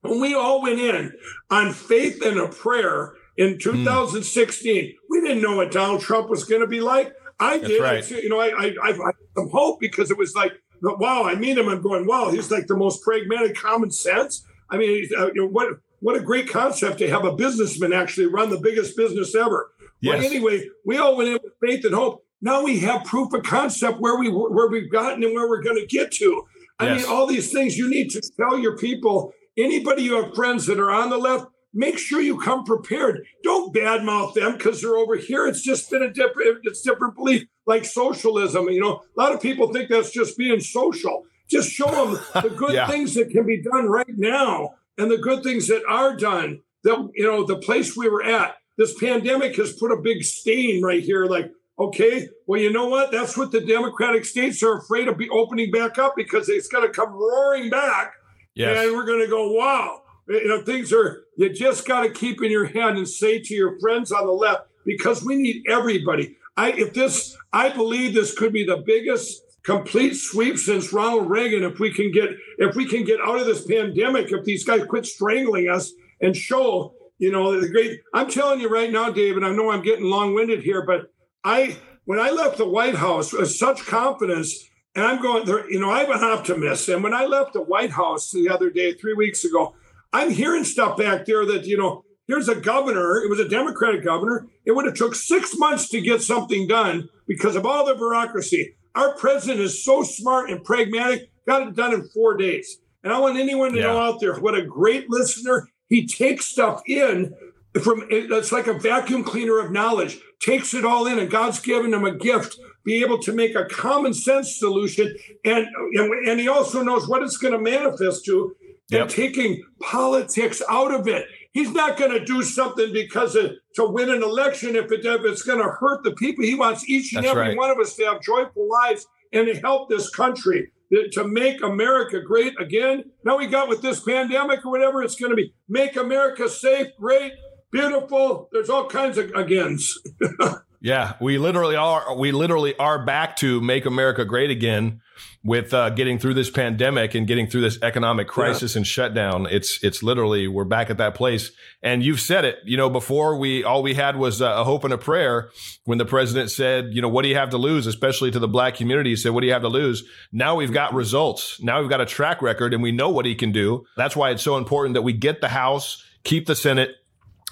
when 0.00 0.20
we 0.20 0.34
all 0.34 0.60
went 0.60 0.80
in 0.80 1.12
on 1.50 1.72
faith 1.72 2.20
and 2.24 2.38
a 2.38 2.48
prayer 2.48 3.12
in 3.36 3.58
2016, 3.58 4.74
mm. 4.74 4.94
we 5.08 5.20
didn't 5.20 5.40
know 5.40 5.56
what 5.56 5.70
Donald 5.70 6.00
Trump 6.00 6.28
was 6.28 6.42
going 6.42 6.62
to 6.62 6.66
be 6.66 6.80
like. 6.80 7.14
I 7.40 7.58
did. 7.58 7.80
Right. 7.80 8.10
you 8.10 8.28
know, 8.28 8.40
I, 8.40 8.48
I, 8.48 8.74
I, 8.82 8.88
had 8.88 9.14
some 9.36 9.48
hope 9.50 9.78
because 9.78 10.10
it 10.10 10.18
was 10.18 10.34
like, 10.34 10.52
wow, 10.82 11.24
I 11.24 11.34
meet 11.34 11.58
him. 11.58 11.68
I'm 11.68 11.82
going, 11.82 12.06
wow, 12.06 12.30
he's 12.30 12.50
like 12.50 12.66
the 12.66 12.76
most 12.76 13.02
pragmatic, 13.02 13.56
common 13.56 13.90
sense. 13.90 14.44
I 14.70 14.76
mean, 14.76 15.08
uh, 15.16 15.26
you 15.26 15.42
know, 15.42 15.48
what 15.48 15.78
what 16.00 16.16
a 16.16 16.20
great 16.20 16.48
concept 16.48 16.98
to 16.98 17.10
have 17.10 17.24
a 17.24 17.34
businessman 17.34 17.92
actually 17.92 18.26
run 18.26 18.50
the 18.50 18.58
biggest 18.58 18.96
business 18.96 19.34
ever. 19.34 19.72
Yes. 20.00 20.18
Well, 20.18 20.30
anyway, 20.30 20.68
we 20.84 20.98
all 20.98 21.16
went 21.16 21.28
in 21.28 21.38
with 21.42 21.54
faith 21.60 21.84
and 21.84 21.94
hope. 21.94 22.24
Now 22.40 22.62
we 22.62 22.78
have 22.80 23.04
proof 23.04 23.32
of 23.32 23.42
concept 23.42 24.00
where 24.00 24.16
we 24.16 24.28
where 24.30 24.68
we've 24.68 24.90
gotten 24.90 25.24
and 25.24 25.34
where 25.34 25.48
we're 25.48 25.62
going 25.62 25.80
to 25.80 25.86
get 25.86 26.12
to. 26.12 26.44
I 26.78 26.86
yes. 26.86 27.02
mean, 27.02 27.12
all 27.12 27.26
these 27.26 27.52
things 27.52 27.76
you 27.76 27.90
need 27.90 28.10
to 28.10 28.22
tell 28.36 28.58
your 28.58 28.76
people. 28.76 29.32
Anybody 29.56 30.02
you 30.02 30.22
have 30.22 30.36
friends 30.36 30.66
that 30.66 30.78
are 30.78 30.92
on 30.92 31.10
the 31.10 31.18
left, 31.18 31.46
make 31.72 31.98
sure 31.98 32.20
you 32.20 32.38
come 32.40 32.64
prepared. 32.64 33.24
Don't 33.42 33.74
badmouth 33.74 34.34
them 34.34 34.52
because 34.52 34.80
they're 34.80 34.96
over 34.96 35.16
here. 35.16 35.46
It's 35.46 35.62
just 35.62 35.90
been 35.90 36.02
a 36.02 36.12
different, 36.12 36.60
it's 36.64 36.82
different 36.82 37.14
belief, 37.14 37.44
like 37.66 37.84
socialism. 37.84 38.68
You 38.68 38.80
know, 38.80 39.02
a 39.16 39.20
lot 39.20 39.32
of 39.32 39.40
people 39.40 39.72
think 39.72 39.88
that's 39.88 40.10
just 40.10 40.36
being 40.38 40.60
social. 40.60 41.24
Just 41.50 41.70
show 41.70 41.90
them 41.90 42.20
the 42.42 42.50
good 42.50 42.74
yeah. 42.74 42.88
things 42.88 43.14
that 43.14 43.30
can 43.30 43.46
be 43.46 43.62
done 43.62 43.86
right 43.86 44.16
now 44.16 44.74
and 44.96 45.10
the 45.10 45.18
good 45.18 45.42
things 45.42 45.68
that 45.68 45.82
are 45.88 46.16
done. 46.16 46.60
That 46.84 47.10
you 47.14 47.24
know, 47.24 47.44
the 47.44 47.56
place 47.56 47.96
we 47.96 48.08
were 48.08 48.22
at, 48.22 48.56
this 48.76 48.98
pandemic 48.98 49.56
has 49.56 49.72
put 49.72 49.90
a 49.90 50.00
big 50.00 50.22
stain 50.22 50.82
right 50.82 51.02
here. 51.02 51.26
Like, 51.26 51.52
Okay, 51.80 52.28
well, 52.46 52.60
you 52.60 52.72
know 52.72 52.88
what? 52.88 53.12
That's 53.12 53.36
what 53.36 53.52
the 53.52 53.60
Democratic 53.60 54.24
states 54.24 54.62
are 54.64 54.78
afraid 54.78 55.06
of 55.06 55.16
be 55.16 55.28
opening 55.28 55.70
back 55.70 55.96
up 55.96 56.14
because 56.16 56.48
it's 56.48 56.66
going 56.66 56.84
to 56.84 56.92
come 56.92 57.12
roaring 57.12 57.70
back. 57.70 58.14
Yes. 58.54 58.84
And 58.84 58.96
we're 58.96 59.06
going 59.06 59.20
to 59.20 59.28
go, 59.28 59.52
wow. 59.52 60.02
You 60.28 60.48
know, 60.48 60.62
things 60.62 60.92
are, 60.92 61.24
you 61.36 61.52
just 61.52 61.86
got 61.86 62.02
to 62.02 62.10
keep 62.10 62.42
in 62.42 62.50
your 62.50 62.66
head 62.66 62.96
and 62.96 63.08
say 63.08 63.40
to 63.40 63.54
your 63.54 63.78
friends 63.80 64.12
on 64.12 64.26
the 64.26 64.32
left, 64.32 64.66
because 64.84 65.24
we 65.24 65.36
need 65.36 65.64
everybody. 65.68 66.36
I, 66.56 66.72
if 66.72 66.92
this, 66.92 67.36
I 67.52 67.70
believe 67.70 68.14
this 68.14 68.36
could 68.36 68.52
be 68.52 68.64
the 68.64 68.82
biggest 68.84 69.42
complete 69.62 70.14
sweep 70.14 70.58
since 70.58 70.92
Ronald 70.92 71.30
Reagan. 71.30 71.62
If 71.62 71.78
we 71.78 71.92
can 71.92 72.10
get, 72.10 72.30
if 72.58 72.74
we 72.74 72.86
can 72.86 73.04
get 73.04 73.20
out 73.20 73.38
of 73.38 73.46
this 73.46 73.66
pandemic, 73.66 74.30
if 74.30 74.44
these 74.44 74.64
guys 74.64 74.84
quit 74.84 75.06
strangling 75.06 75.68
us 75.68 75.92
and 76.20 76.36
show, 76.36 76.94
you 77.18 77.32
know, 77.32 77.58
the 77.58 77.68
great, 77.68 78.00
I'm 78.12 78.28
telling 78.28 78.60
you 78.60 78.68
right 78.68 78.90
now, 78.90 79.10
David, 79.10 79.44
I 79.44 79.50
know 79.50 79.70
I'm 79.70 79.82
getting 79.82 80.06
long 80.06 80.34
winded 80.34 80.62
here, 80.62 80.84
but 80.84 81.12
I 81.44 81.76
when 82.04 82.18
I 82.18 82.30
left 82.30 82.56
the 82.56 82.68
White 82.68 82.94
House 82.94 83.32
with 83.32 83.50
such 83.50 83.84
confidence, 83.84 84.68
and 84.94 85.04
I'm 85.04 85.20
going 85.20 85.44
there, 85.44 85.70
you 85.70 85.78
know, 85.78 85.90
I'm 85.90 86.10
an 86.10 86.24
optimist. 86.24 86.88
And 86.88 87.02
when 87.02 87.12
I 87.12 87.26
left 87.26 87.52
the 87.52 87.62
White 87.62 87.90
House 87.90 88.30
the 88.30 88.48
other 88.48 88.70
day, 88.70 88.94
three 88.94 89.12
weeks 89.12 89.44
ago, 89.44 89.74
I'm 90.12 90.30
hearing 90.30 90.64
stuff 90.64 90.96
back 90.96 91.26
there 91.26 91.44
that, 91.46 91.66
you 91.66 91.76
know, 91.76 92.04
here's 92.26 92.48
a 92.48 92.54
governor, 92.54 93.22
it 93.22 93.30
was 93.30 93.40
a 93.40 93.48
Democratic 93.48 94.04
governor. 94.04 94.46
It 94.64 94.72
would 94.72 94.86
have 94.86 94.94
took 94.94 95.14
six 95.14 95.56
months 95.56 95.88
to 95.90 96.00
get 96.00 96.22
something 96.22 96.66
done 96.66 97.08
because 97.26 97.56
of 97.56 97.66
all 97.66 97.84
the 97.84 97.94
bureaucracy. 97.94 98.76
Our 98.94 99.14
president 99.14 99.60
is 99.60 99.84
so 99.84 100.02
smart 100.02 100.50
and 100.50 100.64
pragmatic, 100.64 101.30
got 101.46 101.66
it 101.66 101.76
done 101.76 101.94
in 101.94 102.08
four 102.08 102.36
days. 102.36 102.78
And 103.04 103.12
I 103.12 103.20
want 103.20 103.38
anyone 103.38 103.72
to 103.72 103.78
yeah. 103.78 103.84
know 103.84 103.98
out 103.98 104.20
there 104.20 104.34
what 104.34 104.54
a 104.54 104.62
great 104.62 105.08
listener. 105.08 105.68
He 105.88 106.06
takes 106.06 106.46
stuff 106.46 106.82
in 106.86 107.34
from 107.82 108.06
it's 108.10 108.52
like 108.52 108.66
a 108.66 108.72
vacuum 108.72 109.22
cleaner 109.22 109.58
of 109.58 109.70
knowledge 109.70 110.18
takes 110.40 110.74
it 110.74 110.84
all 110.84 111.06
in 111.06 111.18
and 111.18 111.30
god's 111.30 111.60
given 111.60 111.92
him 111.92 112.04
a 112.04 112.14
gift 112.14 112.58
be 112.84 113.02
able 113.02 113.18
to 113.18 113.32
make 113.32 113.54
a 113.54 113.66
common 113.66 114.12
sense 114.14 114.58
solution 114.58 115.14
and 115.44 115.66
and, 115.92 116.28
and 116.28 116.40
he 116.40 116.48
also 116.48 116.82
knows 116.82 117.06
what 117.06 117.22
it's 117.22 117.36
going 117.36 117.52
to 117.52 117.58
manifest 117.58 118.24
to 118.24 118.54
yep. 118.90 119.02
and 119.02 119.10
taking 119.10 119.62
politics 119.80 120.62
out 120.68 120.92
of 120.92 121.06
it 121.06 121.26
he's 121.52 121.72
not 121.72 121.96
going 121.96 122.12
to 122.12 122.24
do 122.24 122.42
something 122.42 122.92
because 122.92 123.34
of, 123.34 123.52
to 123.74 123.84
win 123.84 124.10
an 124.10 124.22
election 124.22 124.76
if, 124.76 124.92
it, 124.92 125.04
if 125.04 125.24
it's 125.24 125.42
going 125.42 125.58
to 125.58 125.68
hurt 125.68 126.04
the 126.04 126.12
people 126.12 126.44
he 126.44 126.54
wants 126.54 126.88
each 126.88 127.12
and 127.12 127.24
That's 127.24 127.32
every 127.32 127.48
right. 127.48 127.56
one 127.56 127.70
of 127.70 127.78
us 127.78 127.96
to 127.96 128.04
have 128.04 128.22
joyful 128.22 128.68
lives 128.68 129.06
and 129.32 129.46
to 129.46 129.58
help 129.60 129.88
this 129.88 130.08
country 130.10 130.70
to 131.12 131.24
make 131.24 131.62
America 131.62 132.20
great 132.20 132.58
again. 132.58 133.04
Now 133.24 133.36
we 133.36 133.46
got 133.46 133.68
with 133.68 133.82
this 133.82 134.00
pandemic 134.00 134.64
or 134.64 134.70
whatever 134.70 135.02
it's 135.02 135.16
going 135.16 135.30
to 135.30 135.36
be. 135.36 135.52
Make 135.68 135.96
America 135.96 136.48
safe, 136.48 136.88
great, 136.98 137.32
beautiful. 137.70 138.48
There's 138.52 138.70
all 138.70 138.86
kinds 138.86 139.18
of 139.18 139.30
agains. 139.32 139.98
yeah, 140.80 141.14
we 141.20 141.38
literally 141.38 141.76
are. 141.76 142.16
We 142.16 142.32
literally 142.32 142.76
are 142.76 143.04
back 143.04 143.36
to 143.36 143.60
make 143.60 143.84
America 143.84 144.24
great 144.24 144.50
again 144.50 145.00
with 145.42 145.72
uh, 145.74 145.90
getting 145.90 146.18
through 146.18 146.34
this 146.34 146.50
pandemic 146.50 147.14
and 147.14 147.26
getting 147.26 147.48
through 147.48 147.62
this 147.62 147.78
economic 147.82 148.28
crisis 148.28 148.74
yeah. 148.74 148.78
and 148.78 148.86
shutdown. 148.86 149.46
It's 149.50 149.82
it's 149.82 150.02
literally 150.02 150.46
we're 150.46 150.64
back 150.64 150.90
at 150.90 150.98
that 150.98 151.14
place. 151.14 151.50
And 151.82 152.02
you've 152.02 152.20
said 152.20 152.44
it. 152.44 152.58
You 152.64 152.76
know, 152.76 152.90
before 152.90 153.36
we 153.36 153.64
all 153.64 153.82
we 153.82 153.94
had 153.94 154.16
was 154.16 154.40
a 154.40 154.62
hope 154.62 154.84
and 154.84 154.92
a 154.92 154.98
prayer 154.98 155.50
when 155.84 155.98
the 155.98 156.04
president 156.04 156.50
said, 156.50 156.90
you 156.92 157.02
know, 157.02 157.08
what 157.08 157.22
do 157.22 157.28
you 157.28 157.36
have 157.36 157.50
to 157.50 157.58
lose, 157.58 157.86
especially 157.86 158.30
to 158.30 158.38
the 158.38 158.48
black 158.48 158.76
community. 158.76 159.10
He 159.10 159.16
said, 159.16 159.32
what 159.32 159.40
do 159.40 159.46
you 159.46 159.52
have 159.52 159.62
to 159.62 159.68
lose? 159.68 160.04
Now 160.32 160.54
we've 160.54 160.72
got 160.72 160.94
results. 160.94 161.60
Now 161.60 161.80
we've 161.80 161.90
got 161.90 162.00
a 162.00 162.06
track 162.06 162.40
record, 162.40 162.72
and 162.72 162.82
we 162.82 162.92
know 162.92 163.10
what 163.10 163.26
he 163.26 163.34
can 163.34 163.50
do. 163.50 163.84
That's 163.96 164.14
why 164.14 164.30
it's 164.30 164.42
so 164.42 164.56
important 164.56 164.94
that 164.94 165.02
we 165.02 165.12
get 165.12 165.40
the 165.40 165.48
House, 165.48 166.04
keep 166.24 166.46
the 166.46 166.54
Senate 166.54 166.90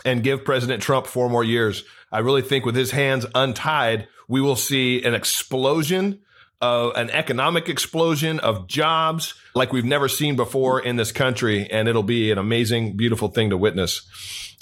and 0.05 0.23
give 0.23 0.45
President 0.45 0.83
Trump 0.83 1.07
four 1.07 1.29
more 1.29 1.45
years. 1.45 1.85
I 2.13 2.21
really 2.21 2.43
think 2.43 2.65
with 2.65 2.77
his 2.77 2.93
hands 2.93 3.27
untied, 3.35 4.09
we 4.29 4.41
will 4.41 4.57
see 4.57 5.03
an 5.03 5.15
explosion 5.15 6.21
of 6.61 6.93
an 6.97 7.11
economic 7.11 7.69
explosion 7.69 8.41
of 8.41 8.67
jobs 8.67 9.35
like 9.55 9.73
we've 9.73 9.85
never 9.85 10.09
seen 10.09 10.37
before 10.37 10.81
in 10.81 10.97
this 10.97 11.13
country. 11.13 11.71
And 11.71 11.89
it'll 11.89 12.03
be 12.03 12.31
an 12.31 12.39
amazing, 12.39 12.97
beautiful 12.97 13.29
thing 13.29 13.51
to 13.51 13.57
witness. 13.57 14.09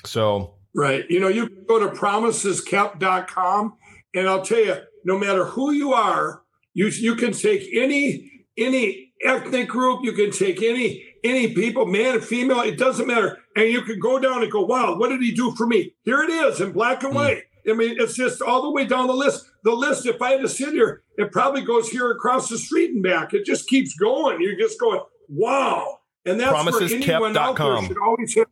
So, 0.05 0.55
right. 0.75 1.05
You 1.09 1.21
know, 1.21 1.29
you 1.29 1.49
go 1.69 1.79
to 1.79 1.89
promiseskept.com 1.95 3.77
and 4.15 4.29
I'll 4.29 4.43
tell 4.43 4.59
you, 4.59 4.77
no 5.05 5.19
matter 5.19 5.45
who 5.45 5.71
you 5.71 5.93
are, 5.93 6.43
you, 6.73 6.89
you 6.89 7.15
can 7.15 7.33
take 7.33 7.63
any, 7.75 8.45
any 8.59 9.13
ethnic 9.25 9.69
group, 9.69 10.05
you 10.05 10.13
can 10.13 10.31
take 10.31 10.63
any, 10.63 11.05
any 11.23 11.55
people, 11.55 11.87
man 11.87 12.17
or 12.17 12.21
female, 12.21 12.61
it 12.61 12.79
doesn't 12.79 13.07
matter. 13.07 13.39
And 13.57 13.71
you 13.71 13.83
can 13.83 13.99
go 13.99 14.19
down 14.19 14.43
and 14.43 14.51
go, 14.51 14.65
wow, 14.65 14.97
what 14.97 15.09
did 15.09 15.21
he 15.21 15.33
do 15.33 15.55
for 15.55 15.67
me? 15.67 15.95
Here 16.03 16.23
it 16.23 16.31
is 16.31 16.61
in 16.61 16.73
black 16.73 17.03
and 17.03 17.13
hmm. 17.13 17.19
white. 17.19 17.43
I 17.69 17.73
mean, 17.73 17.97
it's 17.99 18.15
just 18.15 18.43
all 18.43 18.63
the 18.63 18.71
way 18.71 18.85
down 18.85 19.07
the 19.07 19.15
list. 19.15 19.51
The 19.63 19.73
list, 19.73 20.07
if 20.07 20.21
I 20.21 20.33
had 20.33 20.43
to 20.43 20.49
sit 20.49 20.73
here, 20.73 21.03
it 21.17 21.33
probably 21.33 21.63
goes 21.63 21.89
here 21.89 22.11
across 22.11 22.49
the 22.49 22.59
street 22.59 22.91
and 22.91 23.03
back. 23.03 23.33
It 23.33 23.47
just 23.47 23.69
keeps 23.69 23.95
going. 23.95 24.41
You're 24.41 24.59
just 24.59 24.79
going, 24.79 25.01
wow. 25.29 26.01
And 26.27 26.39
that's 26.39 26.53
where 26.53 26.83
anyone 26.83 27.37
out 27.37 27.57
there 27.57 27.83
should 27.83 27.99
always 27.99 28.35
have. 28.35 28.47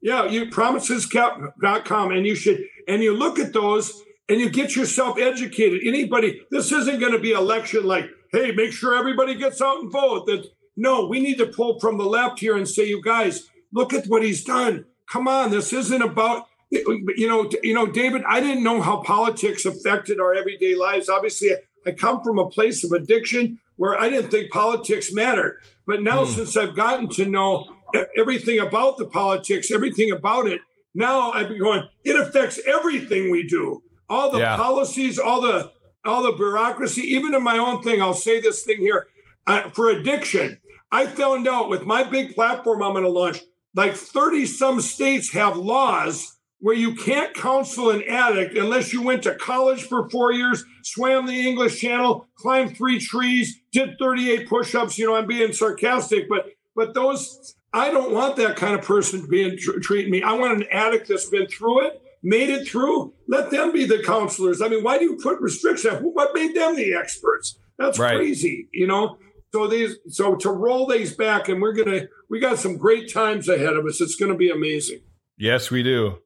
Yeah, 0.00 0.26
you 0.26 0.46
promiseskept.com. 0.46 2.12
And 2.12 2.26
you 2.26 2.34
should, 2.36 2.64
and 2.86 3.02
you 3.02 3.16
look 3.16 3.38
at 3.38 3.52
those 3.52 4.02
and 4.28 4.40
you 4.40 4.50
get 4.50 4.76
yourself 4.76 5.18
educated. 5.18 5.80
Anybody, 5.84 6.42
this 6.50 6.70
isn't 6.70 7.00
going 7.00 7.12
to 7.12 7.18
be 7.18 7.32
election 7.32 7.84
like, 7.84 8.08
hey, 8.32 8.52
make 8.52 8.72
sure 8.72 8.96
everybody 8.96 9.34
gets 9.34 9.60
out 9.60 9.80
and 9.80 9.92
vote. 9.92 10.26
That 10.26 10.46
no, 10.76 11.06
we 11.06 11.20
need 11.20 11.38
to 11.38 11.46
pull 11.46 11.78
from 11.80 11.98
the 11.98 12.04
left 12.04 12.40
here 12.40 12.56
and 12.56 12.68
say, 12.68 12.86
you 12.86 13.02
guys, 13.02 13.48
look 13.72 13.92
at 13.92 14.06
what 14.06 14.22
he's 14.22 14.44
done. 14.44 14.84
Come 15.10 15.28
on, 15.28 15.50
this 15.50 15.72
isn't 15.72 16.02
about 16.02 16.46
you 16.70 17.28
know, 17.28 17.50
you 17.62 17.74
know, 17.74 17.86
David. 17.86 18.22
I 18.26 18.40
didn't 18.40 18.64
know 18.64 18.80
how 18.80 19.02
politics 19.02 19.66
affected 19.66 20.18
our 20.18 20.34
everyday 20.34 20.74
lives. 20.74 21.10
Obviously, 21.10 21.50
I 21.86 21.90
come 21.90 22.22
from 22.22 22.38
a 22.38 22.48
place 22.48 22.82
of 22.82 22.92
addiction 22.92 23.58
where 23.76 24.00
I 24.00 24.08
didn't 24.08 24.30
think 24.30 24.50
politics 24.50 25.12
mattered. 25.12 25.60
But 25.86 26.02
now, 26.02 26.24
mm. 26.24 26.34
since 26.34 26.56
I've 26.56 26.74
gotten 26.74 27.08
to 27.10 27.26
know 27.26 27.74
everything 28.16 28.58
about 28.58 28.96
the 28.96 29.04
politics, 29.04 29.70
everything 29.70 30.12
about 30.12 30.46
it, 30.46 30.60
now 30.94 31.32
I've 31.32 31.48
been 31.48 31.58
going. 31.58 31.88
It 32.04 32.18
affects 32.18 32.60
everything 32.66 33.30
we 33.30 33.46
do. 33.46 33.82
All 34.08 34.30
the 34.30 34.38
yeah. 34.38 34.56
policies, 34.56 35.18
all 35.18 35.42
the 35.42 35.72
all 36.04 36.22
the 36.22 36.32
bureaucracy, 36.32 37.02
even 37.02 37.34
in 37.34 37.42
my 37.42 37.58
own 37.58 37.82
thing. 37.82 38.00
I'll 38.00 38.14
say 38.14 38.40
this 38.40 38.62
thing 38.62 38.78
here 38.78 39.08
uh, 39.46 39.70
for 39.70 39.90
addiction. 39.90 40.58
I 40.90 41.06
found 41.06 41.48
out 41.48 41.68
with 41.68 41.86
my 41.86 42.02
big 42.02 42.34
platform 42.34 42.82
I'm 42.82 42.92
going 42.92 43.04
to 43.04 43.10
launch, 43.10 43.40
like 43.74 43.94
30 43.94 44.46
some 44.46 44.80
states 44.80 45.32
have 45.32 45.56
laws 45.56 46.36
where 46.62 46.76
you 46.76 46.94
can't 46.94 47.34
counsel 47.34 47.90
an 47.90 48.04
addict 48.08 48.56
unless 48.56 48.92
you 48.92 49.02
went 49.02 49.24
to 49.24 49.34
college 49.34 49.82
for 49.82 50.08
four 50.10 50.32
years, 50.32 50.64
swam 50.84 51.26
the 51.26 51.48
English 51.48 51.80
Channel, 51.80 52.28
climbed 52.36 52.76
three 52.76 53.00
trees, 53.00 53.60
did 53.72 53.98
38 53.98 54.48
push-ups. 54.48 54.96
You 54.96 55.06
know, 55.06 55.16
I'm 55.16 55.26
being 55.26 55.52
sarcastic, 55.52 56.28
but 56.28 56.46
but 56.76 56.94
those 56.94 57.56
I 57.72 57.90
don't 57.90 58.12
want 58.12 58.36
that 58.36 58.56
kind 58.56 58.74
of 58.74 58.82
person 58.82 59.26
being 59.28 59.58
tr- 59.58 59.80
treating 59.80 60.12
me. 60.12 60.22
I 60.22 60.32
want 60.34 60.56
an 60.56 60.68
addict 60.70 61.08
that's 61.08 61.28
been 61.28 61.48
through 61.48 61.86
it, 61.86 62.02
made 62.22 62.50
it 62.50 62.68
through. 62.68 63.14
Let 63.26 63.50
them 63.50 63.72
be 63.72 63.84
the 63.84 64.02
counselors. 64.02 64.62
I 64.62 64.68
mean, 64.68 64.84
why 64.84 64.98
do 64.98 65.04
you 65.04 65.16
put 65.16 65.40
restrictions? 65.40 65.98
What 66.00 66.34
made 66.34 66.54
them 66.54 66.76
the 66.76 66.94
experts? 66.94 67.58
That's 67.78 67.98
right. 67.98 68.16
crazy, 68.16 68.68
you 68.72 68.86
know. 68.86 69.16
So 69.52 69.66
these, 69.66 69.96
so 70.08 70.34
to 70.36 70.50
roll 70.50 70.86
these 70.86 71.14
back, 71.14 71.48
and 71.48 71.60
we're 71.60 71.74
gonna, 71.74 72.06
we 72.30 72.40
got 72.40 72.58
some 72.58 72.78
great 72.78 73.12
times 73.12 73.48
ahead 73.48 73.74
of 73.74 73.84
us. 73.84 74.00
It's 74.00 74.16
to 74.16 74.34
be 74.34 74.48
amazing. 74.48 75.00
Yes, 75.36 75.70
we 75.70 75.82
do. 75.82 76.18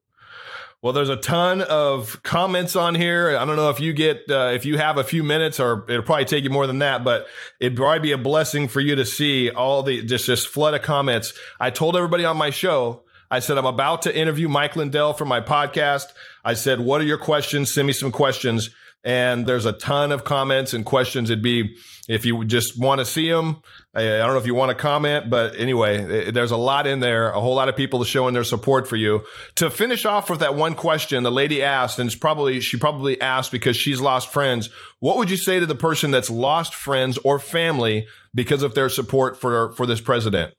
Well, 0.81 0.93
there's 0.93 1.09
a 1.09 1.17
ton 1.17 1.63
of 1.63 2.23
comments 2.23 2.77
on 2.77 2.95
here. 2.95 3.37
I 3.37 3.45
don't 3.45 3.57
know 3.57 3.71
if 3.71 3.81
you 3.81 3.93
get, 3.93 4.31
uh, 4.31 4.53
if 4.55 4.65
you 4.65 4.79
have 4.79 4.99
a 4.99 5.03
few 5.03 5.25
minutes, 5.25 5.59
or 5.59 5.85
it'll 5.89 6.05
probably 6.05 6.27
take 6.27 6.45
you 6.45 6.51
more 6.51 6.69
than 6.69 6.79
that, 6.79 7.03
but 7.03 7.27
it'd 7.59 7.77
probably 7.77 7.99
be 7.99 8.13
a 8.13 8.19
blessing 8.19 8.69
for 8.69 8.81
you 8.81 8.95
to 8.95 9.05
see 9.05 9.51
all 9.51 9.83
the 9.83 10.05
just 10.05 10.29
this 10.29 10.45
flood 10.45 10.75
of 10.75 10.83
comments. 10.83 11.33
I 11.59 11.71
told 11.71 11.97
everybody 11.97 12.25
on 12.25 12.37
my 12.37 12.51
show, 12.51 13.03
I 13.29 13.41
said 13.41 13.59
I'm 13.59 13.67
about 13.67 14.03
to 14.03 14.17
interview 14.17 14.49
Mike 14.49 14.77
Lindell 14.77 15.15
for 15.15 15.25
my 15.25 15.41
podcast. 15.41 16.13
I 16.45 16.55
said, 16.55 16.79
"What 16.79 17.01
are 17.01 17.05
your 17.05 17.19
questions? 17.19 17.75
Send 17.75 17.89
me 17.89 17.93
some 17.93 18.13
questions." 18.13 18.71
And 19.07 19.47
there's 19.47 19.65
a 19.67 19.73
ton 19.73 20.11
of 20.11 20.25
comments 20.25 20.75
and 20.75 20.85
questions. 20.85 21.31
It'd 21.31 21.41
be 21.41 21.77
if 22.09 22.27
you 22.27 22.45
just 22.45 22.79
want 22.79 22.99
to 22.99 23.05
see 23.05 23.31
them. 23.31 23.63
I, 23.95 24.03
don't 24.03 24.33
know 24.33 24.39
if 24.39 24.47
you 24.47 24.55
want 24.55 24.71
to 24.71 24.75
comment, 24.75 25.31
but 25.31 25.57
anyway, 25.57 26.27
eh, 26.27 26.31
there's 26.33 26.51
a 26.51 26.57
lot 26.57 26.89
in 26.89 26.99
there. 26.99 27.31
A 27.31 27.41
whole 27.41 27.55
lot 27.55 27.69
of 27.69 27.77
people 27.77 28.03
showing 28.03 28.35
their 28.35 28.45
support 28.45 28.89
for 28.89 28.97
you. 28.97 29.23
To 29.57 29.71
finish 29.71 30.05
off 30.05 30.29
with 30.29 30.41
that 30.41 30.57
one 30.57 30.75
question, 30.75 31.23
the 31.23 31.31
lady 31.31 31.63
asked, 31.63 32.01
and 32.01 32.09
it's 32.09 32.19
probably 32.19 32.61
she 32.61 32.77
probably 32.77 33.21
asked 33.21 33.53
because 33.53 33.77
she's 33.77 34.01
lost 34.01 34.33
friends. 34.33 34.71
What 34.99 35.19
would 35.19 35.31
you 35.31 35.37
say 35.37 35.61
to 35.61 35.67
the 35.67 35.77
person 35.77 36.11
that's 36.11 36.29
lost 36.29 36.75
friends 36.75 37.17
or 37.19 37.39
family 37.39 38.09
because 38.35 38.65
of 38.65 38.75
their 38.75 38.89
support 38.89 39.41
for 39.41 39.73
for 39.75 39.87
this 39.87 40.01
president? 40.01 40.53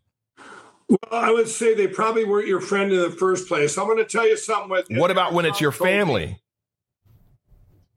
Well, 0.88 1.00
I 1.12 1.32
would 1.32 1.50
say 1.50 1.74
they 1.74 1.88
probably 1.88 2.24
weren't 2.24 2.48
your 2.48 2.62
friend 2.62 2.94
in 2.94 3.02
the 3.02 3.12
first 3.12 3.50
place. 3.50 3.78
I'm 3.78 3.88
going 3.88 3.98
to 3.98 4.06
tell 4.06 4.26
you 4.26 4.38
something. 4.38 4.70
With 4.70 4.88
what 4.92 5.12
about 5.12 5.34
when 5.34 5.46
it's 5.46 5.60
your 5.60 5.74
family? 5.74 6.40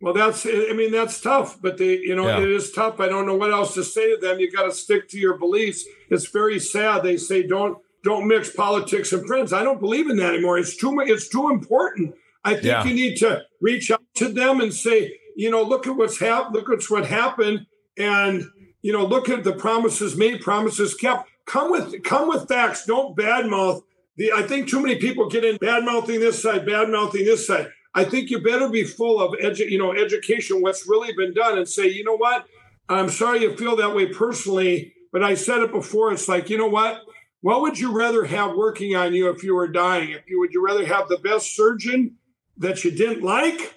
Well, 0.01 0.14
that's 0.14 0.46
I 0.46 0.72
mean 0.72 0.92
that's 0.92 1.20
tough, 1.20 1.61
but 1.61 1.76
they 1.76 1.98
you 1.98 2.16
know 2.16 2.26
yeah. 2.26 2.40
it 2.40 2.51
is 2.51 2.72
tough. 2.72 3.01
I 3.01 3.09
don't 3.09 3.26
know 3.26 3.34
what 3.34 3.53
else 3.53 3.74
to 3.74 3.84
say 3.84 4.14
to 4.14 4.20
them. 4.20 4.40
You 4.40 4.51
got 4.51 4.64
to 4.64 4.72
stick 4.72 5.09
to 5.11 5.18
your 5.18 5.36
beliefs. 5.36 5.84
It's 6.09 6.26
very 6.26 6.59
sad. 6.59 7.03
They 7.03 7.18
say 7.18 7.46
don't 7.46 7.78
don't 8.03 8.26
mix 8.26 8.51
politics 8.51 9.12
and 9.12 9.26
friends. 9.26 9.53
I 9.53 9.62
don't 9.62 9.80
believe 9.80 10.09
in 10.09 10.16
that 10.16 10.34
anymore. 10.34 10.59
It's 10.59 10.76
too 10.76 10.92
much. 10.92 11.09
it's 11.09 11.28
too 11.28 11.51
important. 11.51 12.14
I 12.44 12.55
think 12.55 12.64
yeah. 12.64 12.84
you 12.84 12.94
need 12.94 13.16
to 13.18 13.42
reach 13.61 13.90
out 13.90 14.03
to 14.14 14.28
them 14.28 14.61
and 14.61 14.72
say, 14.72 15.18
you 15.36 15.51
know, 15.51 15.62
look 15.62 15.86
at 15.86 15.94
what's 15.96 16.18
happened. 16.18 16.55
Look 16.55 16.70
at 16.70 16.90
what 16.90 17.07
happened, 17.07 17.66
and 17.98 18.44
you 18.80 18.94
know, 18.94 19.05
look 19.05 19.28
at 19.28 19.44
the 19.44 19.53
promises 19.53 20.16
made, 20.16 20.40
promises 20.40 20.94
kept. 20.94 21.28
Come 21.44 21.70
with 21.70 22.03
come 22.05 22.28
with 22.28 22.48
facts. 22.48 22.86
Don't 22.86 23.14
badmouth. 23.14 23.82
The 24.16 24.32
I 24.32 24.42
think 24.42 24.68
too 24.68 24.80
many 24.80 24.96
people 24.96 25.28
get 25.28 25.44
in 25.44 25.59
bad 25.59 25.84
mouthing 25.84 26.20
this 26.20 26.42
side, 26.42 26.64
bad 26.64 26.88
mouthing 26.88 27.26
this 27.26 27.46
side. 27.46 27.70
I 27.95 28.05
think 28.05 28.30
you 28.30 28.41
better 28.41 28.68
be 28.68 28.84
full 28.84 29.20
of 29.20 29.32
edu- 29.38 29.68
you 29.70 29.78
know 29.78 29.93
education, 29.93 30.61
what's 30.62 30.88
really 30.88 31.12
been 31.12 31.34
done, 31.34 31.59
and 31.59 31.68
say, 31.68 31.88
you 31.88 32.05
know 32.05 32.16
what, 32.16 32.47
I'm 32.88 33.09
sorry 33.09 33.43
you 33.43 33.57
feel 33.57 33.76
that 33.76 33.95
way 33.95 34.07
personally, 34.07 34.95
but 35.12 35.22
I 35.22 35.34
said 35.34 35.62
it 35.62 35.72
before. 35.72 36.12
It's 36.12 36.28
like, 36.28 36.51
you 36.51 36.59
know 36.59 36.68
what? 36.68 37.01
What 37.41 37.62
would 37.62 37.78
you 37.78 37.93
rather 37.93 38.24
have 38.24 38.55
working 38.55 38.95
on 38.95 39.14
you 39.14 39.30
if 39.30 39.43
you 39.43 39.55
were 39.55 39.68
dying? 39.68 40.11
If 40.11 40.28
you 40.28 40.38
would 40.41 40.53
you 40.53 40.64
rather 40.64 40.84
have 40.84 41.09
the 41.09 41.18
best 41.18 41.55
surgeon 41.57 42.16
that 42.59 42.84
you 42.84 42.91
didn't 42.91 43.22
like, 43.22 43.74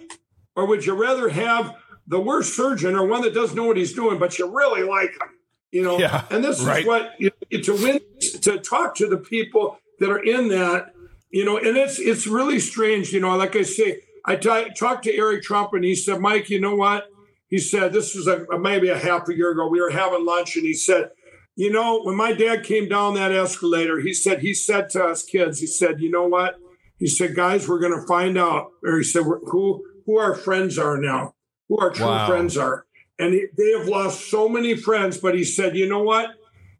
or 0.56 0.66
would 0.66 0.86
you 0.86 0.94
rather 0.94 1.30
have 1.30 1.76
the 2.08 2.20
worst 2.20 2.56
surgeon 2.56 2.96
or 2.96 3.06
one 3.06 3.22
that 3.22 3.34
doesn't 3.34 3.56
know 3.56 3.66
what 3.66 3.78
he's 3.78 3.94
doing, 3.94 4.20
but 4.20 4.38
you 4.38 4.50
really 4.50 4.84
like 4.84 5.12
him? 5.12 5.30
You 5.72 5.84
know, 5.84 5.98
yeah, 5.98 6.26
and 6.30 6.44
this 6.44 6.62
right. 6.62 6.82
is 6.82 6.86
what 6.86 7.14
you 7.20 7.32
know, 7.52 7.62
to 7.62 7.74
win 7.74 8.00
to 8.42 8.60
talk 8.60 8.96
to 8.96 9.08
the 9.08 9.18
people 9.18 9.80
that 10.00 10.10
are 10.10 10.24
in 10.24 10.50
that, 10.50 10.93
you 11.34 11.44
know, 11.44 11.58
and 11.58 11.76
it's 11.76 11.98
it's 11.98 12.28
really 12.28 12.60
strange, 12.60 13.12
you 13.12 13.20
know. 13.20 13.36
Like 13.36 13.56
I 13.56 13.64
say, 13.64 14.02
I 14.24 14.36
t- 14.36 14.70
talked 14.78 15.04
to 15.06 15.14
Eric 15.18 15.42
Trump, 15.42 15.74
and 15.74 15.84
he 15.84 15.96
said, 15.96 16.20
Mike, 16.20 16.50
you 16.52 16.62
know 16.62 16.76
what? 16.76 17.08
He 17.50 17.58
said 17.58 17.92
this 17.92 18.14
was 18.16 18.28
a, 18.28 18.46
maybe 18.60 18.90
a 18.90 18.98
half 18.98 19.28
a 19.28 19.36
year 19.36 19.52
ago. 19.52 19.68
We 19.68 19.82
were 19.82 19.90
having 19.90 20.26
lunch, 20.26 20.56
and 20.56 20.64
he 20.64 20.76
said, 20.76 21.10
you 21.56 21.72
know, 21.72 22.04
when 22.04 22.16
my 22.16 22.34
dad 22.34 22.64
came 22.64 22.88
down 22.88 23.16
that 23.16 23.32
escalator, 23.32 24.00
he 24.00 24.14
said 24.14 24.40
he 24.42 24.54
said 24.54 24.92
to 24.92 25.04
us 25.06 25.24
kids, 25.24 25.60
he 25.60 25.66
said, 25.68 26.00
you 26.00 26.12
know 26.12 26.28
what? 26.28 26.56
He 27.00 27.08
said, 27.08 27.36
guys, 27.36 27.68
we're 27.68 27.80
going 27.80 28.00
to 28.00 28.08
find 28.08 28.38
out. 28.38 28.68
Or 28.86 29.00
he 29.00 29.04
said, 29.04 29.24
who 29.24 29.84
who 30.06 30.20
our 30.20 30.36
friends 30.36 30.78
are 30.78 30.98
now, 31.00 31.34
who 31.68 31.80
our 31.80 31.90
true 31.90 32.06
Wow. 32.06 32.28
friends 32.28 32.58
are, 32.58 32.86
and 33.18 33.34
he, 33.34 33.48
they 33.58 33.72
have 33.78 33.88
lost 33.88 34.30
so 34.30 34.48
many 34.48 34.76
friends. 34.76 35.18
But 35.18 35.34
he 35.34 35.44
said, 35.44 35.76
you 35.76 35.90
know 35.90 36.04
what? 36.04 36.30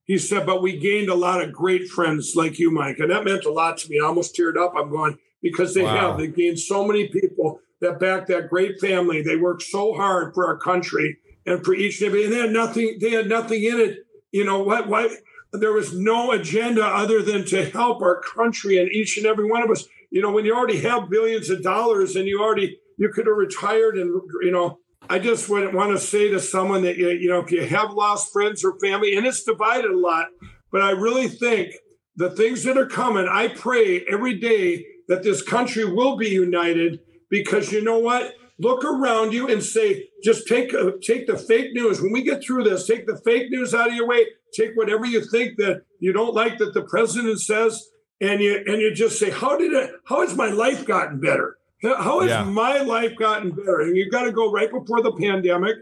He 0.06 0.18
said, 0.18 0.46
but 0.46 0.62
we 0.62 0.78
gained 0.78 1.10
a 1.10 1.16
lot 1.16 1.42
of 1.42 1.54
great 1.54 1.88
friends 1.88 2.34
like 2.36 2.60
you, 2.60 2.72
Mike. 2.72 3.00
And 3.00 3.10
that 3.12 3.24
meant 3.24 3.46
a 3.46 3.52
lot 3.52 3.78
to 3.80 3.90
me. 3.90 4.00
I 4.02 4.06
almost 4.06 4.36
teared 4.36 4.58
up. 4.58 4.74
I'm 4.76 4.90
going, 4.90 5.18
because 5.42 5.74
they 5.74 5.84
Wow. 5.84 6.12
have. 6.12 6.18
They 6.18 6.28
gained 6.28 6.60
so 6.60 6.86
many 6.86 7.08
people 7.08 7.62
that 7.80 8.00
back 8.00 8.28
that 8.28 8.50
great 8.50 8.80
family. 8.80 9.22
They 9.22 9.38
worked 9.38 9.64
so 9.64 9.94
hard 9.94 10.34
for 10.34 10.46
our 10.48 10.58
country 10.58 11.18
and 11.46 11.64
for 11.64 11.74
each 11.74 12.02
and 12.02 12.08
every, 12.08 12.26
and 12.26 12.34
they 12.34 12.40
had 12.40 12.52
nothing, 12.52 12.98
they 13.00 13.12
had 13.12 13.28
nothing 13.30 13.64
in 13.64 13.80
it. 13.80 14.00
You 14.32 14.46
know 14.46 14.62
what? 14.64 14.88
Why 14.88 15.10
there 15.54 15.72
was 15.72 15.94
no 15.94 16.32
agenda 16.32 16.84
other 16.86 17.22
than 17.22 17.46
to 17.46 17.70
help 17.70 18.02
our 18.02 18.20
country 18.20 18.78
and 18.78 18.92
each 18.92 19.18
and 19.18 19.26
every 19.26 19.50
one 19.50 19.62
of 19.62 19.70
us. 19.70 19.86
You 20.10 20.22
know, 20.22 20.32
when 20.32 20.46
you 20.46 20.56
already 20.56 20.80
have 20.80 21.10
billions 21.10 21.50
of 21.50 21.62
dollars 21.62 22.16
and 22.16 22.28
you 22.28 22.42
already 22.42 22.80
you 22.98 23.10
could 23.10 23.28
have 23.28 23.36
retired 23.36 23.98
and 23.98 24.10
you 24.42 24.52
know, 24.52 24.80
I 25.10 25.20
just 25.20 25.50
want 25.50 25.92
to 25.92 26.00
say 26.00 26.30
to 26.30 26.40
someone 26.40 26.84
that 26.84 26.98
you 26.98 27.10
you 27.10 27.30
know, 27.30 27.40
if 27.40 27.52
you 27.52 27.66
have 27.66 27.92
lost 27.94 28.32
friends 28.32 28.64
or 28.64 28.78
family, 28.80 29.16
and 29.16 29.26
it's 29.26 29.44
divided 29.44 29.92
a 29.92 29.98
lot, 29.98 30.28
but 30.72 30.82
I 30.82 30.92
really 30.92 31.28
think 31.28 31.74
the 32.16 32.30
things 32.30 32.64
that 32.64 32.78
are 32.78 32.88
coming, 32.88 33.28
I 33.30 33.50
pray 33.50 34.06
every 34.10 34.40
day 34.40 34.86
that 35.08 35.24
this 35.24 35.42
country 35.42 35.86
will 35.86 36.16
be 36.16 36.30
united 36.30 37.00
because 37.30 37.72
you 37.72 37.84
know 37.84 38.00
what? 38.00 38.34
Look 38.60 38.86
around 38.86 39.34
you 39.34 39.50
and 39.50 39.64
say, 39.64 40.08
just 40.24 40.48
take 40.48 40.74
uh, 40.74 40.92
take 41.02 41.28
the 41.28 41.38
fake 41.38 41.74
news. 41.74 42.02
When 42.02 42.14
we 42.14 42.24
get 42.24 42.44
through 42.44 42.64
this, 42.64 42.88
take 42.88 43.08
the 43.08 43.20
fake 43.26 43.50
news 43.50 43.74
out 43.74 43.90
of 43.90 43.96
your 43.96 44.08
way. 44.08 44.26
Take 44.54 44.72
whatever 44.76 45.06
you 45.06 45.26
think 45.26 45.58
that 45.58 45.82
you 46.00 46.14
don't 46.14 46.36
like 46.36 46.60
that 46.60 46.74
the 46.74 46.84
president 46.84 47.42
says, 47.42 47.90
and 48.22 48.42
you 48.42 48.64
and 48.66 48.80
you 48.80 48.94
just 48.94 49.20
say, 49.20 49.32
how 49.32 49.58
did 49.58 49.74
it? 49.74 49.92
How 50.06 50.22
has 50.22 50.36
my 50.36 50.50
life 50.50 50.86
gotten 50.86 51.20
better? 51.20 51.58
How 51.84 52.22
has 52.22 52.30
Yeah. 52.30 52.44
my 52.46 52.82
life 52.82 53.16
gotten 53.18 53.52
better? 53.52 53.82
And 53.82 53.96
you've 53.98 54.12
got 54.12 54.24
to 54.24 54.32
go 54.32 54.52
right 54.52 54.72
before 54.72 55.02
the 55.02 55.12
pandemic, 55.12 55.76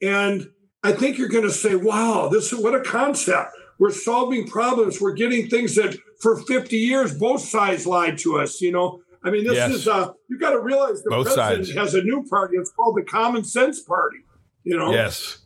and 0.00 0.48
I 0.84 0.92
think 0.92 1.18
you're 1.18 1.28
going 1.28 1.44
to 1.44 1.50
say, 1.50 1.74
wow, 1.74 2.28
this 2.30 2.52
is 2.52 2.60
what 2.62 2.74
a 2.74 2.80
concept. 2.80 3.50
We're 3.80 3.90
solving 3.90 4.46
problems. 4.46 5.00
We're 5.00 5.12
getting 5.12 5.48
things 5.48 5.74
that 5.76 5.96
for 6.20 6.36
50 6.42 6.76
years 6.76 7.16
both 7.18 7.40
sides 7.42 7.86
lied 7.86 8.18
to 8.18 8.38
us. 8.38 8.60
You 8.60 8.72
know, 8.72 9.00
I 9.24 9.30
mean, 9.30 9.44
this 9.44 9.54
Yes. 9.54 9.72
is 9.74 9.88
uh, 9.88 10.12
you 10.28 10.38
got 10.38 10.50
to 10.52 10.60
realize 10.60 11.02
the 11.02 11.10
Both 11.10 11.26
president 11.34 11.66
sides. 11.66 11.78
has 11.78 11.94
a 11.94 12.02
new 12.02 12.24
party. 12.28 12.56
It's 12.56 12.70
called 12.70 12.96
the 12.96 13.02
Common 13.02 13.42
Sense 13.44 13.80
Party. 13.82 14.18
You 14.64 14.76
know, 14.76 14.92
Yes. 14.92 15.38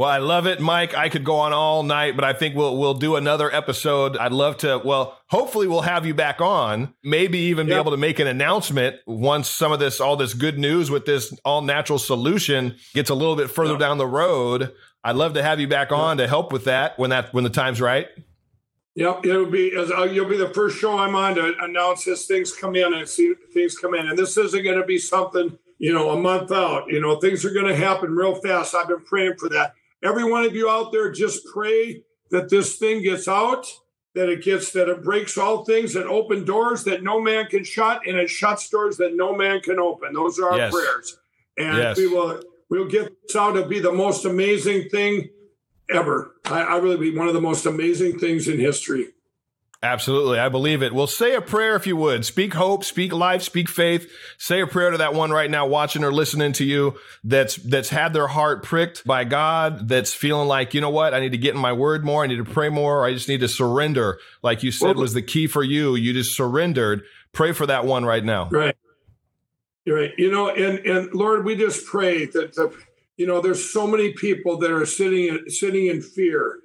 Well, 0.00 0.08
I 0.08 0.16
love 0.16 0.46
it, 0.46 0.60
Mike. 0.60 0.96
I 0.96 1.10
could 1.10 1.24
go 1.24 1.34
on 1.40 1.52
all 1.52 1.82
night, 1.82 2.16
but 2.16 2.24
I 2.24 2.32
think 2.32 2.56
we'll 2.56 2.78
we'll 2.78 2.94
do 2.94 3.16
another 3.16 3.54
episode. 3.54 4.16
I'd 4.16 4.32
love 4.32 4.56
to. 4.56 4.80
Well, 4.82 5.18
hopefully, 5.26 5.66
we'll 5.66 5.82
have 5.82 6.06
you 6.06 6.14
back 6.14 6.40
on. 6.40 6.94
Maybe 7.04 7.36
even 7.36 7.66
be 7.66 7.74
able 7.74 7.90
to 7.90 7.98
make 7.98 8.18
an 8.18 8.26
announcement 8.26 8.96
once 9.06 9.50
some 9.50 9.72
of 9.72 9.78
this, 9.78 10.00
all 10.00 10.16
this 10.16 10.32
good 10.32 10.58
news 10.58 10.90
with 10.90 11.04
this 11.04 11.38
all 11.44 11.60
natural 11.60 11.98
solution 11.98 12.76
gets 12.94 13.10
a 13.10 13.14
little 13.14 13.36
bit 13.36 13.50
further 13.50 13.72
Yep. 13.72 13.80
down 13.80 13.98
the 13.98 14.06
road. 14.06 14.72
I'd 15.04 15.16
love 15.16 15.34
to 15.34 15.42
have 15.42 15.60
you 15.60 15.68
back 15.68 15.92
on 15.92 16.16
to 16.16 16.26
help 16.26 16.50
with 16.50 16.64
that 16.64 16.98
when 16.98 17.10
that 17.10 17.34
when 17.34 17.44
the 17.44 17.50
time's 17.50 17.82
right. 17.82 18.08
Yep, 18.94 19.26
it'll 19.26 19.50
be 19.50 19.76
uh, 19.76 20.04
you'll 20.04 20.30
be 20.30 20.38
the 20.38 20.48
first 20.48 20.78
show 20.78 20.96
I'm 20.96 21.14
on 21.14 21.34
to 21.34 21.52
announce 21.60 22.08
as 22.08 22.24
things 22.24 22.56
come 22.56 22.74
in 22.74 22.94
and 22.94 23.06
see 23.06 23.34
things 23.52 23.76
come 23.76 23.94
in. 23.94 24.08
And 24.08 24.18
this 24.18 24.34
isn't 24.38 24.64
going 24.64 24.80
to 24.80 24.86
be 24.86 24.96
something 24.96 25.58
you 25.76 25.92
know 25.92 26.08
a 26.08 26.16
month 26.18 26.50
out. 26.50 26.84
You 26.88 27.02
know, 27.02 27.16
things 27.16 27.44
are 27.44 27.52
going 27.52 27.66
to 27.66 27.76
happen 27.76 28.16
real 28.16 28.36
fast. 28.36 28.74
I've 28.74 28.88
been 28.88 29.04
praying 29.04 29.34
for 29.38 29.50
that. 29.50 29.74
Every 30.02 30.24
one 30.24 30.44
of 30.44 30.54
you 30.54 30.68
out 30.68 30.92
there, 30.92 31.10
just 31.10 31.46
pray 31.52 32.02
that 32.30 32.48
this 32.48 32.76
thing 32.76 33.02
gets 33.02 33.28
out, 33.28 33.66
that 34.14 34.28
it 34.28 34.42
gets 34.42 34.72
that 34.72 34.88
it 34.88 35.02
breaks 35.02 35.36
all 35.36 35.64
things, 35.64 35.92
that 35.94 36.06
open 36.06 36.44
doors 36.44 36.84
that 36.84 37.02
no 37.02 37.20
man 37.20 37.46
can 37.46 37.64
shut, 37.64 38.06
and 38.06 38.16
it 38.16 38.30
shuts 38.30 38.68
doors 38.68 38.96
that 38.96 39.14
no 39.14 39.34
man 39.34 39.60
can 39.60 39.78
open. 39.78 40.12
Those 40.12 40.38
are 40.38 40.50
our 40.50 40.56
Yes. 40.56 40.72
prayers, 40.72 41.18
and 41.58 41.76
Yes. 41.78 41.96
we 41.96 42.06
will 42.06 42.42
we'll 42.70 42.86
get 42.88 43.12
this 43.22 43.36
out 43.36 43.52
to 43.52 43.66
be 43.66 43.80
the 43.80 43.92
most 43.92 44.24
amazing 44.24 44.88
thing 44.90 45.28
ever. 45.90 46.36
I, 46.44 46.62
I 46.62 46.76
really 46.78 46.96
be 46.96 47.16
one 47.16 47.28
of 47.28 47.34
the 47.34 47.40
most 47.40 47.66
amazing 47.66 48.18
things 48.18 48.48
in 48.48 48.58
history. 48.58 49.08
Absolutely. 49.82 50.38
I 50.38 50.50
believe 50.50 50.82
it. 50.82 50.92
Well, 50.92 51.06
say 51.06 51.34
a 51.34 51.40
prayer 51.40 51.74
if 51.74 51.86
you 51.86 51.96
would. 51.96 52.26
Speak 52.26 52.52
hope, 52.52 52.84
speak 52.84 53.14
life, 53.14 53.42
speak 53.42 53.66
faith. 53.66 54.12
Say 54.36 54.60
a 54.60 54.66
prayer 54.66 54.90
to 54.90 54.98
that 54.98 55.14
one 55.14 55.30
right 55.30 55.50
now 55.50 55.66
watching 55.66 56.04
or 56.04 56.12
listening 56.12 56.52
to 56.54 56.64
you 56.66 56.98
that's 57.24 57.56
that's 57.56 57.88
had 57.88 58.12
their 58.12 58.26
heart 58.26 58.62
pricked 58.62 59.06
by 59.06 59.24
God, 59.24 59.88
that's 59.88 60.12
feeling 60.12 60.48
like, 60.48 60.74
you 60.74 60.82
know 60.82 60.90
what, 60.90 61.14
I 61.14 61.20
need 61.20 61.32
to 61.32 61.38
get 61.38 61.54
in 61.54 61.60
my 61.60 61.72
word 61.72 62.04
more, 62.04 62.24
I 62.24 62.26
need 62.26 62.36
to 62.36 62.44
pray 62.44 62.68
more, 62.68 63.00
or 63.00 63.06
I 63.06 63.14
just 63.14 63.28
need 63.28 63.40
to 63.40 63.48
surrender. 63.48 64.18
Like 64.42 64.62
you 64.62 64.70
said 64.70 64.96
Well- 64.96 65.02
was 65.02 65.14
the 65.14 65.22
key 65.22 65.46
for 65.46 65.64
you. 65.64 65.94
You 65.94 66.12
just 66.12 66.36
surrendered. 66.36 67.02
Pray 67.32 67.52
for 67.52 67.64
that 67.64 67.86
one 67.86 68.04
right 68.04 68.24
now. 68.24 68.50
Right. 68.50 68.76
You're 69.86 69.96
right. 69.98 70.12
You 70.18 70.30
know, 70.30 70.50
and 70.50 70.78
and 70.80 71.14
Lord, 71.14 71.46
we 71.46 71.56
just 71.56 71.86
pray 71.86 72.26
that 72.26 72.54
the 72.54 72.70
you 73.16 73.26
know, 73.26 73.40
there's 73.40 73.70
so 73.70 73.86
many 73.86 74.12
people 74.12 74.58
that 74.58 74.70
are 74.70 74.86
sitting 74.86 75.26
in, 75.28 75.50
sitting 75.50 75.86
in 75.86 76.02
fear. 76.02 76.58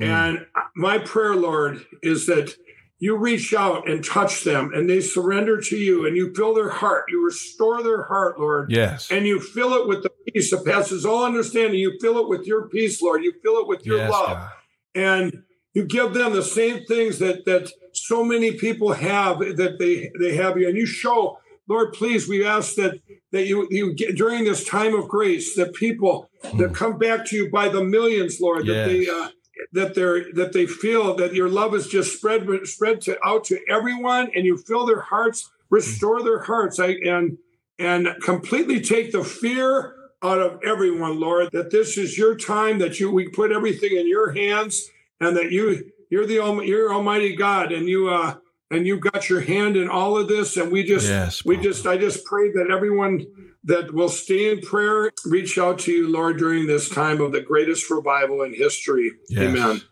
Mm. 0.00 0.06
And 0.06 0.46
my 0.74 0.98
prayer, 0.98 1.34
Lord, 1.34 1.84
is 2.02 2.26
that 2.26 2.54
you 2.98 3.16
reach 3.16 3.52
out 3.52 3.88
and 3.88 4.04
touch 4.04 4.44
them 4.44 4.70
and 4.74 4.88
they 4.88 5.00
surrender 5.00 5.60
to 5.60 5.76
you 5.76 6.06
and 6.06 6.16
you 6.16 6.32
fill 6.34 6.54
their 6.54 6.70
heart. 6.70 7.04
You 7.08 7.24
restore 7.24 7.82
their 7.82 8.04
heart, 8.04 8.40
Lord. 8.40 8.72
Yes. 8.72 9.10
And 9.10 9.26
you 9.26 9.38
fill 9.38 9.74
it 9.74 9.86
with 9.86 10.02
the 10.02 10.10
peace 10.32 10.50
that 10.50 10.64
passes 10.64 11.04
all 11.04 11.24
understanding. 11.24 11.78
You 11.78 11.98
fill 12.00 12.18
it 12.18 12.28
with 12.28 12.46
your 12.46 12.68
peace, 12.68 13.02
Lord. 13.02 13.22
You 13.22 13.34
fill 13.42 13.60
it 13.60 13.68
with 13.68 13.84
your 13.84 13.98
yes, 13.98 14.10
love 14.10 14.28
God. 14.28 14.50
and 14.94 15.42
you 15.76 15.84
give 15.84 16.14
them 16.14 16.32
the 16.32 16.42
same 16.42 16.86
things 16.86 17.18
that 17.18 17.44
that 17.44 17.70
so 17.92 18.24
many 18.24 18.52
people 18.52 18.94
have 18.94 19.38
that 19.38 19.76
they 19.78 20.10
they 20.18 20.34
have 20.34 20.56
you 20.56 20.66
and 20.66 20.76
you 20.76 20.86
show 20.86 21.38
lord 21.68 21.92
please 21.92 22.26
we 22.26 22.44
ask 22.44 22.76
that 22.76 22.98
that 23.30 23.46
you 23.46 23.68
you 23.70 23.94
get 23.94 24.16
during 24.16 24.44
this 24.44 24.64
time 24.64 24.94
of 24.94 25.06
grace 25.06 25.54
that 25.54 25.74
people 25.74 26.30
that 26.54 26.74
come 26.74 26.96
back 26.98 27.26
to 27.26 27.36
you 27.36 27.50
by 27.50 27.68
the 27.68 27.84
millions 27.84 28.40
lord 28.40 28.66
that 28.66 28.86
they 28.86 29.06
uh, 29.06 29.28
that 29.72 29.94
they're 29.94 30.32
that 30.34 30.52
they 30.52 30.66
feel 30.66 31.14
that 31.16 31.34
your 31.34 31.48
love 31.48 31.74
is 31.74 31.86
just 31.86 32.16
spread 32.16 32.46
spread 32.66 33.00
to 33.02 33.18
out 33.24 33.44
to 33.44 33.58
everyone 33.68 34.30
and 34.34 34.44
you 34.44 34.56
fill 34.56 34.86
their 34.86 35.00
hearts 35.00 35.50
restore 35.70 36.22
their 36.22 36.40
hearts. 36.40 36.78
I, 36.78 36.96
and 37.04 37.38
and 37.78 38.08
completely 38.22 38.80
take 38.80 39.12
the 39.12 39.22
fear 39.22 39.94
out 40.22 40.40
of 40.40 40.58
everyone 40.64 41.20
lord 41.20 41.50
that 41.52 41.70
this 41.70 41.98
is 41.98 42.16
your 42.16 42.34
time 42.34 42.78
that 42.78 42.98
you 42.98 43.10
we 43.10 43.28
put 43.28 43.52
everything 43.52 43.96
in 43.96 44.08
your 44.08 44.32
hands 44.32 44.88
and 45.20 45.36
that 45.36 45.52
you 45.52 45.92
you're 46.08 46.26
the 46.26 46.36
you're 46.64 46.92
almighty 46.92 47.36
god 47.36 47.70
and 47.70 47.86
you 47.86 48.08
uh 48.08 48.34
and 48.70 48.86
you've 48.86 49.00
got 49.00 49.28
your 49.28 49.42
hand 49.42 49.76
in 49.76 49.90
all 49.90 50.16
of 50.16 50.26
this 50.26 50.56
and 50.56 50.72
we 50.72 50.82
just 50.82 51.06
Yes, 51.06 51.44
we 51.44 51.58
just 51.58 51.86
i 51.86 51.98
just 51.98 52.24
pray 52.24 52.50
that 52.52 52.70
everyone 52.70 53.26
that 53.66 53.92
will 53.92 54.08
stay 54.08 54.50
in 54.50 54.60
prayer 54.60 55.10
reach 55.26 55.58
out 55.58 55.78
to 55.78 55.92
you 55.92 56.08
lord 56.08 56.38
during 56.38 56.66
this 56.66 56.88
time 56.88 57.20
of 57.20 57.32
the 57.32 57.40
greatest 57.40 57.90
revival 57.90 58.42
in 58.42 58.54
history 58.54 59.12
Yes. 59.28 59.42
amen 59.42 59.82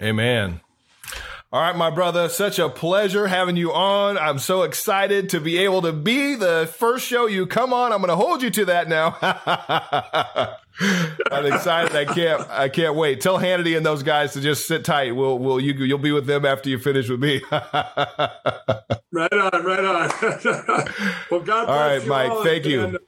Amen. 0.00 0.60
All 1.50 1.60
right, 1.60 1.74
my 1.74 1.90
brother, 1.90 2.28
such 2.28 2.58
a 2.58 2.68
pleasure 2.68 3.26
having 3.26 3.56
you 3.56 3.72
on. 3.72 4.18
I'm 4.18 4.38
so 4.38 4.62
excited 4.62 5.30
to 5.30 5.40
be 5.40 5.58
able 5.58 5.82
to 5.82 5.92
be 5.92 6.34
the 6.34 6.72
first 6.78 7.06
show 7.06 7.26
you 7.26 7.46
come 7.46 7.72
on. 7.72 7.90
I'm 7.92 7.98
going 7.98 8.10
to 8.10 8.16
hold 8.16 8.42
you 8.42 8.50
to 8.50 8.64
that 8.66 8.88
now. 8.88 9.16
I'm 10.80 11.46
excited. 11.46 11.96
I 11.96 12.04
can't. 12.04 12.48
I 12.48 12.68
can't 12.68 12.94
wait. 12.94 13.20
Tell 13.20 13.38
Hannity 13.38 13.76
and 13.76 13.84
those 13.84 14.02
guys 14.02 14.32
to 14.34 14.40
just 14.40 14.66
sit 14.66 14.84
tight. 14.84 15.14
We'll. 15.14 15.38
We'll. 15.38 15.60
You. 15.60 15.72
You'll 15.74 15.98
be 15.98 16.12
with 16.12 16.26
them 16.26 16.44
after 16.44 16.70
you 16.70 16.78
finish 16.78 17.08
with 17.08 17.20
me. 17.20 17.42
right 17.50 19.32
on. 19.32 19.64
Right 19.64 19.84
on. 19.84 20.10
well, 21.30 21.40
God. 21.40 21.68
All 21.68 21.78
right, 21.78 22.06
Mike. 22.06 22.30
all, 22.30 22.44
thank 22.44 22.64
and, 22.64 22.72
you. 22.72 22.98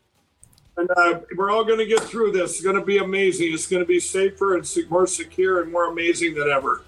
And 0.76 0.90
uh, 0.96 1.20
we're 1.36 1.50
all 1.50 1.64
going 1.64 1.78
to 1.78 1.86
get 1.86 2.00
through 2.00 2.32
this. 2.32 2.52
It's 2.52 2.62
going 2.62 2.76
to 2.76 2.84
be 2.84 2.98
amazing. 2.98 3.52
It's 3.52 3.66
going 3.66 3.82
to 3.82 3.86
be 3.86 4.00
safer 4.00 4.56
and 4.56 4.66
more 4.88 5.06
secure 5.06 5.62
and 5.62 5.70
more 5.70 5.90
amazing 5.90 6.34
than 6.34 6.48
ever. 6.48 6.82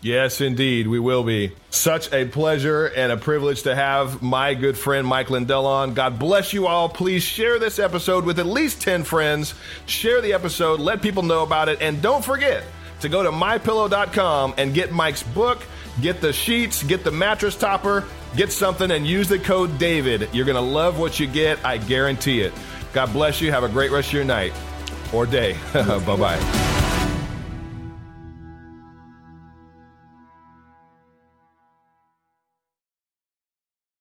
Yes, 0.00 0.40
indeed, 0.40 0.86
we 0.86 1.00
will 1.00 1.24
be. 1.24 1.52
Such 1.70 2.12
a 2.12 2.24
pleasure 2.24 2.86
and 2.86 3.10
a 3.10 3.16
privilege 3.16 3.62
to 3.62 3.74
have 3.74 4.22
my 4.22 4.54
good 4.54 4.78
friend 4.78 5.06
Mike 5.06 5.28
Lindell 5.30 5.66
on. 5.66 5.94
God 5.94 6.18
bless 6.18 6.52
you 6.52 6.66
all. 6.66 6.88
Please 6.88 7.22
share 7.22 7.58
this 7.58 7.78
episode 7.78 8.24
with 8.24 8.38
at 8.38 8.46
least 8.46 8.80
10 8.80 9.02
friends. 9.04 9.54
Share 9.86 10.20
the 10.20 10.32
episode, 10.32 10.78
let 10.78 11.02
people 11.02 11.22
know 11.22 11.42
about 11.42 11.68
it, 11.68 11.82
and 11.82 12.00
don't 12.00 12.24
forget 12.24 12.64
to 13.00 13.08
go 13.08 13.22
to 13.22 13.30
mypillow.com 13.30 14.54
and 14.56 14.74
get 14.74 14.92
Mike's 14.92 15.22
book, 15.22 15.62
get 16.00 16.20
the 16.20 16.32
sheets, 16.32 16.82
get 16.82 17.04
the 17.04 17.10
mattress 17.10 17.56
topper, 17.56 18.04
get 18.36 18.52
something, 18.52 18.90
and 18.90 19.06
use 19.06 19.28
the 19.28 19.38
code 19.38 19.70
DAVID. 19.78 20.32
You're 20.32 20.46
going 20.46 20.56
to 20.56 20.60
love 20.60 20.98
what 20.98 21.18
you 21.18 21.26
get, 21.26 21.64
I 21.64 21.78
guarantee 21.78 22.40
it. 22.40 22.52
God 22.92 23.12
bless 23.12 23.40
you. 23.40 23.50
Have 23.50 23.64
a 23.64 23.68
great 23.68 23.90
rest 23.90 24.08
of 24.08 24.14
your 24.14 24.24
night 24.24 24.52
or 25.12 25.26
day. 25.26 25.56
bye 25.72 26.16
bye. 26.16 26.87